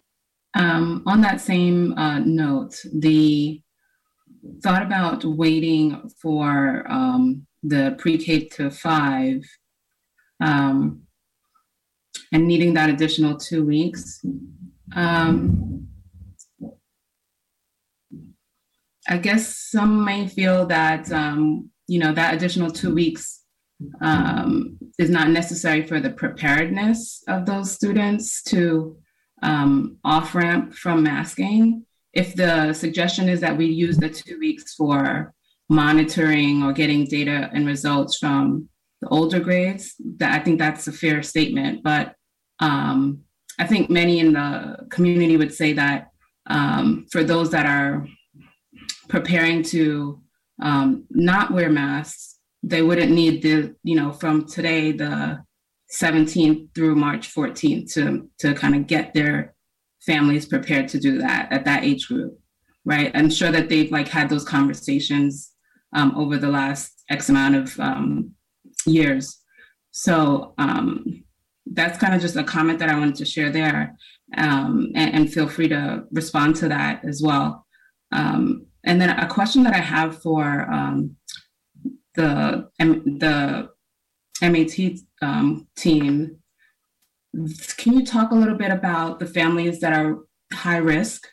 [0.55, 3.61] Um, on that same uh, note, the
[4.63, 9.43] thought about waiting for um, the pre-K to five.
[10.41, 11.07] Um,
[12.33, 14.25] and needing that additional two weeks.
[14.95, 15.89] Um,
[19.09, 23.43] I guess some may feel that um, you know that additional two weeks
[24.01, 28.97] um, is not necessary for the preparedness of those students to
[29.43, 31.85] um, off ramp from masking.
[32.13, 35.35] If the suggestion is that we use the two weeks for
[35.69, 38.69] monitoring or getting data and results from
[39.03, 41.83] the older grades, that I think that's a fair statement.
[41.83, 42.15] But
[42.61, 43.21] um,
[43.59, 46.09] I think many in the community would say that
[46.47, 48.07] um, for those that are
[49.09, 50.23] preparing to
[50.63, 52.36] um, not wear masks,
[52.67, 55.41] they wouldn't need the, you know, from today, the
[55.95, 59.55] 17th through March 14th to, to kind of get their
[60.05, 62.37] families prepared to do that at that age group,
[62.85, 63.13] right?
[63.15, 65.53] I'm sure that they've like had those conversations
[65.93, 68.33] um, over the last X amount of um,
[68.85, 69.39] years.
[69.93, 71.25] So um,
[71.67, 73.97] that's kind of just a comment that I wanted to share there,
[74.37, 77.65] um, and, and, feel free to respond to that as well.
[78.13, 81.17] Um, and then a question that I have for um,
[82.17, 83.71] the the
[84.43, 86.39] MAT um, team,
[87.77, 90.19] can you talk a little bit about the families that are
[90.53, 91.27] high risk,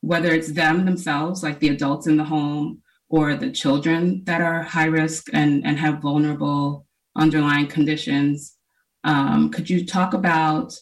[0.00, 4.62] whether it's them themselves, like the adults in the home, or the children that are
[4.62, 6.86] high risk and, and have vulnerable
[7.16, 8.56] underlying conditions.
[9.04, 10.74] Um, could you talk about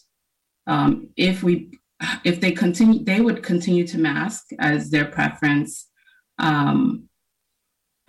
[0.67, 1.71] um, if we
[2.23, 5.87] if they continue they would continue to mask as their preference
[6.37, 7.06] um,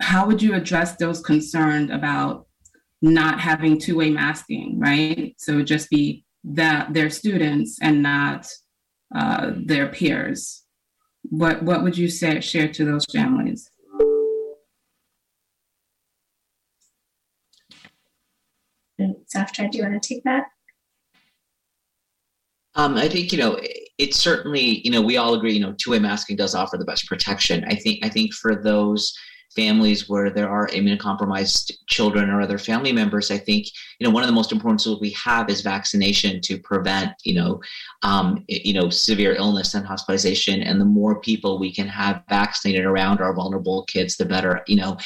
[0.01, 2.47] how would you address those concerned about
[3.01, 8.47] not having two-way masking right so it just be that their students and not
[9.15, 10.63] uh, their peers
[11.23, 13.69] what what would you say share to those families
[19.33, 20.45] Safdar, do you want to take that?
[22.75, 23.59] Um, I think you know
[23.97, 27.07] it's certainly you know we all agree you know two-way masking does offer the best
[27.07, 27.65] protection.
[27.67, 29.13] I think I think for those
[29.55, 33.67] families where there are immunocompromised children or other family members, I think
[33.99, 37.33] you know one of the most important tools we have is vaccination to prevent you
[37.35, 37.61] know
[38.03, 40.61] um, you know severe illness and hospitalization.
[40.61, 44.61] And the more people we can have vaccinated around our vulnerable kids, the better.
[44.67, 44.97] You know,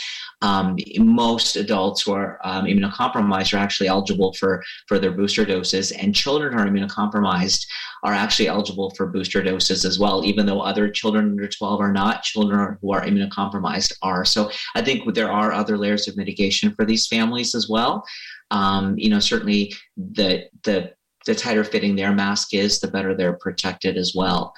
[0.44, 5.92] um, most adults who are um, immunocompromised are actually eligible for for their booster doses,
[5.92, 7.66] and children who are immunocompromised
[8.04, 11.94] are actually eligible for booster doses as well, even though other children under 12 are
[11.94, 12.24] not.
[12.24, 14.26] Children who are immunocompromised are.
[14.26, 18.04] So I think there are other layers of mitigation for these families as well.
[18.52, 20.92] Um, you know, certainly the the
[21.26, 24.54] the tighter fitting their mask is, the better they're protected as well.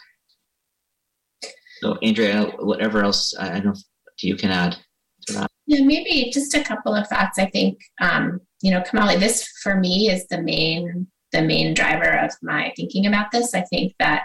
[1.82, 3.76] So, Andrea, whatever else I know
[4.24, 4.78] you can add
[5.28, 5.52] to that.
[5.68, 7.40] Yeah, maybe just a couple of thoughts.
[7.40, 12.18] I think, um, you know, Kamali, this for me is the main the main driver
[12.20, 13.54] of my thinking about this.
[13.54, 14.24] I think that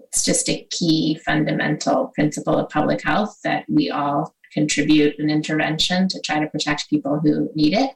[0.00, 6.08] it's just a key fundamental principle of public health that we all contribute an intervention
[6.08, 7.90] to try to protect people who need it.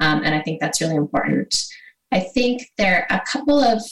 [0.00, 1.56] Um, and I think that's really important.
[2.12, 3.82] I think there are a couple of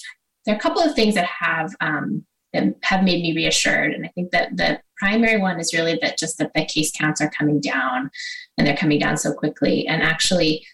[0.44, 4.05] there are a couple of things that have um, that have made me reassured, and
[4.05, 7.31] I think that the primary one is really that just that the case counts are
[7.31, 8.10] coming down,
[8.56, 9.86] and they're coming down so quickly.
[9.86, 10.66] And actually,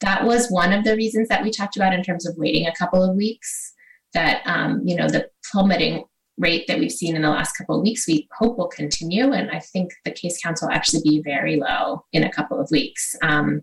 [0.00, 2.74] that was one of the reasons that we talked about in terms of waiting a
[2.74, 3.72] couple of weeks.
[4.14, 6.04] That um, you know the plummeting
[6.38, 9.50] rate that we've seen in the last couple of weeks, we hope will continue, and
[9.50, 13.16] I think the case counts will actually be very low in a couple of weeks.
[13.22, 13.62] Um,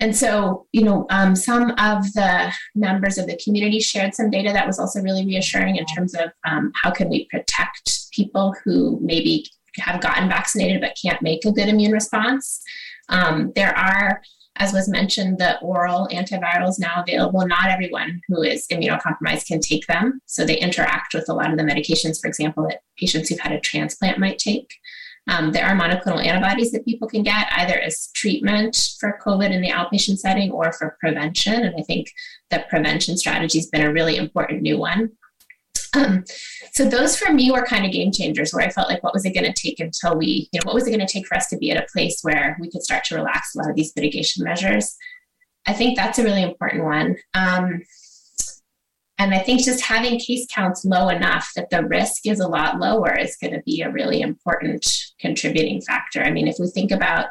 [0.00, 4.52] and so, you know, um, some of the members of the community shared some data
[4.52, 8.98] that was also really reassuring in terms of um, how can we protect people who
[9.02, 9.46] maybe
[9.78, 12.62] have gotten vaccinated but can't make a good immune response.
[13.08, 14.20] Um, there are
[14.58, 17.46] as was mentioned, the oral antivirals now available.
[17.46, 20.20] Not everyone who is immunocompromised can take them.
[20.26, 23.52] So they interact with a lot of the medications, for example, that patients who've had
[23.52, 24.74] a transplant might take.
[25.28, 29.60] Um, there are monoclonal antibodies that people can get either as treatment for COVID in
[29.60, 31.64] the outpatient setting or for prevention.
[31.64, 32.10] And I think
[32.50, 35.10] the prevention strategy has been a really important new one.
[35.94, 36.24] Um,
[36.72, 39.24] so those for me were kind of game changers where I felt like what was
[39.24, 41.36] it going to take until we, you know, what was it going to take for
[41.36, 43.76] us to be at a place where we could start to relax a lot of
[43.76, 44.96] these mitigation measures?
[45.66, 47.16] I think that's a really important one.
[47.34, 47.82] Um,
[49.18, 52.78] and I think just having case counts low enough that the risk is a lot
[52.78, 54.86] lower is going to be a really important
[55.18, 56.22] contributing factor.
[56.22, 57.26] I mean, if we think about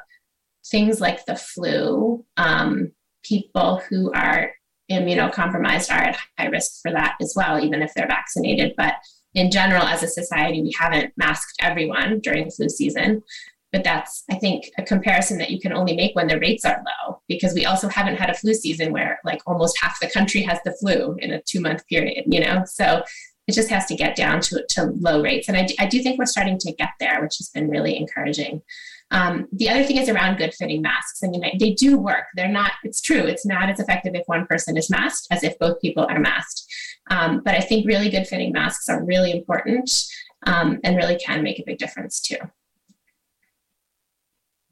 [0.69, 2.91] things like the flu, um,
[3.23, 4.51] people who are
[4.91, 8.73] immunocompromised are at high risk for that as well, even if they're vaccinated.
[8.75, 8.95] But
[9.33, 13.23] in general, as a society, we haven't masked everyone during flu season.
[13.71, 16.83] But that's I think a comparison that you can only make when the rates are
[16.85, 20.41] low because we also haven't had a flu season where like almost half the country
[20.41, 22.63] has the flu in a two month period, you know.
[22.65, 23.03] So
[23.47, 26.17] it just has to get down to to low rates, and I, I do think
[26.17, 28.61] we're starting to get there, which has been really encouraging.
[29.09, 31.23] Um, the other thing is around good fitting masks.
[31.23, 32.25] I mean, they do work.
[32.35, 35.57] They're not, it's true, it's not as effective if one person is masked as if
[35.59, 36.65] both people are masked.
[37.09, 39.89] Um, but I think really good fitting masks are really important
[40.45, 42.37] um, and really can make a big difference too.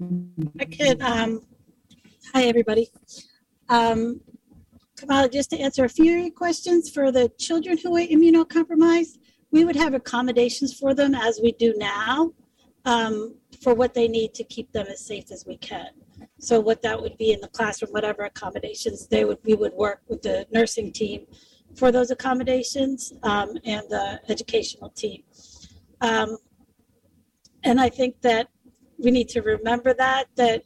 [0.02, 1.42] I could, um,
[2.34, 2.90] hi everybody.
[3.70, 4.20] Um,
[4.98, 9.20] Kamala, just to answer a few questions for the children who are immunocompromised,
[9.52, 12.34] we would have accommodations for them as we do now
[12.84, 15.92] um, for what they need to keep them as safe as we can.
[16.40, 20.02] So what that would be in the classroom, whatever accommodations they would, we would work
[20.10, 21.26] with the nursing team
[21.74, 25.24] for those accommodations um, and the educational team.
[26.02, 26.38] Um,
[27.64, 28.50] and I think that
[28.98, 30.64] we need to remember that that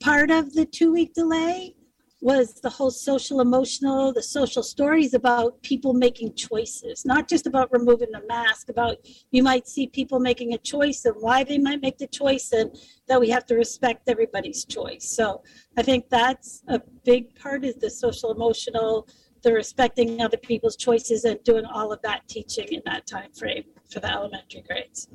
[0.00, 1.74] part of the two week delay
[2.20, 7.72] was the whole social emotional the social stories about people making choices not just about
[7.72, 8.96] removing the mask about
[9.30, 12.76] you might see people making a choice and why they might make the choice and
[13.06, 15.08] that we have to respect everybody's choice.
[15.08, 15.42] So
[15.76, 19.08] i think that's a big part is the social emotional
[19.42, 23.62] the respecting other people's choices and doing all of that teaching in that time frame
[23.88, 25.08] for the elementary grades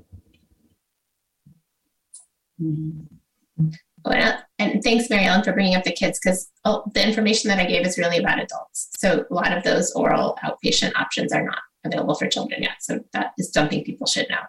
[4.05, 7.59] Well, and thanks, Mary Ellen, for bringing up the kids because oh, the information that
[7.59, 8.89] I gave is really about adults.
[8.97, 12.81] So a lot of those oral outpatient options are not available for children yet.
[12.81, 14.39] So that is something people should know.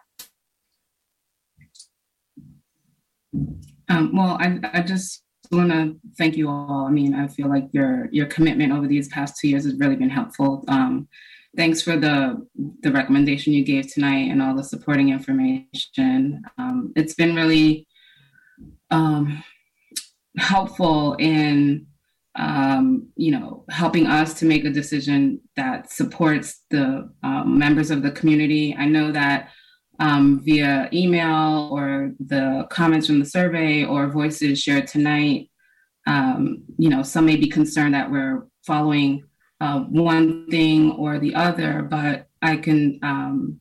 [3.89, 5.22] Um, well, I, I just
[5.52, 6.86] want to thank you all.
[6.86, 9.97] I mean, I feel like your your commitment over these past two years has really
[9.97, 10.64] been helpful.
[10.68, 11.09] Um,
[11.56, 12.44] thanks for the
[12.81, 16.43] the recommendation you gave tonight and all the supporting information.
[16.59, 17.86] Um, it's been really
[18.94, 19.42] um,
[20.38, 21.86] helpful in
[22.36, 28.02] um, you know helping us to make a decision that supports the um, members of
[28.02, 28.74] the community.
[28.78, 29.50] I know that
[30.00, 35.50] um, via email or the comments from the survey or voices shared tonight,
[36.06, 39.24] um, you know, some may be concerned that we're following
[39.60, 43.60] uh, one thing or the other, but I can um,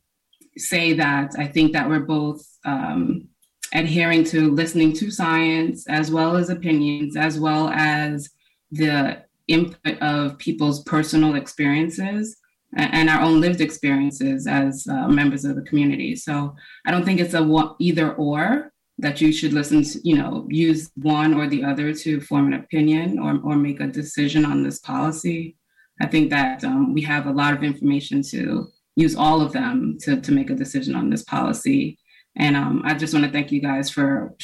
[0.58, 3.30] say that I think that we're both um,
[3.74, 8.30] adhering to listening to science as well as opinions, as well as
[8.72, 12.38] the input of people's personal experiences
[12.76, 16.16] and our own lived experiences as uh, members of the community.
[16.16, 16.56] So
[16.86, 20.92] I don't think it's a either or that you should listen to, you know, use
[20.96, 24.80] one or the other to form an opinion or, or make a decision on this
[24.80, 25.58] policy.
[26.02, 29.98] I think that um, we have a lot of information to use all of them
[30.02, 31.98] to, to make a decision on this policy.
[32.36, 34.36] And um, I just want to thank you guys for,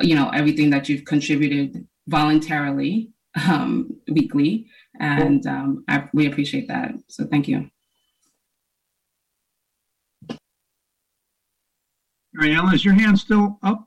[0.00, 3.10] you know, everything that you've contributed voluntarily
[3.48, 4.66] um, weekly.
[5.00, 6.92] And um, I, we appreciate that.
[7.08, 7.68] So thank you.
[12.34, 13.86] Mary Ellen, is your hand still up?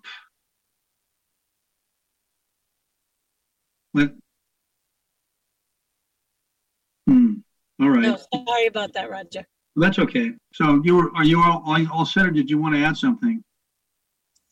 [3.94, 4.12] Let,
[7.08, 7.34] hmm.
[7.82, 8.04] All right.
[8.04, 9.48] No, sorry about that, Roger.
[9.76, 10.32] That's okay.
[10.54, 13.44] So you were, are you all, all set or did you want to add something?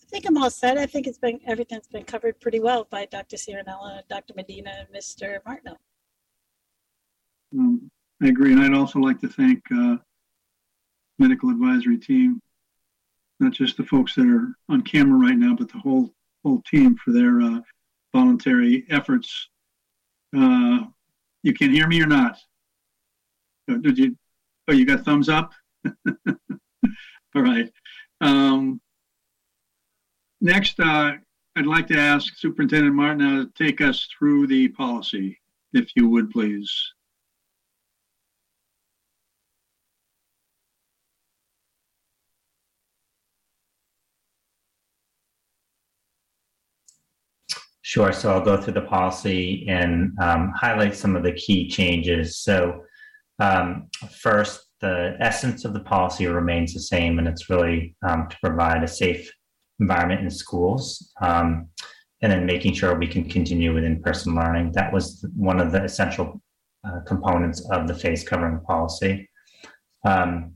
[0.02, 0.78] I think I'm all set.
[0.78, 3.38] I think it's been, everything's been covered pretty well by Dr.
[3.38, 4.34] Ciaranello, Dr.
[4.36, 5.40] Medina, and Mr.
[5.45, 5.78] Martineau.
[7.58, 7.90] Um,
[8.22, 8.54] I agree.
[8.54, 9.98] And I'd also like to thank uh,
[11.20, 12.41] medical advisory team,
[13.40, 16.14] not just the folks that are on camera right now, but the whole
[16.44, 17.60] whole team for their uh,
[18.14, 19.50] voluntary efforts.
[20.36, 20.80] Uh,
[21.41, 22.38] you can hear me or not?
[23.68, 24.18] Did you?
[24.68, 25.52] Oh, you got thumbs up?
[27.35, 27.69] All right.
[28.22, 28.80] Um,
[30.40, 31.14] next, uh,
[31.56, 35.38] I'd like to ask Superintendent Martin to take us through the policy,
[35.73, 36.72] if you would please.
[47.81, 48.14] Sure.
[48.14, 52.38] So I'll go through the policy and um, highlight some of the key changes.
[52.38, 52.81] So
[53.39, 53.88] um,
[54.22, 58.84] first, the essence of the policy remains the same, and it's really um, to provide
[58.84, 59.31] a safe
[59.80, 61.68] environment in schools, um,
[62.22, 64.72] and then making sure we can continue with in-person learning.
[64.73, 66.41] That was one of the essential
[66.85, 69.30] uh, components of the face covering policy.
[70.05, 70.55] Um,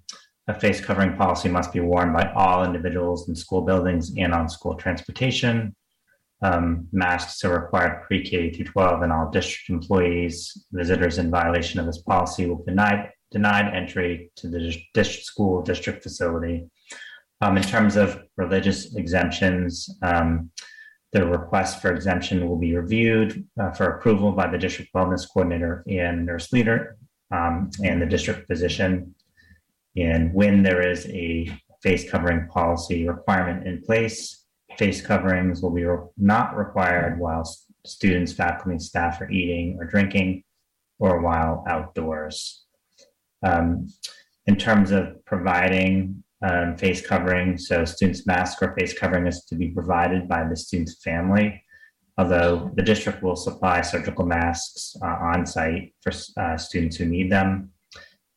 [0.50, 4.48] a face covering policy must be worn by all individuals in school buildings and on
[4.48, 5.76] school transportation.
[6.42, 11.88] Um, masks are required pre-K through 12, and all district employees, visitors in violation of
[11.88, 14.60] this policy will be denied, denied entry to the
[14.94, 16.70] district school district facility.
[17.42, 20.52] Um, in terms of religious exemptions, um,
[21.14, 25.84] the request for exemption will be reviewed uh, for approval by the district wellness coordinator
[25.88, 26.98] and nurse leader
[27.32, 29.16] um, and the district physician.
[29.96, 31.50] And when there is a
[31.82, 34.46] face covering policy requirement in place,
[34.78, 37.44] face coverings will be re- not required while
[37.86, 40.44] students, faculty, and staff are eating or drinking
[41.00, 42.66] or while outdoors.
[43.44, 43.88] Um,
[44.46, 49.56] in terms of providing um, face covering, so students' mask or face covering is to
[49.56, 51.62] be provided by the student's family,
[52.18, 57.32] although the district will supply surgical masks uh, on site for uh, students who need
[57.32, 57.72] them.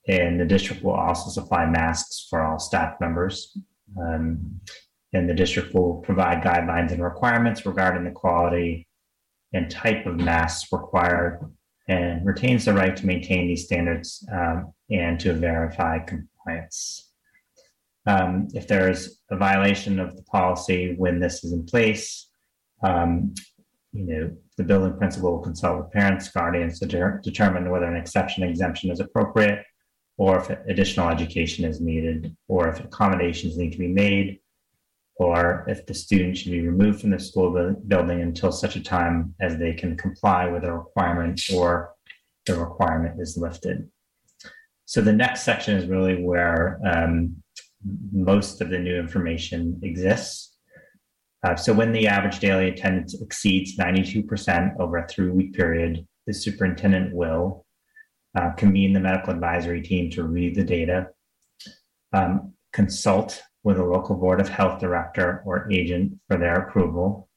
[0.09, 3.57] And the district will also supply masks for all staff members.
[4.01, 4.61] Um,
[5.13, 8.87] and the district will provide guidelines and requirements regarding the quality
[9.53, 11.41] and type of masks required
[11.89, 17.11] and retains the right to maintain these standards um, and to verify compliance.
[18.07, 22.29] Um, if there is a violation of the policy when this is in place,
[22.85, 23.35] um,
[23.93, 27.97] you know, the building principal will consult with parents, guardians to de- determine whether an
[27.97, 29.65] exception exemption is appropriate
[30.17, 34.39] or if additional education is needed or if accommodations need to be made
[35.21, 39.35] or if the student should be removed from the school building until such a time
[39.39, 41.93] as they can comply with a requirement or
[42.47, 43.87] the requirement is lifted.
[44.87, 47.37] So the next section is really where um,
[48.13, 50.57] most of the new information exists.
[51.47, 56.33] Uh, so when the average daily attendance exceeds 92% over a three week period, the
[56.33, 57.67] superintendent will
[58.39, 61.09] uh, convene the medical advisory team to review the data,
[62.15, 67.29] um, consult with a local board of health director or agent for their approval.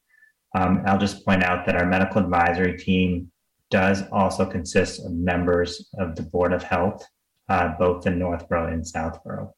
[0.54, 3.30] Um, I'll just point out that our medical advisory team
[3.70, 7.04] does also consist of members of the Board of Health,
[7.48, 9.54] uh, both in Northborough and Southborough.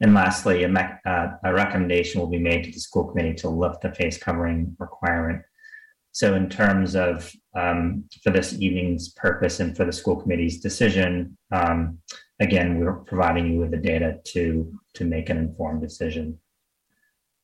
[0.00, 3.48] And lastly, a, me- uh, a, recommendation will be made to the school committee to
[3.48, 5.42] lift the face covering requirement.
[6.12, 11.36] So, in terms of um, for this evening's purpose and for the school committee's decision,
[11.52, 11.98] um,
[12.40, 16.38] again, we're providing you with the data to, to make an informed decision.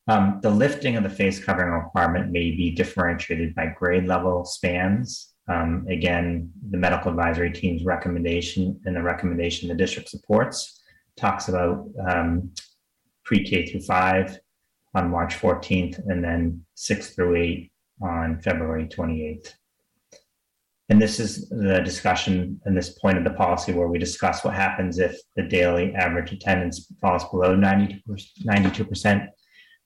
[0.07, 5.33] Um, the lifting of the face covering requirement may be differentiated by grade level spans.
[5.47, 10.81] Um, again, the medical advisory team's recommendation and the recommendation the district supports
[11.15, 12.51] talks about um,
[13.23, 14.39] pre K through five
[14.95, 17.71] on March 14th and then six through eight
[18.01, 19.53] on February 28th.
[20.89, 24.55] And this is the discussion and this point of the policy where we discuss what
[24.55, 29.27] happens if the daily average attendance falls below 92%.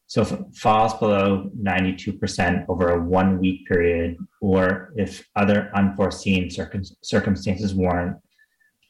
[0.07, 6.49] So if it falls below 92% over a one week period, or if other unforeseen
[6.49, 8.17] circum- circumstances warrant,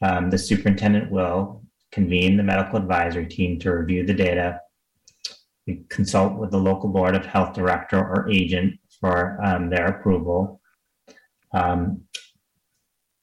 [0.03, 4.59] um, the superintendent will convene the medical advisory team to review the data,
[5.65, 10.59] we consult with the local board of health director or agent for um, their approval,
[11.53, 12.01] um,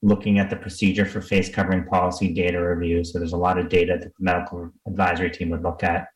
[0.03, 3.05] looking at the procedure for face covering policy data review.
[3.05, 6.09] So there's a lot of data that the medical advisory team would look at.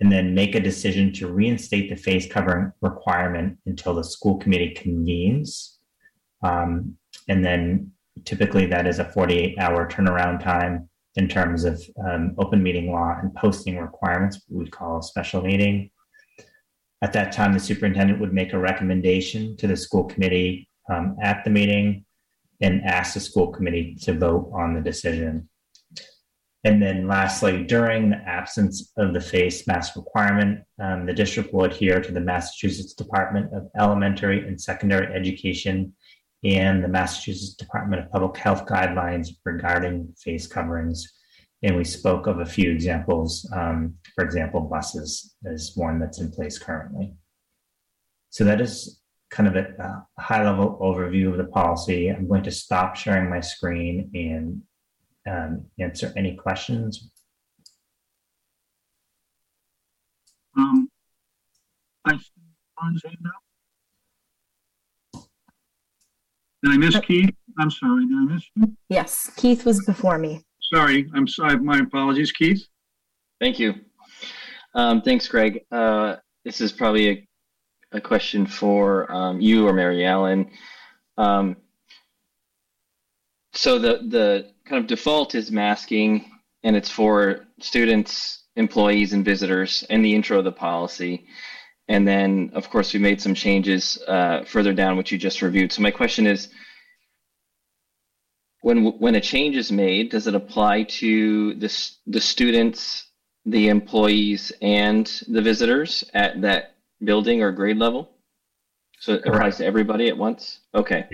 [0.00, 4.70] And then make a decision to reinstate the face covering requirement until the school committee
[4.70, 5.78] convenes.
[6.42, 6.96] Um,
[7.28, 7.90] and then
[8.24, 13.16] typically that is a 48 hour turnaround time in terms of um, open meeting law
[13.20, 15.90] and posting requirements, we call a special meeting.
[17.02, 21.44] At that time, the superintendent would make a recommendation to the school committee um, at
[21.44, 22.04] the meeting
[22.60, 25.48] and ask the school committee to vote on the decision.
[26.64, 31.64] And then lastly, during the absence of the face mask requirement, um, the district will
[31.64, 35.94] adhere to the Massachusetts Department of Elementary and Secondary Education
[36.44, 41.14] and the Massachusetts Department of Public Health guidelines regarding face coverings.
[41.62, 43.48] And we spoke of a few examples.
[43.52, 47.14] Um, for example, buses is one that's in place currently.
[48.30, 49.00] So that is
[49.30, 52.08] kind of a, a high level overview of the policy.
[52.08, 54.62] I'm going to stop sharing my screen and
[55.28, 57.10] um, answer any questions.
[60.56, 60.88] Um,
[62.04, 62.18] I
[66.62, 67.30] Did I miss Keith?
[67.58, 68.06] I'm sorry.
[68.06, 68.76] Did I miss you?
[68.88, 70.42] Yes, Keith was before me.
[70.72, 71.08] Sorry.
[71.14, 71.58] I'm sorry.
[71.58, 72.66] My apologies, Keith.
[73.40, 73.74] Thank you.
[74.74, 75.60] Um, thanks, Greg.
[75.70, 77.27] Uh, this is probably a
[77.92, 80.50] a question for um, you or Mary Ellen.
[81.16, 81.56] Um,
[83.52, 86.30] so the the kind of default is masking,
[86.62, 91.26] and it's for students, employees, and visitors in the intro of the policy.
[91.88, 95.72] And then, of course, we made some changes uh, further down, which you just reviewed.
[95.72, 96.48] So my question is,
[98.60, 103.04] when when a change is made, does it apply to the the students
[103.46, 108.10] the employees and the visitors at that building or grade level?
[109.00, 110.60] So it applies to everybody at once?
[110.74, 111.06] Okay.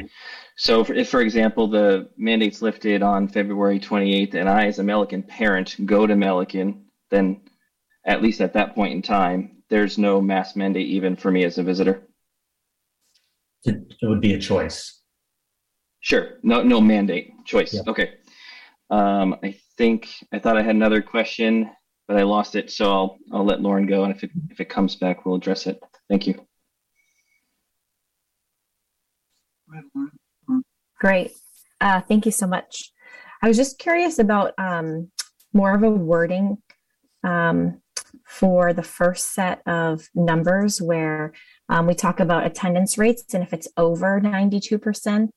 [0.56, 4.82] So if, if, for example, the mandate's lifted on February 28th and I, as a
[4.82, 7.40] Melican parent, go to Melican, then
[8.06, 11.58] at least at that point in time, there's no mask mandate even for me as
[11.58, 12.02] a visitor?
[13.64, 15.00] It, it would be a choice.
[16.00, 16.38] Sure.
[16.42, 17.32] No, no mandate.
[17.44, 17.74] Choice.
[17.74, 17.80] Yeah.
[17.86, 18.12] Okay.
[18.90, 21.70] Um, I think I thought I had another question,
[22.06, 22.70] but I lost it.
[22.70, 25.66] So I'll I'll let Lauren go, and if it if it comes back, we'll address
[25.66, 25.80] it.
[26.08, 26.46] Thank you.
[31.00, 31.32] Great.
[31.80, 32.92] Uh, thank you so much.
[33.42, 35.10] I was just curious about um,
[35.52, 36.58] more of a wording
[37.24, 37.80] um,
[38.26, 41.32] for the first set of numbers where
[41.68, 45.28] um, we talk about attendance rates and if it's over 92%.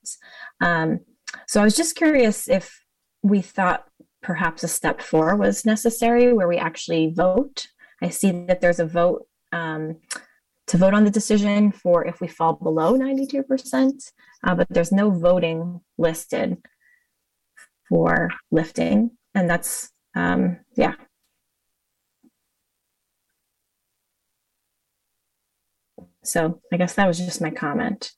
[0.61, 0.99] Um,
[1.47, 2.81] so I was just curious if
[3.23, 3.85] we thought
[4.27, 7.67] perhaps a step four was necessary where we actually vote.
[8.03, 9.99] I see that there's a vote um,
[10.67, 14.11] to vote on the decision for if we fall below 92%,
[14.43, 16.57] uh, but there's no voting listed
[17.87, 19.11] for lifting.
[19.33, 20.95] And that's, um, yeah,
[26.23, 28.11] So I guess that was just my comment.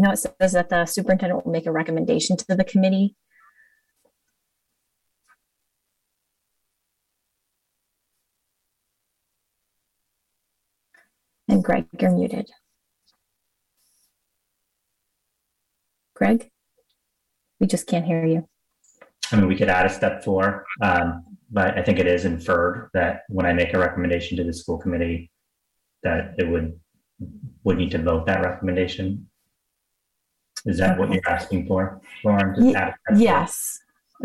[0.00, 3.16] Know, it says that the superintendent will make a recommendation to the committee.
[11.48, 12.48] And Greg, you're muted.
[16.14, 16.50] Greg,
[17.58, 18.48] we just can't hear you.
[19.30, 20.64] I mean, we could add a step four.
[20.80, 24.54] Um, but I think it is inferred that when I make a recommendation to the
[24.54, 25.30] school committee,
[26.04, 26.80] that it would
[27.64, 29.29] would need to vote that recommendation.
[30.66, 32.54] Is that what you're asking for, Lauren?
[32.58, 33.78] Y- yes,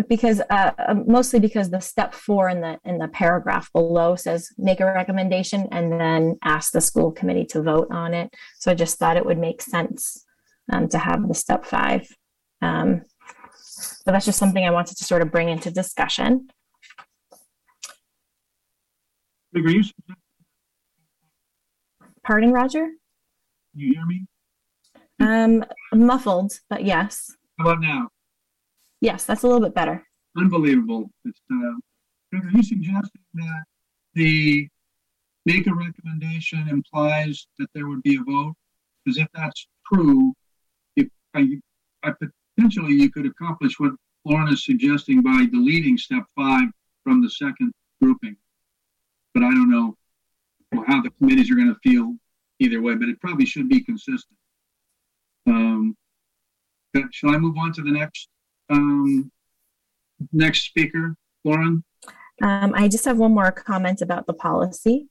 [0.10, 4.50] because uh, um, mostly because the step four in the in the paragraph below says
[4.58, 8.34] make a recommendation and then ask the school committee to vote on it.
[8.60, 10.26] So I just thought it would make sense
[10.72, 12.08] um, to have the step five.
[12.62, 13.02] Um,
[14.06, 16.48] but that's just something I wanted to sort of bring into discussion.
[19.56, 19.84] are?
[22.24, 22.88] Pardon, Roger?
[23.74, 24.26] You hear me?
[25.26, 27.36] Um, muffled, but yes.
[27.58, 28.10] How about now?
[29.02, 30.06] Yes, that's a little bit better.
[30.38, 31.10] Unbelievable.
[31.24, 33.64] It's, uh, are you suggesting that
[34.14, 34.68] the
[35.46, 38.54] make a recommendation implies that there would be a vote?
[39.04, 40.34] Because if that's true,
[40.96, 41.60] if I,
[42.04, 42.12] I
[42.58, 43.94] potentially you could accomplish what
[44.26, 46.70] Lauren is suggesting by deleting step five
[47.04, 47.72] from the second
[48.02, 48.36] grouping
[49.36, 49.96] but I don't know
[50.88, 52.16] how the committees are going to feel
[52.60, 52.96] either way.
[52.96, 54.40] But it probably should be consistent.
[55.48, 55.96] Um,
[57.12, 58.30] shall I move on to the next
[58.70, 59.32] um,
[60.32, 61.84] next speaker, Lauren?
[62.42, 65.08] Um, I just have one more comment about the policy.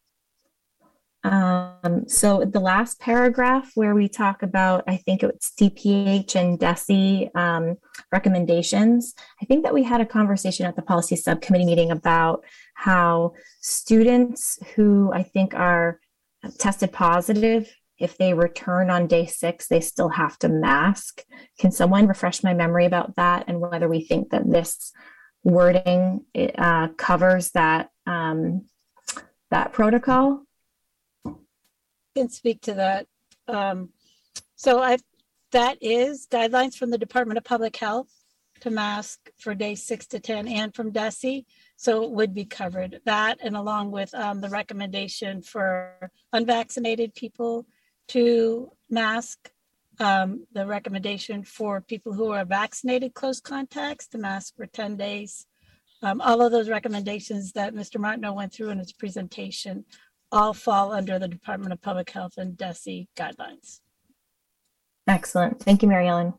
[1.25, 7.31] Um, so the last paragraph where we talk about, I think it's DPH and DESE
[7.35, 7.77] um,
[8.13, 12.45] recommendations, I think that we had a conversation at the policy subcommittee meeting about
[12.75, 13.33] how
[13.63, 15.99] students who I think are
[16.59, 21.23] tested positive, if they return on day six, they still have to mask.
[21.59, 24.93] Can someone refresh my memory about that and whether we think that this
[25.43, 26.25] wording
[26.59, 28.67] uh, covers that um,
[29.51, 30.45] that protocol?
[32.15, 33.07] can speak to that.
[33.49, 33.91] Um,
[34.57, 34.99] so I,
[35.53, 38.09] that is guidelines from the Department of Public Health
[38.61, 41.45] to mask for day six to 10 and from DESE.
[41.77, 47.67] So it would be covered that and along with um, the recommendation for unvaccinated people
[48.09, 49.51] to mask,
[50.01, 55.47] um, the recommendation for people who are vaccinated close contacts to mask for 10 days.
[56.03, 57.99] Um, all of those recommendations that Mr.
[57.99, 59.85] Martineau went through in his presentation
[60.33, 63.81] all fall under the Department of Public Health and DESE guidelines.
[65.07, 65.61] Excellent.
[65.61, 66.35] Thank you, Mary Ellen.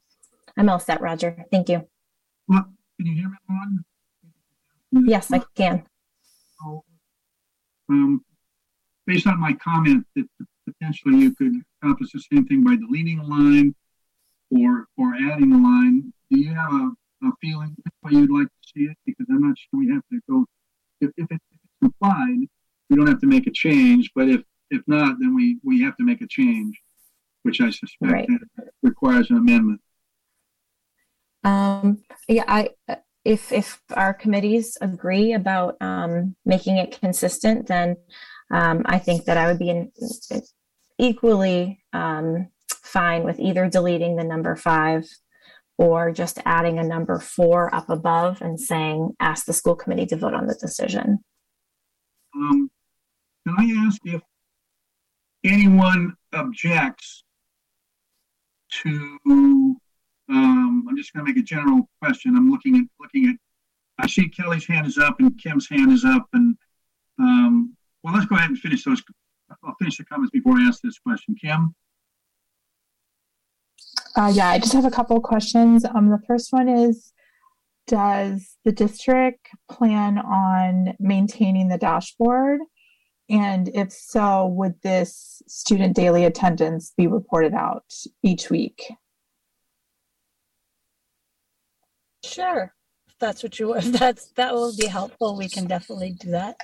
[0.58, 1.46] I'm all set, Roger.
[1.52, 1.88] Thank you.
[2.48, 2.66] Well,
[2.98, 3.86] can you hear me, Lauren?
[5.08, 5.86] Yes, I can.
[7.90, 8.26] Um,
[9.06, 10.28] based on my comment that
[10.66, 13.76] potentially you could accomplish the same thing by deleting a line
[14.52, 16.92] or or adding a line, do you have a,
[17.28, 18.98] a feeling how you'd like to see it?
[19.06, 20.46] Because I'm not sure we have to go,
[21.02, 22.48] if, if, it, if it's implied,
[22.90, 25.96] we don't have to make a change, but if, if not, then we, we have
[25.98, 26.80] to make a change,
[27.44, 28.30] which I suspect right.
[28.84, 29.82] requires an amendment.
[31.44, 32.70] Um, yeah, I,
[33.24, 37.96] if, if our committees agree about um, making it consistent, then
[38.52, 39.92] um, I think that I would be in,
[40.98, 45.08] equally um, fine with either deleting the number five
[45.78, 50.16] or just adding a number four up above and saying, ask the school committee to
[50.16, 51.20] vote on the decision.
[52.34, 52.70] Um,
[53.46, 54.22] can I ask if
[55.44, 57.24] anyone objects
[58.84, 62.36] to, um, I'm just gonna make a general question.
[62.36, 63.36] I'm looking at, looking at,
[63.98, 66.58] I see Kelly's hand is up and Kim's hand is up and,
[67.20, 69.02] um, well, let's go ahead and finish those.
[69.64, 71.36] I'll finish the comments before I ask this question.
[71.42, 71.74] Kim?
[74.16, 75.84] Uh, yeah, I just have a couple of questions.
[75.86, 77.14] Um, the first one is,
[77.88, 82.60] does the district plan on maintaining the dashboard?
[83.28, 87.92] And if so, would this student daily attendance be reported out
[88.22, 88.94] each week?
[92.24, 92.72] Sure.
[93.08, 95.36] If that's what you, if that's, that will be helpful.
[95.36, 96.58] We can definitely do that.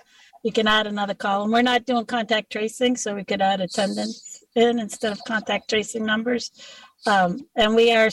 [0.44, 1.52] We can add another column.
[1.52, 6.06] We're not doing contact tracing, so we could add attendance in instead of contact tracing
[6.06, 6.52] numbers.
[7.06, 8.10] Um, and we are,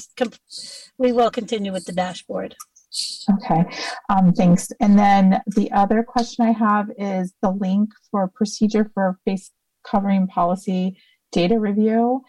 [0.99, 2.55] we will continue with the dashboard.
[3.31, 3.65] Okay,
[4.09, 4.69] um, thanks.
[4.81, 9.51] And then the other question I have is the link for procedure for face
[9.85, 10.99] covering policy
[11.33, 12.23] data review.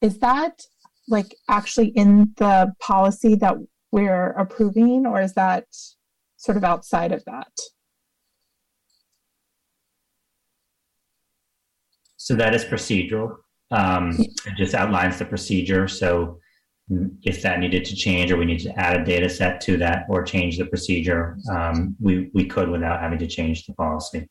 [0.00, 0.62] Is that
[1.08, 3.56] like actually in the policy that
[3.92, 5.66] we're approving, or is that
[6.36, 7.52] sort of outside of that?
[12.26, 13.36] So that is procedural.
[13.70, 15.86] Um, it just outlines the procedure.
[15.86, 16.40] So
[17.22, 20.06] if that needed to change or we need to add a data set to that
[20.08, 24.28] or change the procedure, um, we, we could without having to change the policy.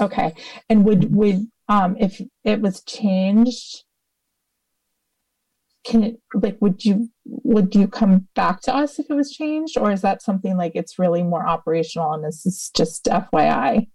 [0.00, 0.32] Okay.
[0.70, 3.84] And would, would, um, if it was changed,
[5.84, 9.76] can it, like, would you, would you come back to us if it was changed?
[9.76, 13.88] Or is that something like it's really more operational and this is just FYI?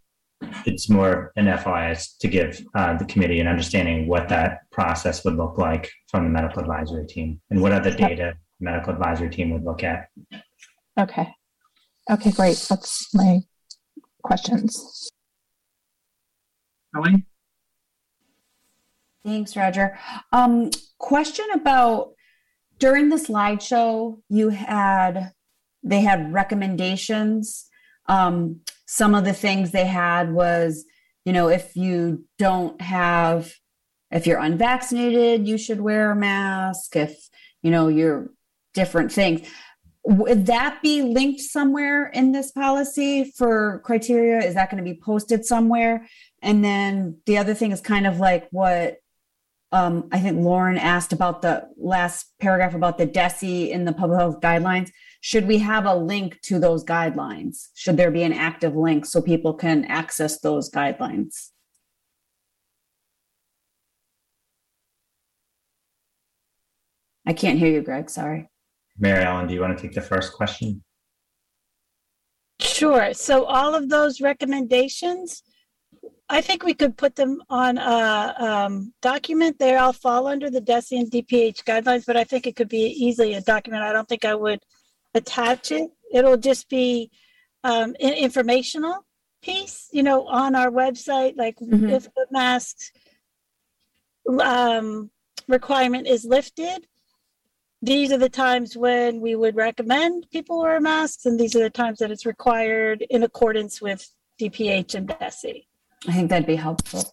[0.66, 5.36] It's more an FYI to give uh, the committee an understanding what that process would
[5.36, 9.52] look like from the medical advisory team and what other data the medical advisory team
[9.52, 10.08] would look at.
[11.00, 11.28] Okay.
[12.10, 12.58] Okay, great.
[12.70, 13.42] That's my
[14.24, 15.10] questions.
[16.94, 17.26] Kelly?
[19.26, 19.98] Thanks, Roger.
[20.32, 20.70] Um,
[21.00, 22.12] question about
[22.78, 25.32] during the slideshow, you had
[25.84, 27.68] they had recommendations.
[28.08, 30.86] Um, some of the things they had was,
[31.26, 33.53] you know, if you don't have,
[34.12, 36.95] if you're unvaccinated, you should wear a mask.
[36.95, 37.30] If,
[37.62, 38.30] you know, you're
[38.74, 39.48] different things.
[40.03, 44.45] Would that be linked somewhere in this policy for criteria?
[44.45, 46.07] Is that going to be posted somewhere?
[46.44, 48.98] And then the other thing is kind of like what
[49.72, 54.20] um, I think Lauren asked about the last paragraph about the DESE in the public
[54.20, 54.91] health guidelines
[55.26, 57.69] should we have a link to those guidelines?
[57.73, 61.49] Should there be an active link so people can access those guidelines?
[67.26, 68.11] I can't hear you, Greg.
[68.11, 68.52] Sorry.
[68.99, 70.84] Mary Ellen, do you want to take the first question?
[72.60, 73.11] Sure.
[73.15, 75.41] So all of those recommendations,
[76.30, 79.57] I think we could put them on a um, document.
[79.57, 82.85] They all fall under the DESE and DPH guidelines, but I think it could be
[82.89, 83.81] easily a document.
[83.81, 84.60] I don't think I would
[85.16, 85.90] attach it.
[86.14, 87.10] It'll just be
[87.64, 89.06] um, an informational
[89.42, 91.36] piece, you know, on our website.
[91.38, 91.90] Like mm-hmm.
[91.90, 92.78] if the mask
[94.40, 95.10] um,
[95.48, 96.86] requirement is lifted,
[97.82, 101.70] these are the times when we would recommend people wear masks, and these are the
[101.70, 104.10] times that it's required in accordance with
[104.40, 105.68] DPH and DESE.
[106.08, 107.04] I think that'd be helpful.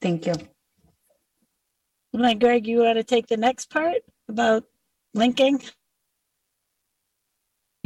[0.00, 0.34] Thank you.
[2.12, 4.64] Like Greg, you want to take the next part about
[5.14, 5.60] linking?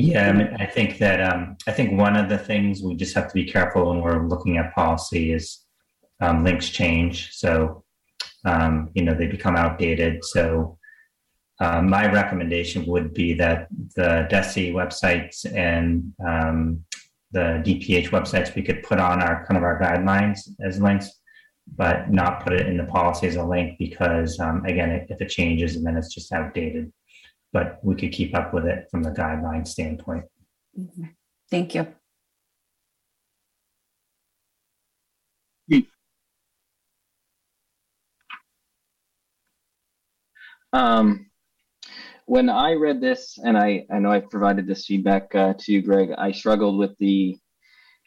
[0.02, 3.14] Yeah, I, mean, I think that um, I think one of the things we just
[3.14, 5.66] have to be careful when we're looking at policy is
[6.22, 7.32] um, links change.
[7.32, 7.84] So
[8.46, 10.24] um, you know they become outdated.
[10.24, 10.78] So
[11.60, 16.82] uh, my recommendation would be that the DESE websites and um,
[17.32, 21.10] the DPH websites we could put on our kind of our guidelines as links,
[21.76, 25.28] but not put it in the policy as a link because um, again, if it
[25.28, 26.90] changes then it's just outdated
[27.52, 30.24] but we could keep up with it from the guideline standpoint.
[30.78, 31.04] Mm-hmm.
[31.50, 31.86] Thank you.
[40.72, 41.26] Um,
[42.26, 45.82] when I read this, and I, I know I provided this feedback uh, to you,
[45.82, 47.36] Greg, I struggled with the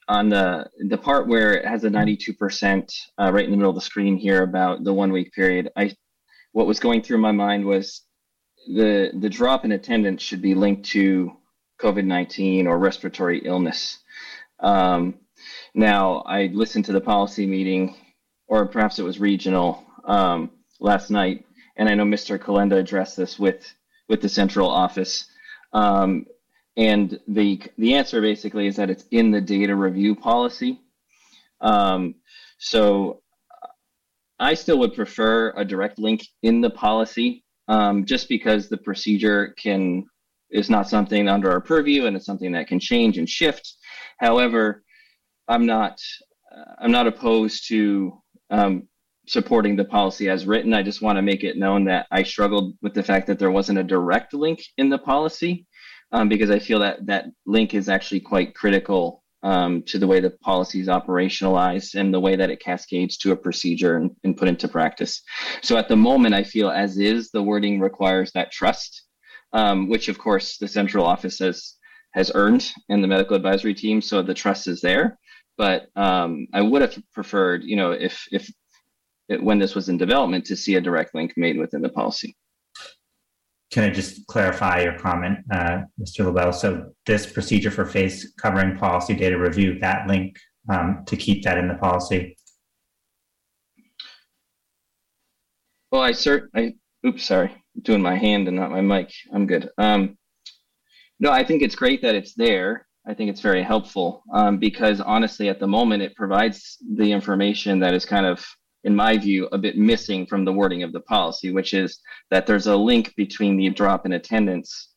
[0.09, 3.75] on the the part where it has a 92% uh, right in the middle of
[3.75, 5.69] the screen here about the one week period.
[5.77, 5.93] I
[6.51, 8.01] what was going through my mind was
[8.67, 11.33] the the drop in attendance should be linked to
[11.81, 13.99] COVID nineteen or respiratory illness.
[14.59, 15.15] Um,
[15.73, 17.95] now, I listened to the policy meeting,
[18.47, 21.45] or perhaps it was regional um, last night,
[21.75, 22.37] and I know Mr.
[22.37, 23.73] Kalenda addressed this with
[24.07, 25.25] with the central office.
[25.73, 26.25] Um,
[26.77, 30.79] and the the answer basically is that it's in the data review policy.
[31.61, 32.15] Um,
[32.57, 33.21] so
[34.39, 39.53] I still would prefer a direct link in the policy, um, just because the procedure
[39.57, 40.05] can
[40.51, 43.73] is not something under our purview and it's something that can change and shift.
[44.19, 44.83] However,
[45.47, 45.99] I'm not
[46.79, 48.21] I'm not opposed to
[48.51, 48.87] um,
[49.27, 50.73] supporting the policy as written.
[50.73, 53.51] I just want to make it known that I struggled with the fact that there
[53.51, 55.65] wasn't a direct link in the policy
[56.11, 60.19] um, because I feel that that link is actually quite critical um, to the way
[60.19, 64.37] the policy is operationalized and the way that it cascades to a procedure and, and
[64.37, 65.21] put into practice.
[65.61, 69.03] So at the moment, I feel as is, the wording requires that trust,
[69.51, 71.75] um, which of course the central office has
[72.13, 73.99] has earned and the medical advisory team.
[73.99, 75.17] So the trust is there.
[75.57, 78.49] But um, I would have preferred, you know, if if
[79.29, 82.35] it, when this was in development, to see a direct link made within the policy.
[83.73, 86.23] Can I just clarify your comment, uh, Mr.
[86.23, 86.53] LaBelle?
[86.53, 90.37] So this procedure for face covering policy data review, that link
[90.69, 92.37] um, to keep that in the policy?
[95.91, 99.11] Well, I cert, I, oops, sorry, I'm doing my hand and not my mic.
[99.33, 99.67] I'm good.
[99.79, 100.19] Um,
[101.19, 102.85] no, I think it's great that it's there.
[103.07, 107.79] I think it's very helpful um, because honestly, at the moment, it provides the information
[107.79, 108.45] that is kind of
[108.83, 111.99] in my view, a bit missing from the wording of the policy, which is
[112.31, 114.89] that there's a link between the drop in attendance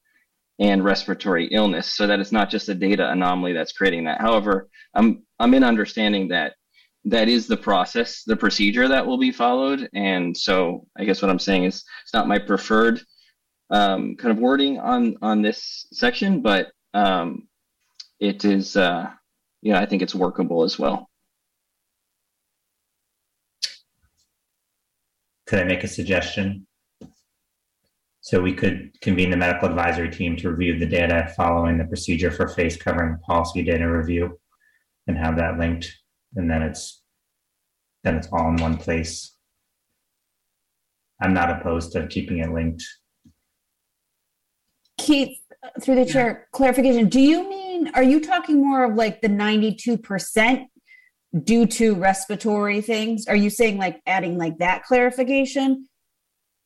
[0.58, 4.20] and respiratory illness, so that it's not just a data anomaly that's creating that.
[4.20, 6.54] However, I'm I'm in understanding that
[7.04, 11.30] that is the process, the procedure that will be followed, and so I guess what
[11.30, 13.00] I'm saying is it's not my preferred
[13.70, 17.48] um, kind of wording on on this section, but um,
[18.18, 19.10] it is, uh,
[19.62, 21.10] you know, I think it's workable as well.
[25.46, 26.66] Could I make a suggestion?
[28.20, 32.30] So we could convene the medical advisory team to review the data following the procedure
[32.30, 34.38] for face covering policy data review
[35.06, 35.92] and have that linked.
[36.34, 37.02] And then it's
[38.02, 39.36] then it's all in one place.
[41.22, 42.84] I'm not opposed to keeping it linked.
[44.98, 45.38] Keith,
[45.80, 47.08] through the chair, clarification.
[47.08, 50.66] Do you mean, are you talking more of like the 92%
[51.44, 53.26] due to respiratory things?
[53.26, 55.88] Are you saying like adding like that clarification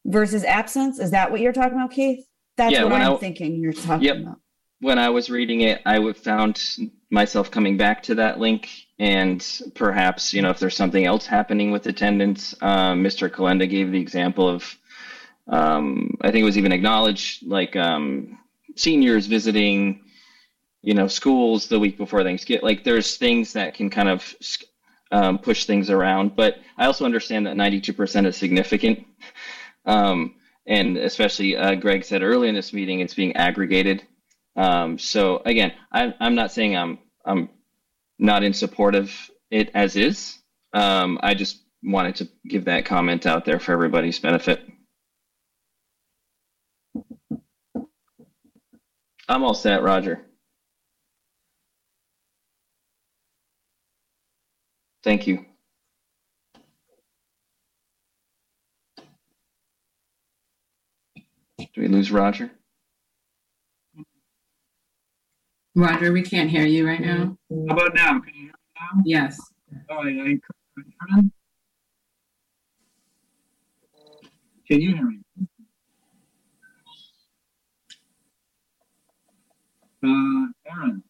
[0.05, 0.98] versus absence?
[0.98, 2.24] Is that what you're talking about, Keith?
[2.56, 4.16] That's yeah, what I'm I, thinking you're talking yep.
[4.18, 4.40] about.
[4.80, 6.62] When I was reading it, I found
[7.10, 9.44] myself coming back to that link and
[9.74, 13.30] perhaps, you know, if there's something else happening with attendance, um, Mr.
[13.30, 14.76] Kalenda gave the example of,
[15.48, 18.38] um, I think it was even acknowledged, like um,
[18.76, 20.05] seniors visiting
[20.82, 22.65] you know schools the week before Thanksgiving.
[22.65, 24.35] Like there's things that can kind of
[25.12, 29.07] um, push things around, but I also understand that 92% is significant.
[29.85, 30.36] Um,
[30.66, 34.05] and especially uh, Greg said earlier in this meeting, it's being aggregated.
[34.57, 37.48] Um, so again, I, I'm not saying I'm I'm
[38.19, 39.12] not in support of
[39.51, 40.39] it as is.
[40.73, 44.61] Um, I just wanted to give that comment out there for everybody's benefit.
[49.28, 50.20] I'm all set, Roger.
[55.02, 55.44] Thank you.
[61.59, 62.51] Do we lose Roger?
[65.74, 67.36] Roger, we can't hear you right now.
[67.68, 68.20] How about now?
[68.20, 69.02] Can you hear me now?
[69.05, 69.40] Yes.
[69.89, 70.39] All right.
[71.01, 71.20] I,
[74.66, 75.20] Can you hear me?
[80.02, 81.02] Uh, Aaron.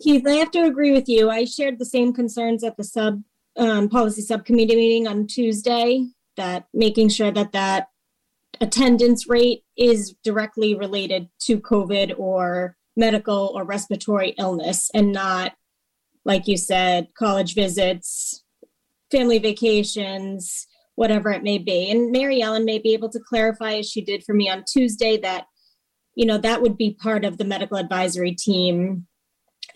[0.00, 1.30] Keith, I have to agree with you.
[1.30, 3.22] I shared the same concerns at the sub
[3.56, 6.06] um, policy subcommittee meeting on Tuesday.
[6.36, 7.88] That making sure that that
[8.60, 15.52] attendance rate is directly related to COVID or medical or respiratory illness, and not,
[16.24, 18.42] like you said, college visits,
[19.10, 21.90] family vacations, whatever it may be.
[21.90, 25.18] And Mary Ellen may be able to clarify, as she did for me on Tuesday,
[25.18, 25.46] that
[26.14, 29.06] you know that would be part of the medical advisory team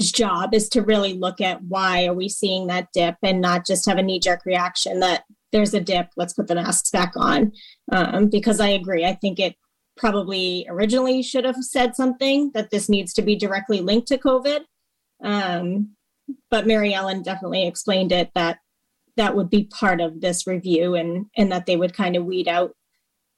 [0.00, 3.86] job is to really look at why are we seeing that dip and not just
[3.86, 7.52] have a knee-jerk reaction that there's a dip let's put the masks back on.
[7.92, 9.54] Um, because i agree i think it
[9.96, 14.60] probably originally should have said something that this needs to be directly linked to covid.
[15.22, 15.94] Um,
[16.50, 18.58] but mary ellen definitely explained it that
[19.16, 22.48] that would be part of this review and and that they would kind of weed
[22.48, 22.74] out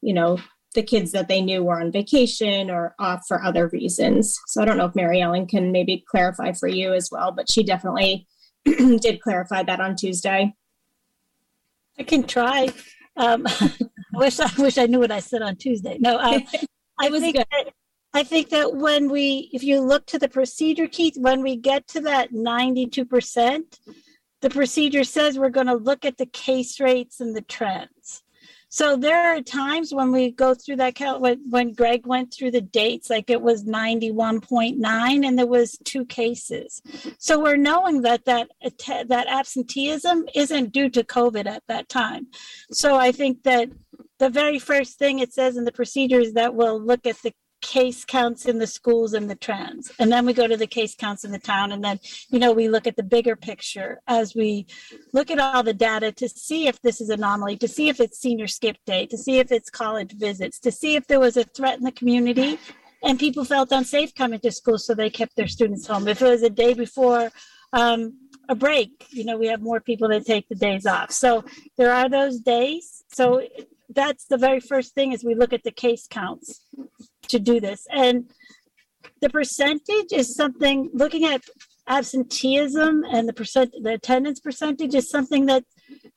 [0.01, 0.39] you know
[0.77, 4.39] the kids that they knew were on vacation or off for other reasons.
[4.47, 7.51] So I don't know if Mary Ellen can maybe clarify for you as well, but
[7.51, 8.29] she definitely
[8.65, 10.55] did clarify that on Tuesday.
[11.99, 12.69] I can try.
[13.17, 13.71] Um, I
[14.13, 15.97] wish I wish I knew what I said on Tuesday.
[15.99, 16.41] No, uh,
[17.01, 17.47] I think good.
[17.51, 17.73] that
[18.15, 21.87] I think that when we, if you look to the procedure, Keith, when we get
[21.89, 23.61] to that 92%,
[24.41, 28.23] the procedure says we're going to look at the case rates and the trends.
[28.77, 32.51] So there are times when we go through that count when, when Greg went through
[32.51, 36.83] the dates, like it was 91.9 and there was two cases.
[37.17, 42.27] So we're knowing that that that absenteeism isn't due to COVID at that time.
[42.71, 43.71] So I think that
[44.19, 47.33] the very first thing it says in the procedures that we'll look at the
[47.67, 49.91] case counts in the schools and the trends.
[49.99, 51.73] And then we go to the case counts in the town.
[51.73, 51.99] And then,
[52.29, 54.67] you know, we look at the bigger picture as we
[55.13, 58.21] look at all the data to see if this is anomaly, to see if it's
[58.21, 61.43] senior skip day, to see if it's college visits, to see if there was a
[61.43, 62.59] threat in the community
[63.03, 64.79] and people felt unsafe coming to school.
[64.79, 66.07] So they kept their students home.
[66.07, 67.33] If it was a day before,
[67.73, 68.17] um,
[68.49, 71.11] a break, you know, we have more people that take the days off.
[71.11, 71.45] So
[71.77, 73.03] there are those days.
[73.13, 73.43] So
[73.91, 76.61] that's the very first thing is we look at the case counts
[77.29, 77.87] to do this.
[77.91, 78.31] And
[79.21, 81.43] the percentage is something looking at
[81.89, 85.65] absenteeism and the percent the attendance percentage is something that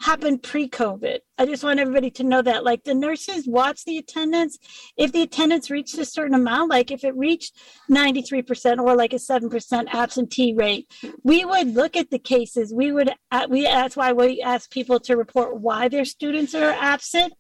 [0.02, 1.20] happened pre-COVID.
[1.38, 2.64] I just want everybody to know that.
[2.64, 4.58] Like the nurses watch the attendance.
[4.98, 7.56] If the attendance reached a certain amount, like if it reached
[7.90, 10.92] 93% or like a 7% absentee rate,
[11.24, 12.74] we would look at the cases.
[12.74, 16.72] We would uh, we that's why we ask people to report why their students are
[16.72, 17.34] absent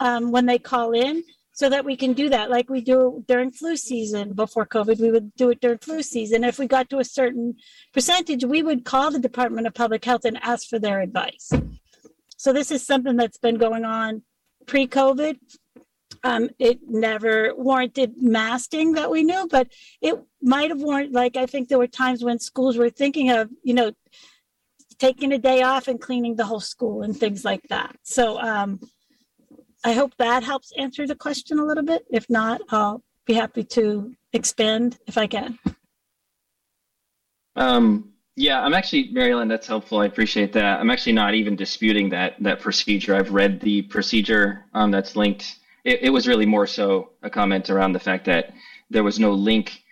[0.00, 1.22] um, when they call in
[1.54, 5.10] so that we can do that like we do during flu season before covid we
[5.10, 6.44] would do it during flu season.
[6.44, 7.54] If we got to a certain
[7.92, 11.50] percentage we would call the department of public health and ask for their advice.
[12.36, 14.22] So this is something that's been going on
[14.66, 15.38] pre-covid.
[16.22, 19.68] Um, it never warranted masking that we knew but
[20.00, 23.50] it might have warranted like i think there were times when schools were thinking of
[23.62, 23.92] you know
[24.98, 27.96] taking a day off and cleaning the whole school and things like that.
[28.02, 28.80] So um,
[29.84, 32.06] I hope that helps answer the question a little bit.
[32.10, 35.58] If not, I'll be happy to expand if I can.
[37.54, 39.98] Um, yeah, I'm actually, Mary Ellen, that's helpful.
[39.98, 40.80] I appreciate that.
[40.80, 43.14] I'm actually not even disputing that that procedure.
[43.14, 45.58] I've read the procedure um, that's linked.
[45.84, 48.54] It, it was really more so a comment around the fact that
[48.90, 49.82] there was no link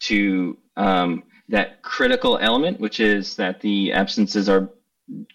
[0.00, 4.70] to um, that critical element, which is that the absences are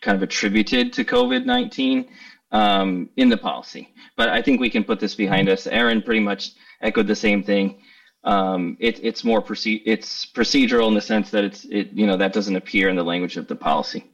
[0.02, 2.10] kind of attributed to COVID 19
[2.51, 3.93] um, in the policy.
[4.15, 5.67] But I think we can put this behind us.
[5.67, 6.51] Aaron pretty much
[6.81, 7.81] echoed the same thing.
[8.23, 12.17] Um, it, it's more proce- it's procedural in the sense that it's it you know
[12.17, 14.11] that doesn't appear in the language of the policy.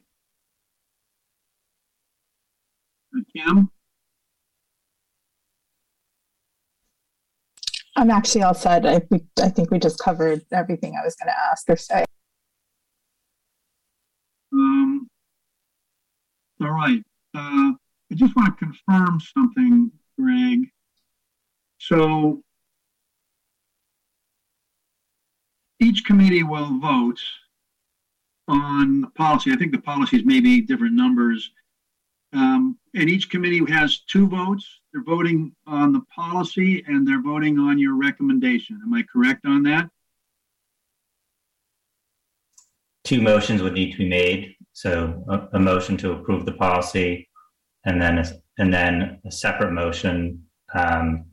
[3.35, 3.69] Kim.
[7.95, 8.85] I'm actually all set.
[8.85, 9.01] I,
[9.41, 12.05] I think we just covered everything I was going to ask or say.
[14.51, 15.07] Um,
[16.61, 17.03] all right.
[17.35, 17.73] Uh,
[18.13, 20.69] I just want to confirm something, Greg.
[21.79, 22.43] So
[25.79, 27.19] each committee will vote
[28.47, 29.51] on the policy.
[29.51, 31.49] I think the policies may be different numbers.
[32.33, 34.81] Um, and each committee has two votes.
[34.93, 38.79] They're voting on the policy and they're voting on your recommendation.
[38.85, 39.89] Am I correct on that?
[43.05, 44.55] Two motions would need to be made.
[44.71, 47.27] So a, a motion to approve the policy
[47.85, 48.25] and then a,
[48.57, 50.43] and then a separate motion
[50.73, 51.25] um,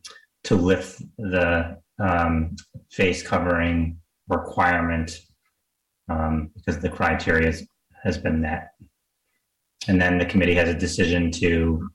[0.44, 2.56] to lift the um,
[2.90, 3.98] face covering
[4.28, 5.12] requirement
[6.08, 7.52] um, because the criteria
[8.02, 8.72] has been met.
[9.88, 11.88] And then the committee has a decision to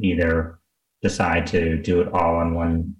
[0.00, 0.58] either
[1.02, 2.94] decide to do it all on one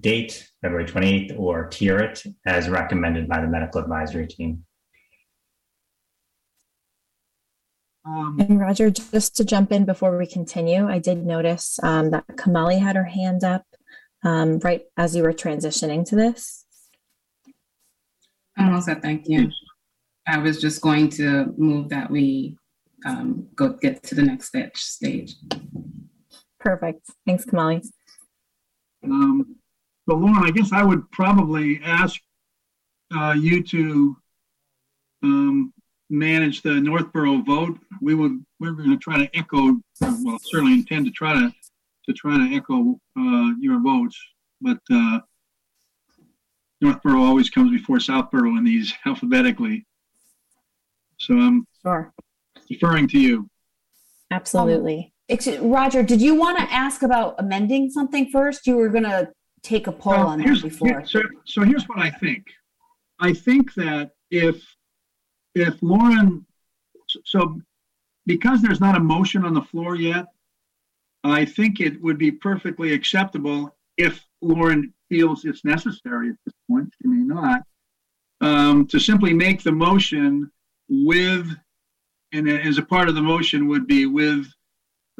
[0.00, 4.64] date, February 28th, or tier it as recommended by the medical advisory team.
[8.04, 12.26] Um, and Roger, just to jump in before we continue, I did notice um, that
[12.36, 13.64] Kamali had her hand up
[14.24, 16.64] um, right as you were transitioning to this.
[18.56, 19.50] I'm all set, thank you.
[20.26, 22.56] I was just going to move that we
[23.04, 25.34] um, go get to the next stage.
[26.58, 27.06] Perfect.
[27.26, 27.86] Thanks, Kamali.
[29.02, 29.56] Um,
[30.06, 32.20] but Lauren, I guess I would probably ask
[33.14, 34.16] uh, you to
[35.22, 35.72] um,
[36.10, 39.76] manage the Northborough vote, we would we're going to try to echo.
[40.00, 41.52] Well, certainly intend to try to
[42.06, 44.18] to try to echo uh, your votes,
[44.60, 45.20] but uh,
[46.80, 49.86] Northborough always comes before Southborough in these alphabetically.
[51.18, 52.12] So I'm sure
[52.68, 53.48] deferring to you.
[54.30, 55.12] Absolutely.
[55.30, 58.66] Um, Roger, did you want to ask about amending something first?
[58.66, 59.30] You were going to
[59.62, 60.88] take a poll well, on that before.
[60.88, 62.46] Here, so, so here's what I think.
[63.18, 64.64] I think that if
[65.54, 66.44] if Lauren,
[67.24, 67.60] so
[68.26, 70.26] because there's not a motion on the floor yet,
[71.24, 76.92] I think it would be perfectly acceptable if Lauren feels it's necessary at this point,
[77.00, 77.62] she may not,
[78.40, 80.50] um, to simply make the motion
[80.88, 81.48] with,
[82.32, 84.46] and as a part of the motion would be with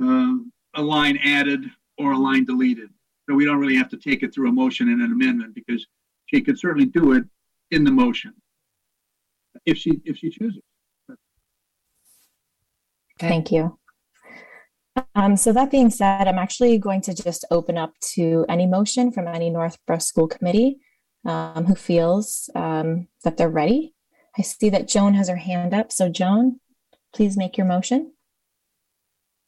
[0.01, 0.35] uh,
[0.75, 1.65] a line added
[1.99, 2.89] or a line deleted.
[3.29, 5.87] So we don't really have to take it through a motion and an amendment because
[6.27, 7.25] she could certainly do it
[7.71, 8.35] in the motion
[9.67, 10.63] if she if she chooses.
[13.19, 13.79] Thank you.
[15.15, 19.13] Um, so that being said, I'm actually going to just open up to any motion
[19.13, 20.81] from any Northborough School Committee
[21.25, 23.95] um, who feels um, that they're ready.
[24.39, 25.93] I see that Joan has her hand up.
[25.93, 26.61] So Joan,
[27.13, 28.13] please make your motion.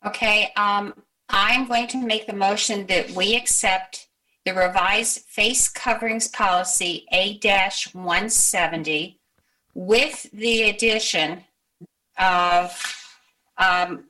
[0.05, 0.95] Okay, um,
[1.29, 4.09] I'm going to make the motion that we accept
[4.45, 9.19] the revised face coverings policy A-170
[9.75, 11.45] with the addition
[12.19, 12.77] of
[13.59, 14.05] um,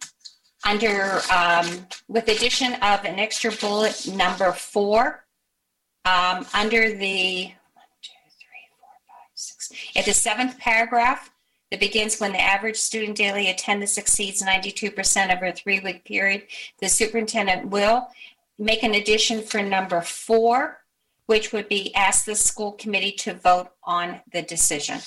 [0.65, 5.25] under um, with addition of an extra bullet number four
[6.05, 7.45] um, under the
[7.75, 11.31] one, two, three, four, five, six, at the seventh paragraph
[11.71, 16.43] that begins when the average student daily attendance exceeds 92% over a three-week period,
[16.81, 18.09] the superintendent will
[18.59, 20.79] make an addition for number four,
[21.27, 24.99] which would be ask the school committee to vote on the decision.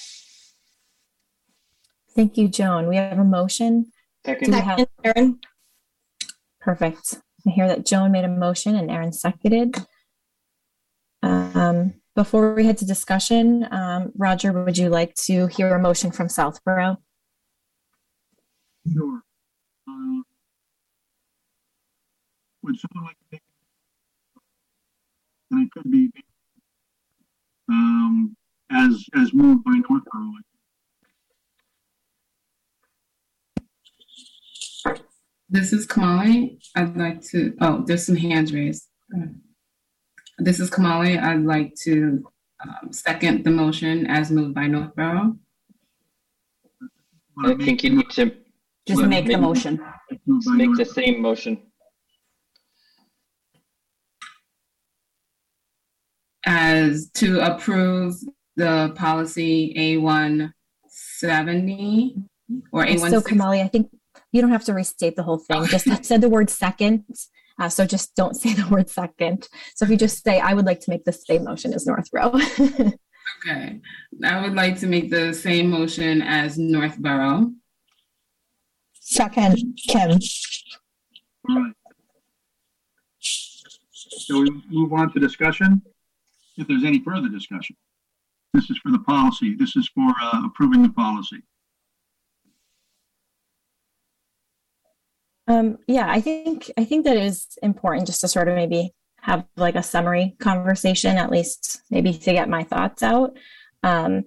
[2.15, 2.87] Thank you, Joan.
[2.87, 3.91] We have a motion.
[4.25, 4.45] Second.
[4.45, 5.39] Do we have Aaron?
[6.61, 7.19] Perfect.
[7.45, 9.75] I hear that Joan made a motion and Aaron seconded.
[11.21, 16.11] Um, before we head to discussion, um, Roger, would you like to hear a motion
[16.11, 16.97] from Southborough?
[18.91, 19.21] Sure.
[19.87, 20.21] Uh,
[22.63, 23.41] would someone like to take?
[25.51, 26.09] And it could be
[27.69, 28.35] um,
[28.71, 30.31] as as moved by Northborough.
[35.49, 36.57] This is Kamali.
[36.75, 38.87] I'd like to, oh, there's some hands raised.
[40.39, 41.21] This is Kamali.
[41.21, 42.23] I'd like to
[42.63, 45.37] um, second the motion as moved by Northborough.
[47.43, 48.31] I think you need to.
[48.87, 49.83] Just make the motion.
[50.29, 51.61] Make the same motion.
[56.45, 58.15] As to approve
[58.55, 62.23] the policy A170
[62.71, 63.09] or A160.
[63.09, 63.89] So Kamali, I think
[64.35, 65.65] you don't have to restate the whole thing.
[65.67, 67.05] Just said the word second.
[67.57, 69.47] Uh, so just don't say the word second.
[69.75, 72.33] So if you just say, I would like to make the same motion as Northborough.
[72.59, 73.79] okay.
[74.23, 77.51] I would like to make the same motion as Northborough.
[78.99, 79.57] Second,
[79.87, 80.19] Kim.
[81.49, 81.73] All right.
[83.19, 85.81] So we move on to discussion.
[86.57, 87.77] If there's any further discussion,
[88.53, 89.55] this is for the policy.
[89.55, 91.43] This is for uh, approving the policy.
[95.47, 99.45] Um, yeah, I think I think that is important just to sort of maybe have
[99.57, 103.37] like a summary conversation, at least maybe to get my thoughts out.
[103.83, 104.25] Um,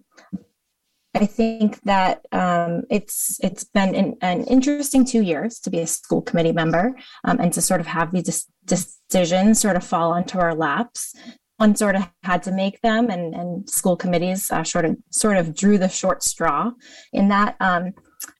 [1.14, 5.86] I think that um, it's it's been an, an, interesting two years to be a
[5.86, 10.38] school committee member um, and to sort of have these decisions sort of fall onto
[10.38, 11.14] our laps.
[11.56, 15.38] One sort of had to make them, and, and school committees uh, sort of sort
[15.38, 16.70] of drew the short straw
[17.12, 17.56] in that.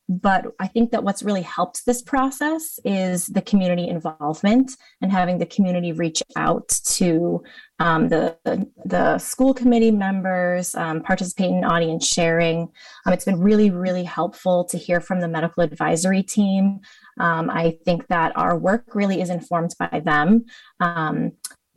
[0.08, 5.12] Um, but I think that what's really helped this process is the community involvement and
[5.12, 7.42] having the community reach out to
[7.80, 8.36] um, the,
[8.84, 12.68] the school committee members, um, participate in audience sharing.
[13.06, 16.80] Um, it's been really, really helpful to hear from the medical advisory team.
[17.20, 20.46] Um, I think that our work really is informed by them.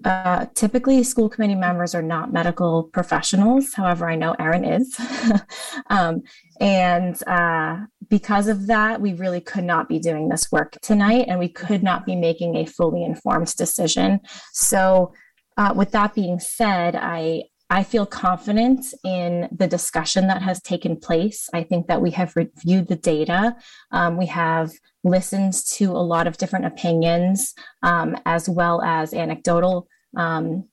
[0.04, 3.74] Uh, typically, school committee members are not medical professionals.
[3.74, 5.00] However, I know Erin is.
[5.90, 6.22] um,
[6.60, 7.78] and uh,
[8.10, 11.84] because of that, we really could not be doing this work tonight and we could
[11.84, 14.20] not be making a fully informed decision.
[14.54, 15.14] So,
[15.58, 20.98] uh, with that being said, I, I feel confident in the discussion that has taken
[20.98, 21.50] place.
[21.54, 23.56] I think that we have reviewed the data.
[23.92, 24.72] Um, we have
[25.04, 30.68] listened to a lot of different opinions, um, as well as anecdotal um,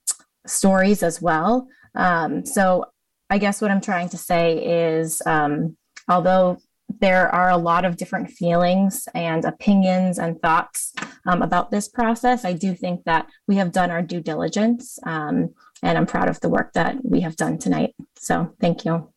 [0.45, 1.67] stories as well.
[1.95, 2.85] Um, so,
[3.31, 5.77] I guess what I'm trying to say is, um,
[6.07, 6.57] although
[6.99, 10.93] there are a lot of different feelings and opinions and thoughts
[11.27, 12.45] um, about this process.
[12.45, 15.53] I do think that we have done our due diligence, um,
[15.83, 17.93] and I'm proud of the work that we have done tonight.
[18.17, 19.11] So, thank you.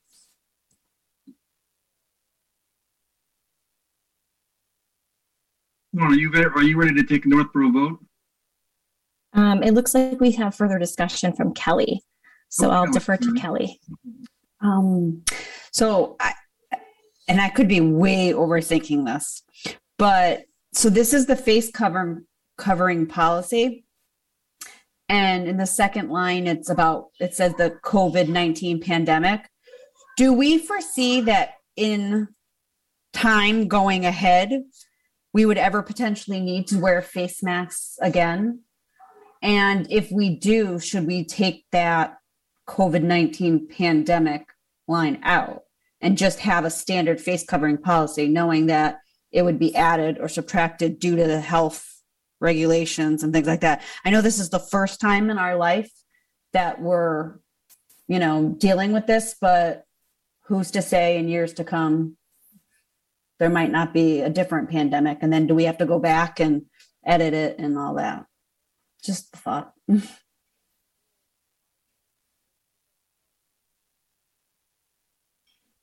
[5.95, 7.99] Well, are you are you ready to take Northborough vote?
[9.35, 12.03] Um, it looks like we have further discussion from Kelly,
[12.49, 13.81] so I'll defer to Kelly.
[14.61, 15.25] Um,
[15.73, 16.35] so I,
[17.29, 19.43] and I could be way overthinking this,
[19.99, 22.25] but so this is the face cover
[22.59, 23.85] covering policy.
[25.09, 29.49] and in the second line, it's about, it says the COVID 19 pandemic.
[30.17, 32.29] Do we foresee that in
[33.13, 34.51] time going ahead,
[35.33, 38.61] we would ever potentially need to wear face masks again?
[39.43, 42.19] And if we do, should we take that
[42.69, 44.47] COVID 19 pandemic
[44.87, 45.63] line out
[46.01, 49.01] and just have a standard face covering policy, knowing that
[49.33, 51.89] it would be added or subtracted due to the health
[52.41, 53.83] regulations and things like that.
[54.05, 55.91] I know this is the first time in our life
[56.53, 57.39] that we're,
[58.09, 59.85] you know, dealing with this, but
[60.47, 62.17] who's to say in years to come
[63.39, 66.39] there might not be a different pandemic and then do we have to go back
[66.39, 66.63] and
[67.05, 68.25] edit it and all that?
[69.03, 69.73] Just a thought.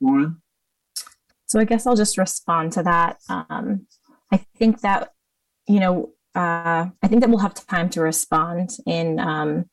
[0.01, 0.41] Lauren?
[1.47, 3.17] So I guess I'll just respond to that.
[3.27, 3.87] Um,
[4.31, 5.13] I think that,
[5.67, 9.65] you know, uh, I think that we'll have time to respond in um,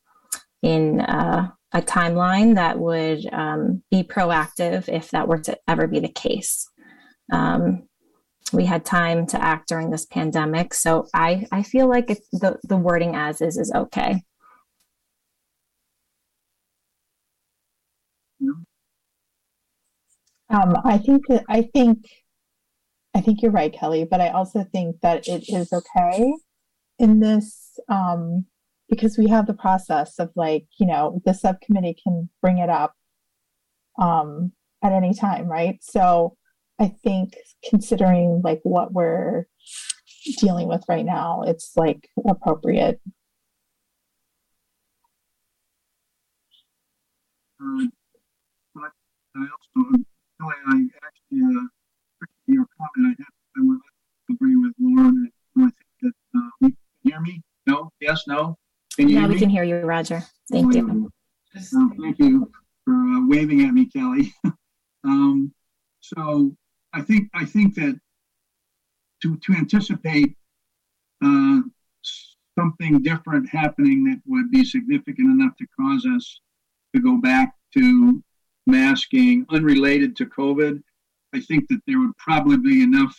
[0.63, 5.99] in uh, a timeline that would um, be proactive if that were to ever be
[5.99, 6.67] the case.
[7.31, 7.86] Um,
[8.53, 12.77] we had time to act during this pandemic, so I I feel like the the
[12.77, 14.23] wording as is is okay.
[20.49, 22.05] Um, I think that I think
[23.15, 26.33] I think you're right, Kelly, but I also think that it is okay
[26.99, 28.45] in this um,
[28.89, 32.93] because we have the process of like you know the subcommittee can bring it up
[33.99, 34.53] um,
[34.83, 35.79] at any time, right?
[35.81, 36.37] So
[36.79, 37.35] I think
[37.69, 39.45] considering like what we're
[40.37, 43.01] dealing with right now, it's like appropriate.
[47.59, 47.91] Um,
[48.75, 48.91] but
[49.35, 50.03] I also
[50.39, 53.79] Kelly, I actually, uh, your comment, I have, I would
[54.29, 55.31] agree with Lauren.
[55.55, 57.41] And I think that, uh, we can hear me?
[57.65, 57.91] No?
[57.99, 58.27] Yes?
[58.27, 58.57] No?
[58.95, 59.39] Can you yeah, we me?
[59.39, 60.23] can hear you, Roger.
[60.51, 61.11] Thank oh, you.
[61.55, 62.51] Uh, thank you
[62.85, 64.33] for uh, waving at me, Kelly.
[65.03, 65.51] um,
[66.01, 66.55] so
[66.97, 67.99] I think, I think that
[69.21, 70.35] to, to anticipate,
[71.23, 71.61] uh,
[72.57, 76.39] something different happening that would be significant enough to cause us
[76.95, 78.23] to go back to
[78.65, 80.81] masking unrelated to COVID,
[81.35, 83.15] I think that there would probably be enough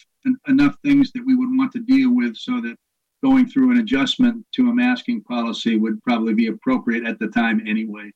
[0.49, 2.77] enough things that we would want to deal with so that
[3.23, 7.63] going through an adjustment to a masking policy would probably be appropriate at the time
[7.67, 8.11] anyway.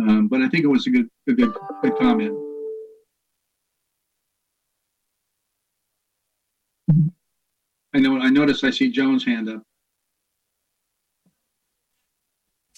[0.00, 2.43] Um, but I think it was a good a good good comment.
[7.94, 9.62] I know I noticed I see Joan's hand up.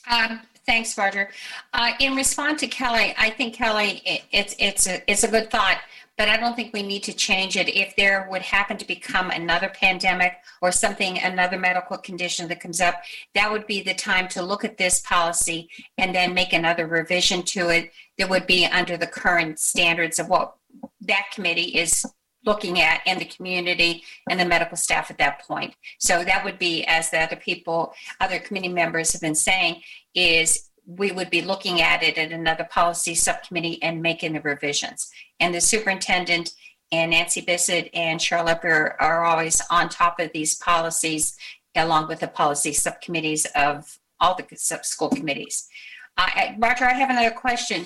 [0.08, 1.30] Um, Thanks, Roger.
[1.72, 5.48] Uh, in response to Kelly, I think Kelly, it, it's it's a it's a good
[5.48, 5.78] thought,
[6.18, 7.68] but I don't think we need to change it.
[7.68, 12.80] If there would happen to become another pandemic or something, another medical condition that comes
[12.80, 12.96] up,
[13.36, 17.44] that would be the time to look at this policy and then make another revision
[17.44, 20.56] to it that would be under the current standards of what
[21.00, 22.04] that committee is
[22.46, 25.74] looking at in the community and the medical staff at that point.
[25.98, 29.82] So that would be, as the other people, other committee members have been saying,
[30.14, 35.10] is we would be looking at it at another policy subcommittee and making the revisions.
[35.40, 36.52] And the superintendent
[36.92, 41.36] and Nancy Bissett and Cheryl Lepper are always on top of these policies,
[41.74, 45.68] along with the policy subcommittees of all the school committees.
[46.16, 47.84] Uh, Roger, I have another question.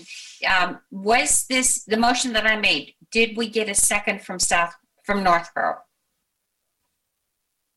[0.48, 2.94] Um, was this the motion that I made?
[3.12, 4.74] Did we get a second from South
[5.04, 5.78] from Northborough?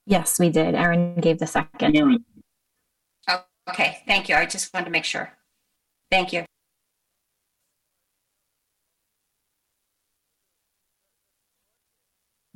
[0.06, 0.76] Yes, we did.
[0.76, 1.96] Aaron gave the second.
[1.96, 2.24] Aaron.
[3.30, 4.36] Oh, okay, thank you.
[4.36, 5.32] I just wanted to make sure.
[6.12, 6.46] Thank you.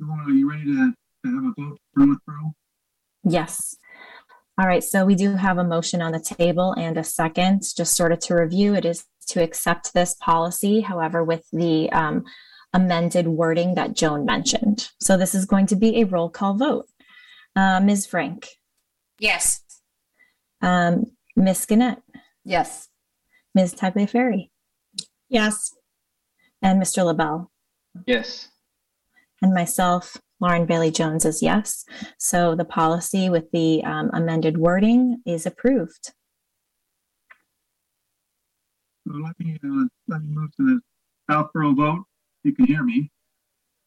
[0.00, 0.92] Are you ready to,
[1.24, 2.52] to have a vote for Northborough?
[3.24, 3.76] Yes.
[4.60, 7.62] All right, so we do have a motion on the table and a second.
[7.76, 12.24] Just sort of to review, it is to accept this policy, however, with the um,
[12.72, 14.88] amended wording that Joan mentioned.
[15.00, 16.86] So this is going to be a roll call vote.
[17.56, 18.06] Uh, Ms.
[18.06, 18.48] Frank?
[19.18, 19.62] Yes.
[20.62, 21.04] Um,
[21.36, 21.66] Ms.
[21.66, 21.98] Gannett?
[22.44, 22.88] Yes.
[23.54, 23.74] Ms.
[23.74, 24.50] Tagliaferri?
[25.28, 25.74] Yes.
[26.62, 27.04] And Mr.
[27.04, 27.50] LaBelle?
[28.06, 28.48] Yes.
[29.42, 31.84] And myself, Lauren Bailey Jones is yes.
[32.18, 36.12] So the policy with the um, amended wording is approved.
[39.06, 40.80] So let me uh, let me move to the
[41.30, 42.04] Southborough vote.
[42.44, 43.10] You can hear me,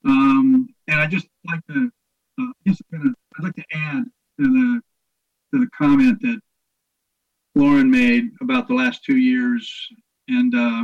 [0.05, 1.91] um, and I just like to
[2.39, 4.03] uh, just gonna I'd like to add
[4.39, 4.81] to the
[5.53, 6.39] to the comment that
[7.55, 9.87] Lauren made about the last two years,
[10.27, 10.83] and uh,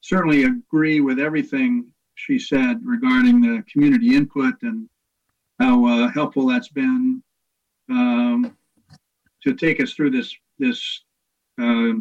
[0.00, 4.88] certainly agree with everything she said regarding the community input and
[5.60, 7.22] how uh, helpful that's been
[7.90, 8.56] um,
[9.42, 11.02] to take us through this this
[11.60, 11.92] uh,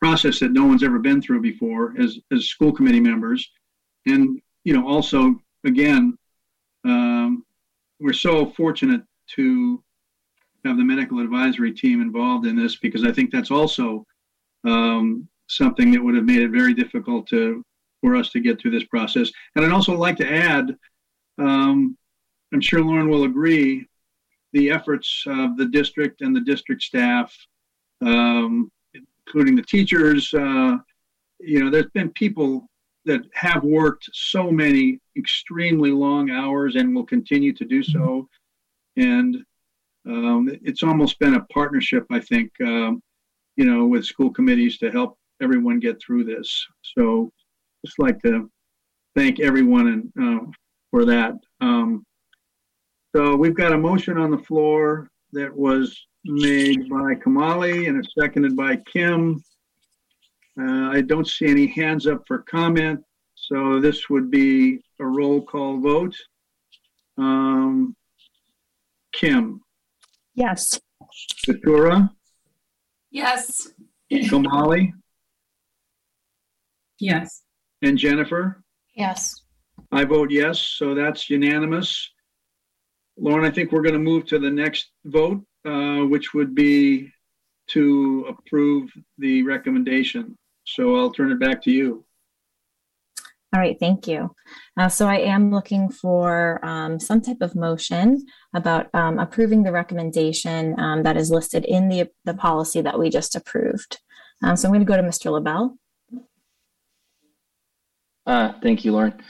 [0.00, 3.50] process that no one's ever been through before as as school committee members,
[4.06, 6.16] and you know also again,
[6.84, 7.44] um,
[8.00, 9.02] we're so fortunate
[9.34, 9.82] to
[10.64, 14.06] have the medical advisory team involved in this because I think that's also
[14.64, 17.64] um, something that would have made it very difficult to
[18.00, 19.30] for us to get through this process.
[19.54, 20.76] And I'd also like to add,
[21.38, 21.96] um,
[22.52, 23.86] I'm sure Lauren will agree,
[24.52, 27.34] the efforts of the district and the district staff,
[28.04, 28.70] um,
[29.26, 30.34] including the teachers.
[30.34, 30.78] Uh,
[31.40, 32.68] you know, there's been people
[33.04, 38.28] that have worked so many extremely long hours and will continue to do so.
[38.96, 39.36] And
[40.06, 43.02] um, it's almost been a partnership, I think, um,
[43.56, 46.66] you know, with school committees to help everyone get through this.
[46.82, 47.30] So
[47.84, 48.50] just like to
[49.16, 50.46] thank everyone and uh,
[50.90, 51.34] for that.
[51.60, 52.04] Um,
[53.14, 58.14] so we've got a motion on the floor that was made by Kamali and it's
[58.18, 59.42] seconded by Kim.
[60.60, 63.00] Uh, I don't see any hands up for comment,
[63.34, 66.14] so this would be a roll call vote.
[67.16, 67.96] Um,
[69.12, 69.60] Kim,
[70.34, 70.80] Yes.
[71.46, 72.10] Katura,
[73.10, 73.68] Yes.
[74.10, 74.92] Kamali,
[76.98, 77.42] Yes.
[77.82, 78.62] and Jennifer.
[78.94, 79.42] Yes.
[79.90, 82.10] I vote yes, so that's unanimous.
[83.18, 87.10] Lauren, I think we're going to move to the next vote, uh, which would be
[87.68, 90.36] to approve the recommendation.
[90.64, 92.04] So I'll turn it back to you.
[93.54, 94.34] All right, thank you.
[94.78, 98.24] Uh, so I am looking for um, some type of motion
[98.54, 103.10] about um, approving the recommendation um, that is listed in the, the policy that we
[103.10, 103.98] just approved.
[104.42, 105.30] Um, so I'm going to go to Mr.
[105.30, 105.76] LaBelle.
[108.24, 109.20] Uh, thank you, Lauren.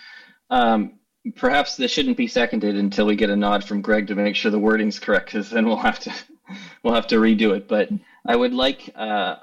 [0.51, 1.01] Um,
[1.35, 4.52] perhaps this shouldn't be seconded until we get a nod from Greg to make sure
[4.52, 6.12] the wording's correct, because then we'll have to
[6.83, 7.67] we'll have to redo it.
[7.67, 7.89] But
[8.27, 9.36] I would like uh,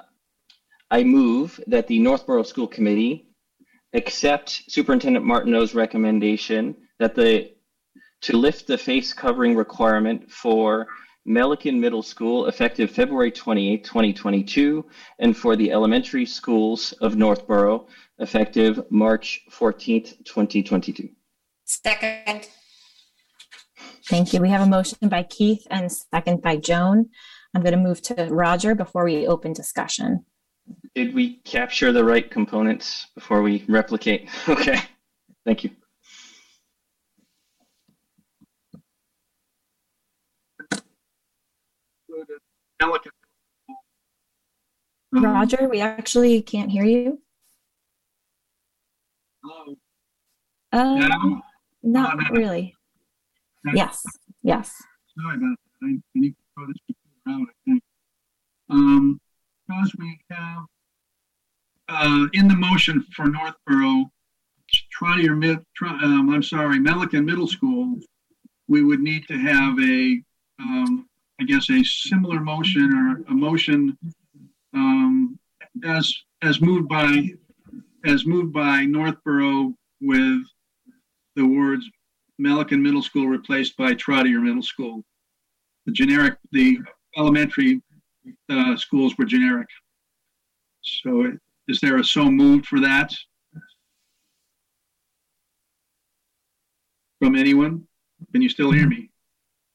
[0.90, 3.28] I move that the Northborough School Committee
[3.92, 7.52] accept Superintendent Martineau's recommendation that the
[8.22, 10.86] to lift the face covering requirement for
[11.26, 14.84] Melican Middle School effective February 28, 2022,
[15.18, 17.86] and for the elementary schools of Northborough
[18.18, 21.08] effective March 14th, 2022.
[21.64, 22.48] Second.
[24.06, 24.40] Thank you.
[24.40, 27.10] We have a motion by Keith and second by Joan.
[27.54, 30.24] I'm going to move to Roger before we open discussion.
[30.94, 34.28] Did we capture the right components before we replicate?
[34.48, 34.80] Okay,
[35.44, 35.70] thank you.
[45.12, 47.20] Roger, we actually can't hear you.
[49.42, 49.76] Hello.
[50.72, 51.42] Um,
[51.82, 52.12] Now?
[52.14, 52.76] not Uh, really.
[53.74, 54.04] Yes,
[54.42, 54.82] yes.
[55.18, 55.86] Sorry about that.
[55.86, 57.82] I I need to throw this around, I think.
[58.70, 59.20] Um,
[59.70, 60.64] because we have,
[61.88, 64.10] uh, in the motion for Northborough,
[64.96, 67.98] Trottier Mid, um, I'm sorry, Melican Middle School,
[68.68, 70.22] we would need to have a,
[70.60, 71.08] um,
[71.40, 73.96] I guess, a similar motion or a motion,
[74.74, 75.38] um,
[75.84, 77.30] as, as moved by,
[78.04, 80.42] as moved by Northborough with
[81.36, 81.88] the words
[82.40, 85.02] Melican Middle School replaced by Trottier Middle School.
[85.86, 86.78] The generic, the
[87.16, 87.82] elementary
[88.50, 89.68] uh, schools were generic.
[90.82, 91.32] So
[91.68, 93.12] is there a so moved for that?
[97.20, 97.86] From anyone?
[98.32, 99.10] Can you still hear me?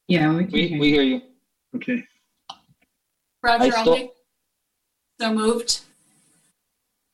[0.08, 1.22] Yeah, we We, we hear you.
[1.74, 2.02] Okay.
[3.42, 4.10] Roger, I I'll still- make,
[5.20, 5.80] so moved.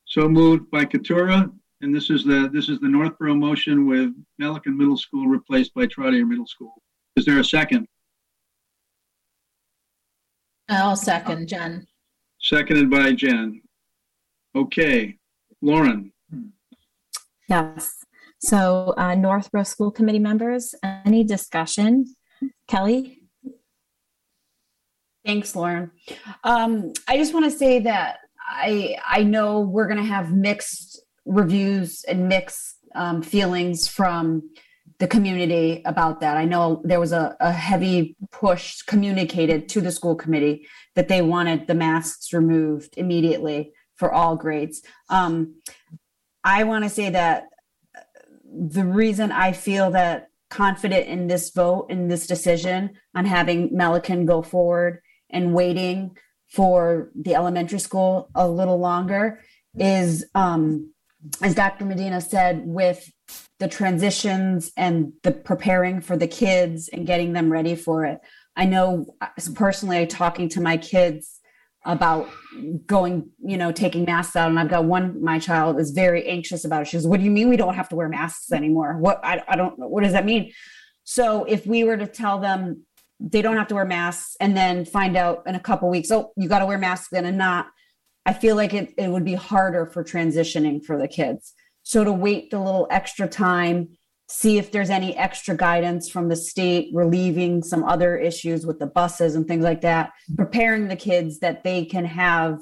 [0.05, 4.75] So moved by Katura, and this is the, this is the Northborough motion with Melican
[4.77, 6.73] Middle School replaced by Trottier Middle School.
[7.15, 7.87] Is there a second?
[10.69, 11.85] I'll second Jen.
[12.39, 13.61] Seconded by Jen.
[14.55, 15.17] Okay,
[15.61, 16.11] Lauren,
[17.49, 17.97] Yes.
[18.39, 22.05] So, uh, Northborough School Committee members, any discussion?
[22.67, 23.21] Kelly?
[25.25, 25.91] Thanks, Lauren.
[26.43, 31.01] Um, I just want to say that I I know we're going to have mixed
[31.25, 34.49] reviews and mixed um, feelings from
[34.99, 36.37] the community about that.
[36.37, 41.21] I know there was a, a heavy push communicated to the school committee that they
[41.21, 44.81] wanted the masks removed immediately for all grades.
[45.09, 45.55] Um,
[46.43, 47.45] I want to say that
[48.45, 54.25] the reason I feel that confident in this vote in this decision on having Melican
[54.27, 56.15] go forward and waiting
[56.47, 59.39] for the elementary school a little longer
[59.75, 60.93] is um,
[61.41, 61.85] as Dr.
[61.85, 63.11] Medina said, with
[63.59, 68.19] the transitions and the preparing for the kids and getting them ready for it.
[68.55, 71.39] I know uh, personally, talking to my kids
[71.85, 72.29] about
[72.85, 74.49] going, you know, taking masks out.
[74.49, 76.87] And I've got one, my child is very anxious about it.
[76.87, 78.97] She goes, What do you mean we don't have to wear masks anymore?
[78.97, 79.87] What I, I don't know.
[79.87, 80.51] What does that mean?
[81.03, 82.85] So if we were to tell them
[83.19, 86.31] they don't have to wear masks and then find out in a couple weeks, oh,
[86.37, 87.67] you got to wear masks then and not,
[88.25, 91.53] I feel like it, it would be harder for transitioning for the kids.
[91.83, 93.89] So to wait a little extra time,
[94.27, 98.87] see if there's any extra guidance from the state relieving some other issues with the
[98.87, 102.61] buses and things like that, preparing the kids that they can have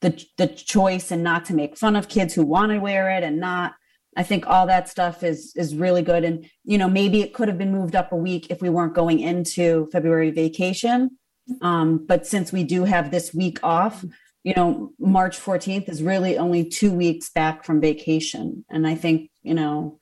[0.00, 3.22] the the choice and not to make fun of kids who want to wear it
[3.22, 3.74] and not
[4.16, 6.24] I think all that stuff is is really good.
[6.24, 8.94] And you know, maybe it could have been moved up a week if we weren't
[8.94, 11.18] going into February vacation.
[11.60, 14.04] Um, but since we do have this week off,
[14.44, 18.64] you know, March 14th is really only two weeks back from vacation.
[18.70, 19.98] And I think, you know,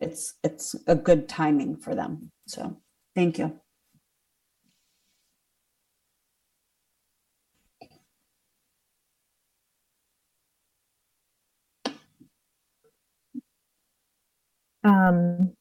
[0.00, 2.30] it's it's a good timing for them.
[2.46, 2.80] So
[3.14, 3.60] thank you.
[14.82, 15.52] Um,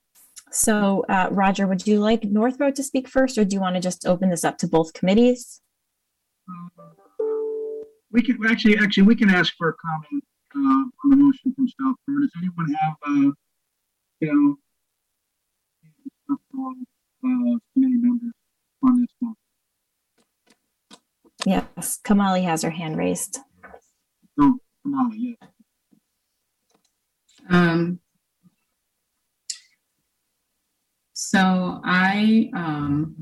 [0.52, 3.82] so, uh, Roger, would you like Northborough to speak first, or do you want to
[3.82, 5.62] just open this up to both committees?
[8.12, 10.24] We can actually, actually, we can ask for a comment
[10.56, 12.22] uh, on the motion from Southborough.
[12.22, 13.32] Does anyone have, uh,
[14.20, 14.58] you know,
[16.32, 18.34] uh, committee members
[18.84, 19.36] on this one?
[21.46, 23.40] Yes, Kamali has her hand raised.
[24.40, 25.50] Oh, Kamali, yes.
[27.50, 28.00] Um,
[31.14, 33.16] so I um,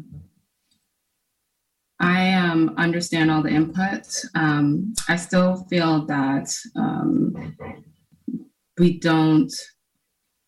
[1.99, 4.07] I um, understand all the input.
[4.35, 7.55] Um, I still feel that um,
[8.77, 9.51] we don't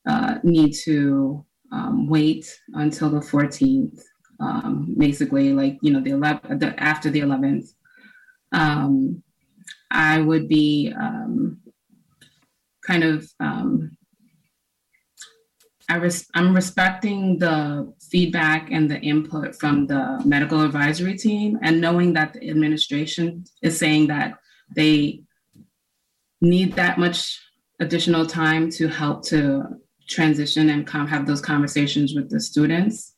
[0.08, 4.00] uh, need to um, wait until the 14th.
[4.40, 7.68] Um, basically, like you know, the 11th, the, after the 11th.
[8.52, 9.24] Um,
[9.92, 10.94] I would be
[12.86, 13.28] kind of
[15.90, 21.80] I res- I'm respecting the feedback and the input from the medical advisory team and
[21.80, 24.34] knowing that the administration is saying that
[24.76, 25.22] they
[26.42, 27.40] need that much
[27.80, 29.64] additional time to help to
[30.08, 33.16] transition and com- have those conversations with the students.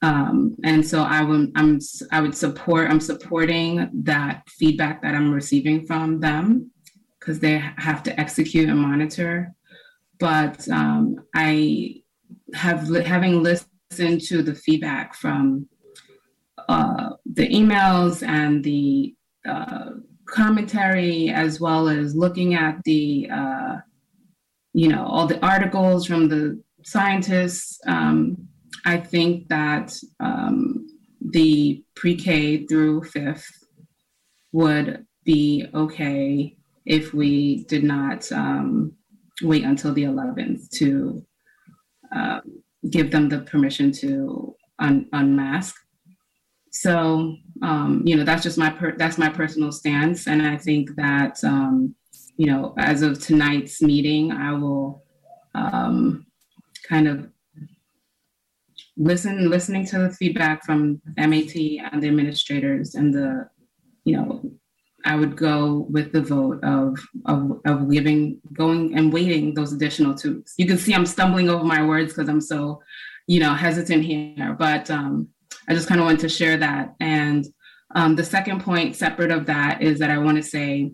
[0.00, 1.78] Um, and so I would I'm
[2.10, 6.72] I would support I'm supporting that feedback that I'm receiving from them
[7.20, 9.54] because they have to execute and monitor.
[10.18, 12.02] But um, I
[12.54, 15.68] have having listened to the feedback from
[16.68, 19.14] uh, the emails and the
[19.48, 19.90] uh,
[20.26, 23.76] commentary, as well as looking at the uh,
[24.72, 27.78] you know all the articles from the scientists.
[27.86, 28.48] Um,
[28.84, 30.86] I think that um,
[31.20, 33.64] the pre-K through fifth
[34.52, 38.92] would be okay if we did not um,
[39.40, 41.24] wait until the 11th to
[42.14, 45.74] um, give them the permission to un- unmask.
[46.70, 50.94] So um, you know that's just my per- that's my personal stance, and I think
[50.96, 51.94] that um,
[52.36, 55.04] you know as of tonight's meeting, I will
[55.54, 56.26] um,
[56.88, 57.28] kind of
[58.96, 63.48] listen listening to the feedback from MAT and the administrators and the
[64.04, 64.42] you know
[65.04, 70.14] I would go with the vote of, of, of giving, going and waiting those additional
[70.14, 70.44] two.
[70.56, 72.82] You can see I'm stumbling over my words because I'm so,
[73.26, 75.28] you know, hesitant here, but um,
[75.68, 76.94] I just kind of wanted to share that.
[77.00, 77.46] And
[77.94, 80.92] um, the second point separate of that is that I want to say,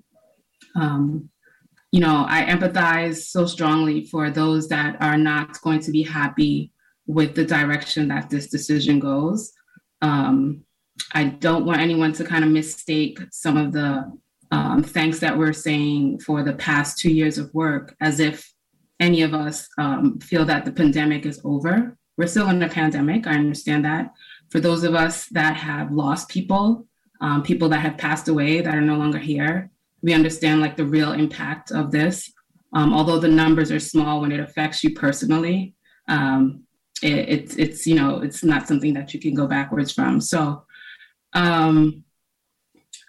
[0.75, 1.28] um,
[1.93, 6.73] you know, I empathize so strongly for those that are not going to be happy
[7.07, 9.53] with the direction that this decision goes.
[10.03, 10.65] Um,
[11.12, 14.10] I don't want anyone to kind of mistake some of the
[14.51, 18.51] um, thanks that we're saying for the past two years of work as if
[19.01, 21.97] any of us um, feel that the pandemic is over.
[22.17, 23.27] We're still in a pandemic.
[23.27, 24.12] I understand that.
[24.51, 26.86] For those of us that have lost people,
[27.20, 29.70] um, people that have passed away that are no longer here,
[30.02, 32.33] we understand like the real impact of this.
[32.73, 35.75] Um, although the numbers are small when it affects you personally,
[36.09, 36.65] um,
[37.02, 40.20] it, it's it's you know it's not something that you can go backwards from.
[40.20, 40.65] So
[41.34, 42.05] um,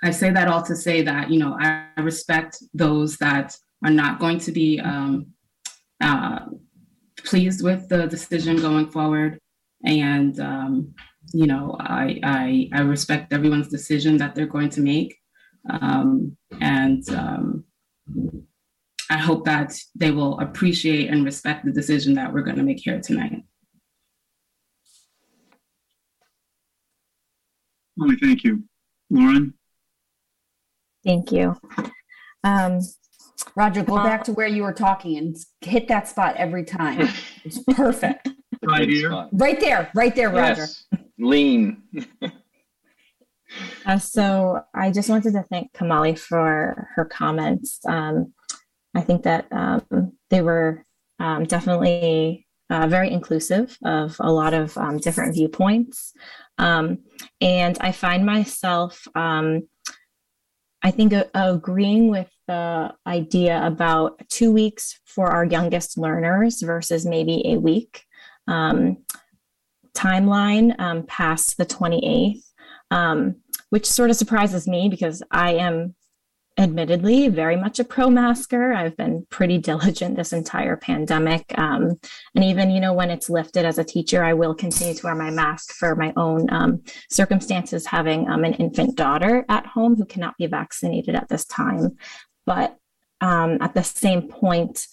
[0.03, 4.19] I say that all to say that, you know, I respect those that are not
[4.19, 5.27] going to be um,
[6.01, 6.39] uh,
[7.17, 9.39] pleased with the decision going forward.
[9.85, 10.93] And, um,
[11.33, 15.17] you know, I, I, I, respect everyone's decision that they're going to make.
[15.69, 17.63] Um, and um,
[19.09, 22.79] I hope that they will appreciate and respect the decision that we're going to make
[22.79, 23.43] here tonight.
[27.99, 28.63] Molly, thank you.
[29.09, 29.53] Lauren?
[31.03, 31.57] Thank you.
[32.45, 32.79] Um,
[33.57, 37.09] Roger, go back to where you were talking and hit that spot every time.
[37.43, 38.29] It's perfect.
[38.63, 39.27] Right here.
[39.31, 40.61] Right there, right there, Roger.
[40.61, 40.85] Yes.
[41.17, 41.83] Lean.
[43.83, 47.79] Uh, so I just wanted to thank Kamali for her comments.
[47.87, 48.31] Um,
[48.93, 50.85] I think that um, they were
[51.17, 56.13] um, definitely uh, very inclusive of a lot of um, different viewpoints.
[56.57, 56.99] Um,
[57.41, 59.67] and I find myself, um,
[60.83, 67.05] I think, uh, agreeing with the idea about two weeks for our youngest learners versus
[67.05, 68.03] maybe a week
[68.47, 68.97] um,
[69.93, 72.41] timeline past the 28th
[72.91, 73.35] um,
[73.69, 75.95] which sort of surprises me because I am
[76.59, 78.73] admittedly very much a pro masker.
[78.73, 81.57] I've been pretty diligent this entire pandemic.
[81.57, 81.97] Um,
[82.35, 85.15] and even, you know, when it's lifted as a teacher, I will continue to wear
[85.15, 90.05] my mask for my own um, circumstances, having um, an infant daughter at home who
[90.05, 91.95] cannot be vaccinated at this time.
[92.45, 92.77] But
[93.21, 94.85] um, at the same point,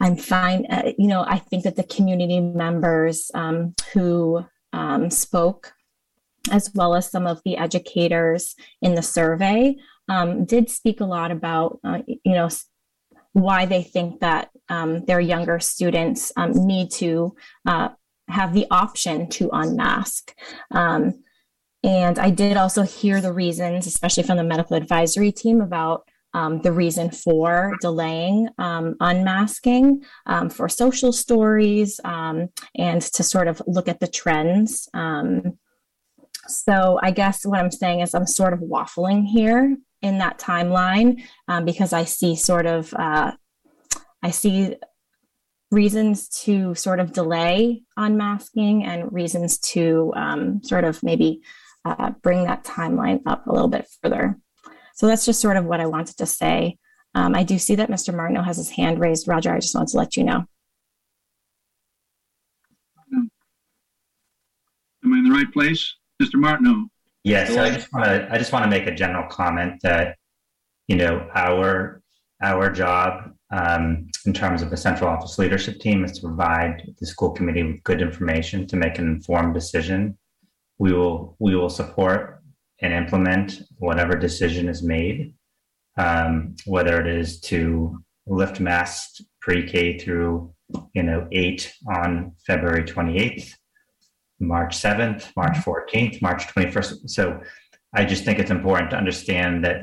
[0.00, 0.66] I'm fine.
[0.66, 5.74] Uh, you know, I think that the community members um, who um, spoke
[6.50, 9.76] as well as some of the educators in the survey,
[10.08, 12.48] um, did speak a lot about, uh, you know,
[13.32, 17.34] why they think that um, their younger students um, need to
[17.66, 17.90] uh,
[18.28, 20.34] have the option to unmask.
[20.70, 21.22] Um,
[21.82, 26.60] and I did also hear the reasons, especially from the medical advisory team, about um,
[26.62, 33.88] the reason for delaying um, unmasking um, for social stories and to sort of look
[33.88, 34.88] at the trends.
[36.48, 41.22] So I guess what I'm saying is I'm sort of waffling here in that timeline
[41.48, 43.32] um, because I see sort of uh,
[44.22, 44.76] I see
[45.70, 51.40] reasons to sort of delay unmasking and reasons to um, sort of maybe
[51.84, 54.38] uh, bring that timeline up a little bit further.
[54.94, 56.78] So that's just sort of what I wanted to say.
[57.14, 58.14] Um, I do see that Mr.
[58.14, 59.28] Martineau has his hand raised.
[59.28, 60.44] Roger, I just wanted to let you know.
[65.04, 65.94] Am I in the right place?
[66.20, 66.34] Mr.
[66.34, 66.88] Martineau.
[67.26, 70.16] Yes, I just want to I just want to make a general comment that
[70.86, 72.00] you know our
[72.40, 77.06] our job um, in terms of the central office leadership team is to provide the
[77.06, 80.16] school committee with good information to make an informed decision.
[80.78, 82.44] We will we will support
[82.80, 85.34] and implement whatever decision is made,
[85.96, 87.98] um, whether it is to
[88.28, 90.54] lift masks pre-K through
[90.92, 93.52] you know eight on February twenty eighth
[94.40, 97.10] March 7th, March 14th, March 21st.
[97.10, 97.40] So
[97.94, 99.82] I just think it's important to understand that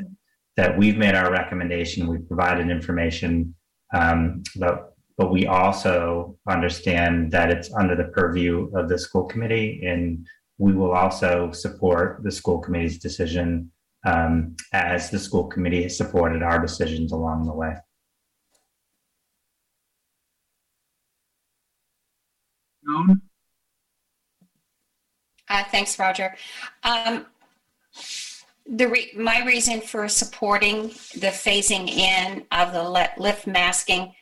[0.56, 3.56] that we've made our recommendation, we've provided information,
[3.93, 9.82] um, but but we also understand that it's under the purview of the school committee,
[9.85, 10.25] and
[10.57, 13.72] we will also support the school committee's decision
[14.06, 17.73] um, as the school committee has supported our decisions along the way.
[22.85, 23.22] Joan?
[25.53, 26.35] Uh, thanks, Roger.
[26.82, 27.27] Um,
[28.65, 34.15] the re- my reason for supporting the phasing in of the lift masking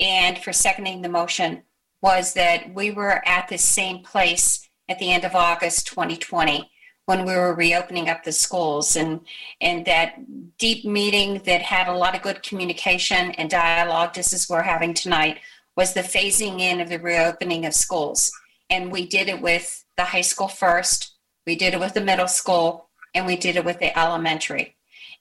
[0.00, 1.62] and for seconding the motion
[2.00, 6.70] was that we were at the same place at the end of August 2020
[7.04, 9.20] when we were reopening up the schools and
[9.60, 10.14] and that
[10.56, 14.94] deep meeting that had a lot of good communication and dialogue just as we're having
[14.94, 15.38] tonight
[15.76, 18.32] was the phasing in of the reopening of schools
[18.70, 22.28] and we did it with the high school first, we did it with the middle
[22.28, 24.76] school, and we did it with the elementary.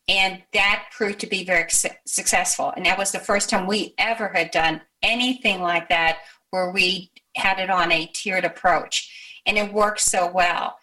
[0.08, 2.72] And that proved to be very su- successful.
[2.78, 6.20] And that was the first time we ever had done anything like that
[6.52, 9.40] where we had it on a tiered approach.
[9.46, 10.78] And it worked so well.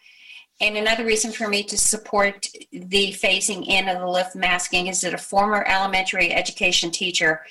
[0.60, 5.00] And another reason for me to support the phasing in of the lift masking is
[5.00, 7.42] that a former elementary education teacher,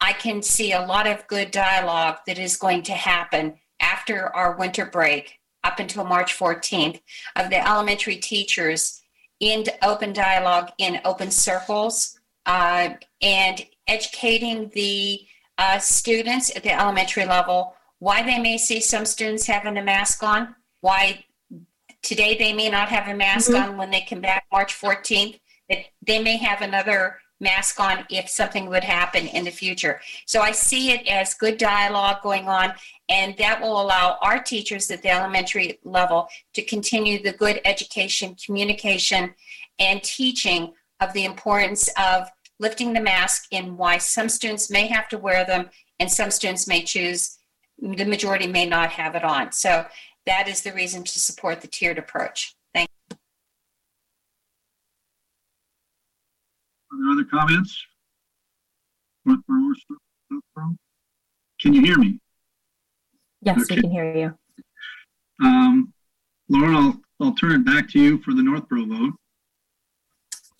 [0.00, 4.56] I can see a lot of good dialogue that is going to happen after our
[4.56, 7.00] winter break up until March 14th
[7.36, 9.02] of the elementary teachers
[9.40, 15.20] in open dialogue in open circles uh, and educating the
[15.58, 20.22] uh, students at the elementary level why they may see some students having a mask
[20.22, 21.24] on, why
[22.02, 23.70] today they may not have a mask mm-hmm.
[23.70, 28.28] on when they come back March 14th, that they may have another mask on if
[28.28, 30.00] something would happen in the future.
[30.26, 32.72] So I see it as good dialogue going on,
[33.08, 38.36] and that will allow our teachers at the elementary level to continue the good education,
[38.44, 39.34] communication,
[39.78, 42.28] and teaching of the importance of
[42.60, 46.66] lifting the mask and why some students may have to wear them and some students
[46.66, 47.38] may choose,
[47.78, 49.52] the majority may not have it on.
[49.52, 49.86] So
[50.26, 52.56] that is the reason to support the tiered approach.
[52.72, 53.16] Thank you.
[56.94, 57.84] Are there other comments?
[59.24, 59.74] Northborough or
[60.30, 60.76] Southborough?
[61.60, 62.20] Can you hear me?
[63.42, 63.76] Yes, Okay.
[63.76, 64.38] we can hear you.
[65.44, 65.92] Um,
[66.48, 69.14] Lauren, I'll, I'll turn it back to you for the Northborough vote.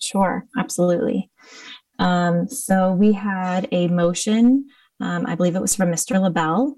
[0.01, 1.31] Sure, absolutely.
[1.99, 4.67] Um, so we had a motion,
[4.99, 6.21] um, I believe it was from Mr.
[6.21, 6.75] LaBelle,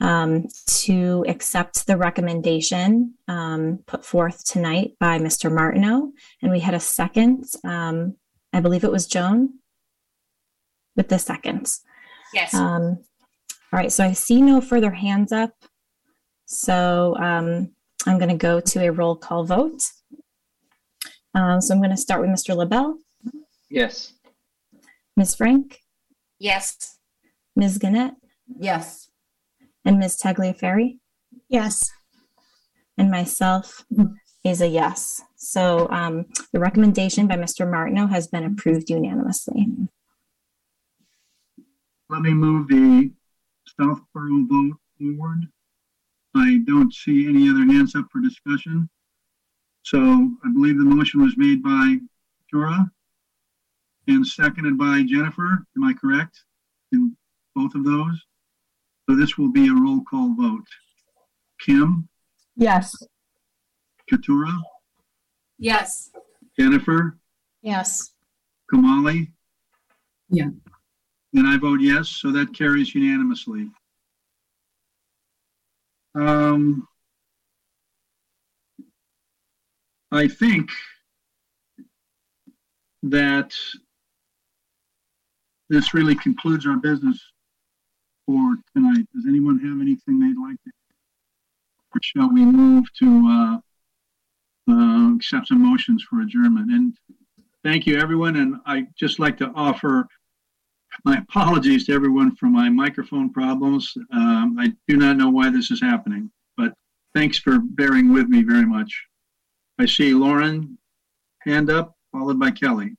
[0.00, 5.52] um, to accept the recommendation um, put forth tonight by Mr.
[5.52, 6.12] Martineau.
[6.40, 8.16] And we had a second, um,
[8.52, 9.54] I believe it was Joan
[10.96, 11.82] with the seconds.
[12.34, 12.54] Yes.
[12.54, 12.98] Um,
[13.72, 15.52] all right, so I see no further hands up.
[16.46, 17.70] So um,
[18.06, 19.82] I'm going to go to a roll call vote.
[21.34, 22.56] Um, so I'm going to start with Mr.
[22.56, 22.98] LaBelle,
[23.70, 24.14] Yes.
[25.16, 25.36] Ms.
[25.36, 25.78] Frank,
[26.40, 26.98] Yes.
[27.54, 27.78] Ms.
[27.78, 28.14] Gannett,
[28.58, 29.10] Yes.
[29.84, 30.18] and Ms.
[30.20, 30.98] Tagliaferri,
[31.48, 31.88] Yes.
[32.98, 33.84] and myself
[34.44, 35.22] is a yes.
[35.36, 37.70] So um, the recommendation by Mr.
[37.70, 39.66] Martineau has been approved unanimously.
[42.08, 43.10] Let me move the
[43.78, 45.46] Southborough vote forward.
[46.34, 48.88] I don't see any other hands up for discussion.
[49.82, 49.98] So
[50.44, 51.96] I believe the motion was made by
[52.50, 52.90] Tora
[54.08, 55.64] and seconded by Jennifer.
[55.76, 56.40] Am I correct
[56.92, 57.16] in
[57.54, 58.20] both of those?
[59.08, 60.66] So this will be a roll call vote.
[61.60, 62.08] Kim,
[62.56, 62.94] Yes.
[64.14, 64.52] Katura,
[65.58, 66.10] Yes.
[66.58, 67.18] Jennifer,
[67.62, 68.12] Yes.
[68.72, 69.32] Kamali,
[70.28, 70.50] Yeah.
[71.34, 73.70] and I vote yes, so that carries unanimously.
[76.14, 76.88] Um,
[80.10, 80.70] I think
[83.02, 83.54] that
[85.68, 87.22] this really concludes our business
[88.26, 89.06] for tonight.
[89.14, 90.70] Does anyone have anything they'd like to?
[91.94, 93.60] Or shall we move to, uh,
[94.70, 96.70] uh, accept some motions for adjournment?
[96.70, 96.94] And
[97.64, 98.36] thank you, everyone.
[98.36, 100.06] And I just like to offer
[101.04, 103.92] my apologies to everyone for my microphone problems.
[104.12, 106.72] Um, I do not know why this is happening, but
[107.14, 108.92] thanks for bearing with me very much.
[109.78, 110.78] I see Lauren,
[111.42, 112.96] hand up, followed by Kelly.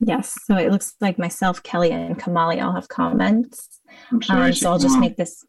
[0.00, 3.80] Yes, so it looks like myself, Kelly, and Kamali all have comments.
[4.10, 4.46] I'm sorry.
[4.46, 5.00] Um, so I'll just Kamali.
[5.00, 5.44] make this,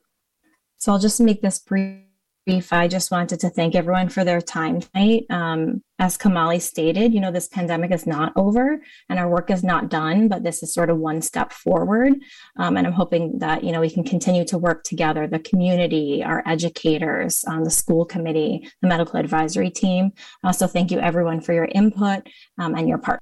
[0.78, 2.02] so I'll just make this brief.
[2.48, 5.26] I just wanted to thank everyone for their time tonight.
[5.32, 9.64] Um, as Kamali stated, you know, this pandemic is not over and our work is
[9.64, 12.14] not done, but this is sort of one step forward.
[12.58, 16.24] Um, and I'm hoping that, you know, we can continue to work together, the community,
[16.24, 20.12] our educators, um, the school committee, the medical advisory team.
[20.44, 22.28] Uh, so thank you everyone for your input
[22.60, 23.22] um, and your part.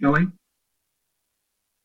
[0.00, 0.26] Kelly?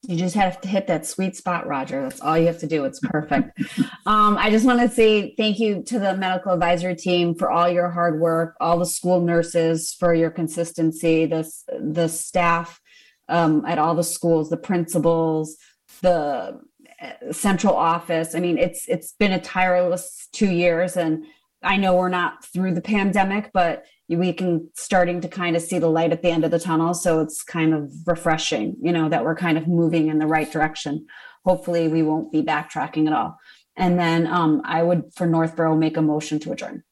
[0.03, 2.01] You just have to hit that sweet spot, Roger.
[2.01, 2.85] That's all you have to do.
[2.85, 3.59] It's perfect.
[4.07, 7.69] um, I just want to say thank you to the medical advisory team for all
[7.69, 11.49] your hard work, all the school nurses for your consistency, the,
[11.79, 12.81] the staff
[13.29, 15.57] um, at all the schools, the principals,
[16.01, 16.59] the
[17.01, 18.35] uh, central office.
[18.35, 21.25] I mean, it's it's been a tireless two years, and
[21.63, 23.85] I know we're not through the pandemic, but
[24.17, 26.93] we can starting to kind of see the light at the end of the tunnel.
[26.93, 30.51] So it's kind of refreshing, you know, that we're kind of moving in the right
[30.51, 31.07] direction.
[31.45, 33.37] Hopefully, we won't be backtracking at all.
[33.75, 36.83] And then um, I would, for Northborough, make a motion to adjourn.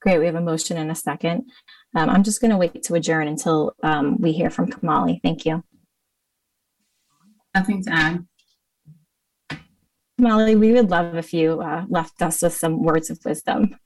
[0.00, 1.48] Great, we have a motion and a second.
[1.94, 5.20] Um, I'm just going to wait to adjourn until um, we hear from Kamali.
[5.22, 5.62] Thank you.
[7.54, 8.26] Nothing to add.
[10.22, 13.76] Kamali, we would love if you uh, left us with some words of wisdom.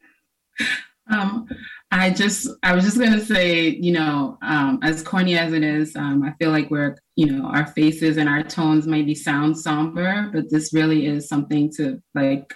[1.10, 1.48] Um,
[1.90, 5.96] I just, I was just gonna say, you know, um, as corny as it is,
[5.96, 10.28] um, I feel like we're, you know, our faces and our tones maybe sound somber,
[10.32, 12.52] but this really is something to like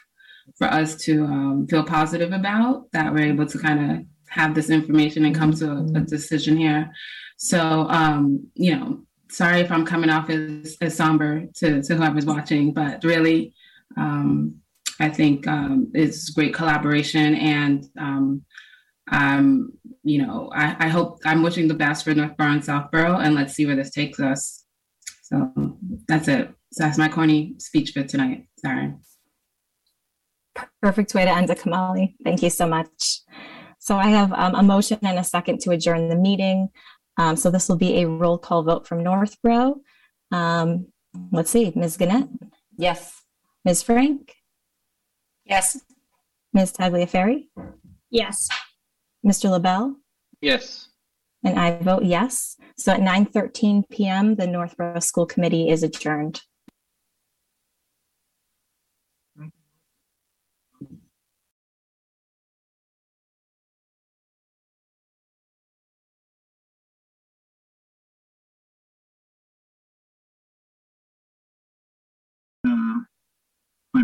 [0.59, 2.91] for us to um, feel positive about.
[2.93, 6.57] That we're able to kind of have this information and come to a, a decision
[6.57, 6.91] here.
[7.39, 9.01] So, um, you know,
[9.31, 13.55] sorry if I'm coming off as, as somber to, to whoever's watching, but really,
[13.97, 14.57] um,
[14.99, 18.43] I think um, it's great collaboration and um,
[19.11, 19.73] um,
[20.05, 23.55] you know, I, I hope I'm wishing the best for Northborough and Southborough and let's
[23.55, 24.65] see where this takes us.
[25.23, 25.53] So
[26.07, 26.51] that's it.
[26.73, 28.47] So that's my corny speech for tonight.
[28.59, 28.95] Sorry.
[30.83, 32.15] Perfect way to end it, Kamali.
[32.25, 33.21] Thank you so much.
[33.79, 36.69] So I have um, a motion and a second to adjourn the meeting.
[37.17, 39.81] Um, so this will be a roll call vote from Northborough.
[40.31, 40.87] Um,
[41.33, 41.97] let's see, Ms.
[41.97, 42.29] Gannett?
[42.77, 43.20] Yes.
[43.65, 43.83] Ms.
[43.83, 44.35] Frank?
[45.45, 45.81] Yes.
[46.53, 46.73] Ms.
[46.73, 47.49] Tagliaferri?
[48.11, 48.49] Yes.
[49.27, 49.51] Mr.
[49.51, 49.97] LaBelle?
[50.41, 50.89] Yes.
[51.45, 52.57] And I vote yes.
[52.77, 56.43] So at 9:13 PM, the Northborough School Committee is adjourned.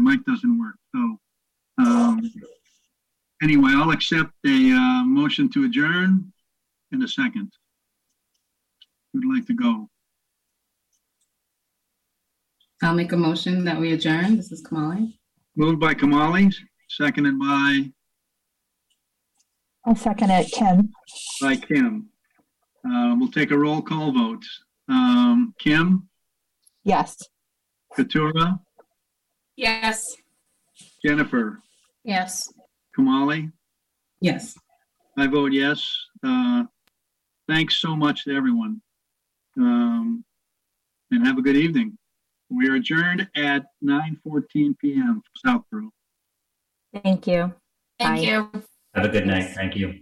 [0.06, 0.76] Mic doesn't work.
[0.94, 1.18] So,
[1.78, 2.20] um,
[3.42, 6.32] anyway, I'll accept a uh, motion to adjourn
[6.92, 7.52] in a second.
[9.12, 9.88] Who'd like to go?
[12.82, 14.36] I'll make a motion that we adjourn.
[14.36, 15.14] This is Kamali.
[15.56, 16.54] Moved by Kamali,
[16.88, 17.90] seconded by
[19.86, 20.90] I'll second it, Kim.
[21.40, 22.08] by Kim.
[22.88, 24.44] Uh, we'll take a roll call vote.
[24.88, 26.08] Um, Kim,
[26.84, 27.16] Yes.
[27.96, 28.60] Katura,
[29.56, 30.16] Yes.
[31.04, 31.60] Jennifer,
[32.04, 32.52] Yes.
[32.96, 33.50] Kamali.
[34.20, 34.56] Yes.
[35.16, 35.96] I vote yes.
[36.22, 36.64] Uh,
[37.48, 38.80] thanks so much to everyone.
[39.58, 40.24] Um,
[41.10, 41.96] and have a good evening.
[42.50, 45.22] We are adjourned at 9:14 p.m.
[45.44, 45.90] Southborough.
[47.02, 47.52] Thank you.
[47.98, 48.30] Thank Bye.
[48.30, 48.50] you.
[48.94, 49.50] Have a good night.
[49.54, 50.00] Thank you.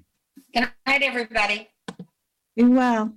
[0.53, 1.69] Good night, everybody.
[2.57, 3.13] Be well.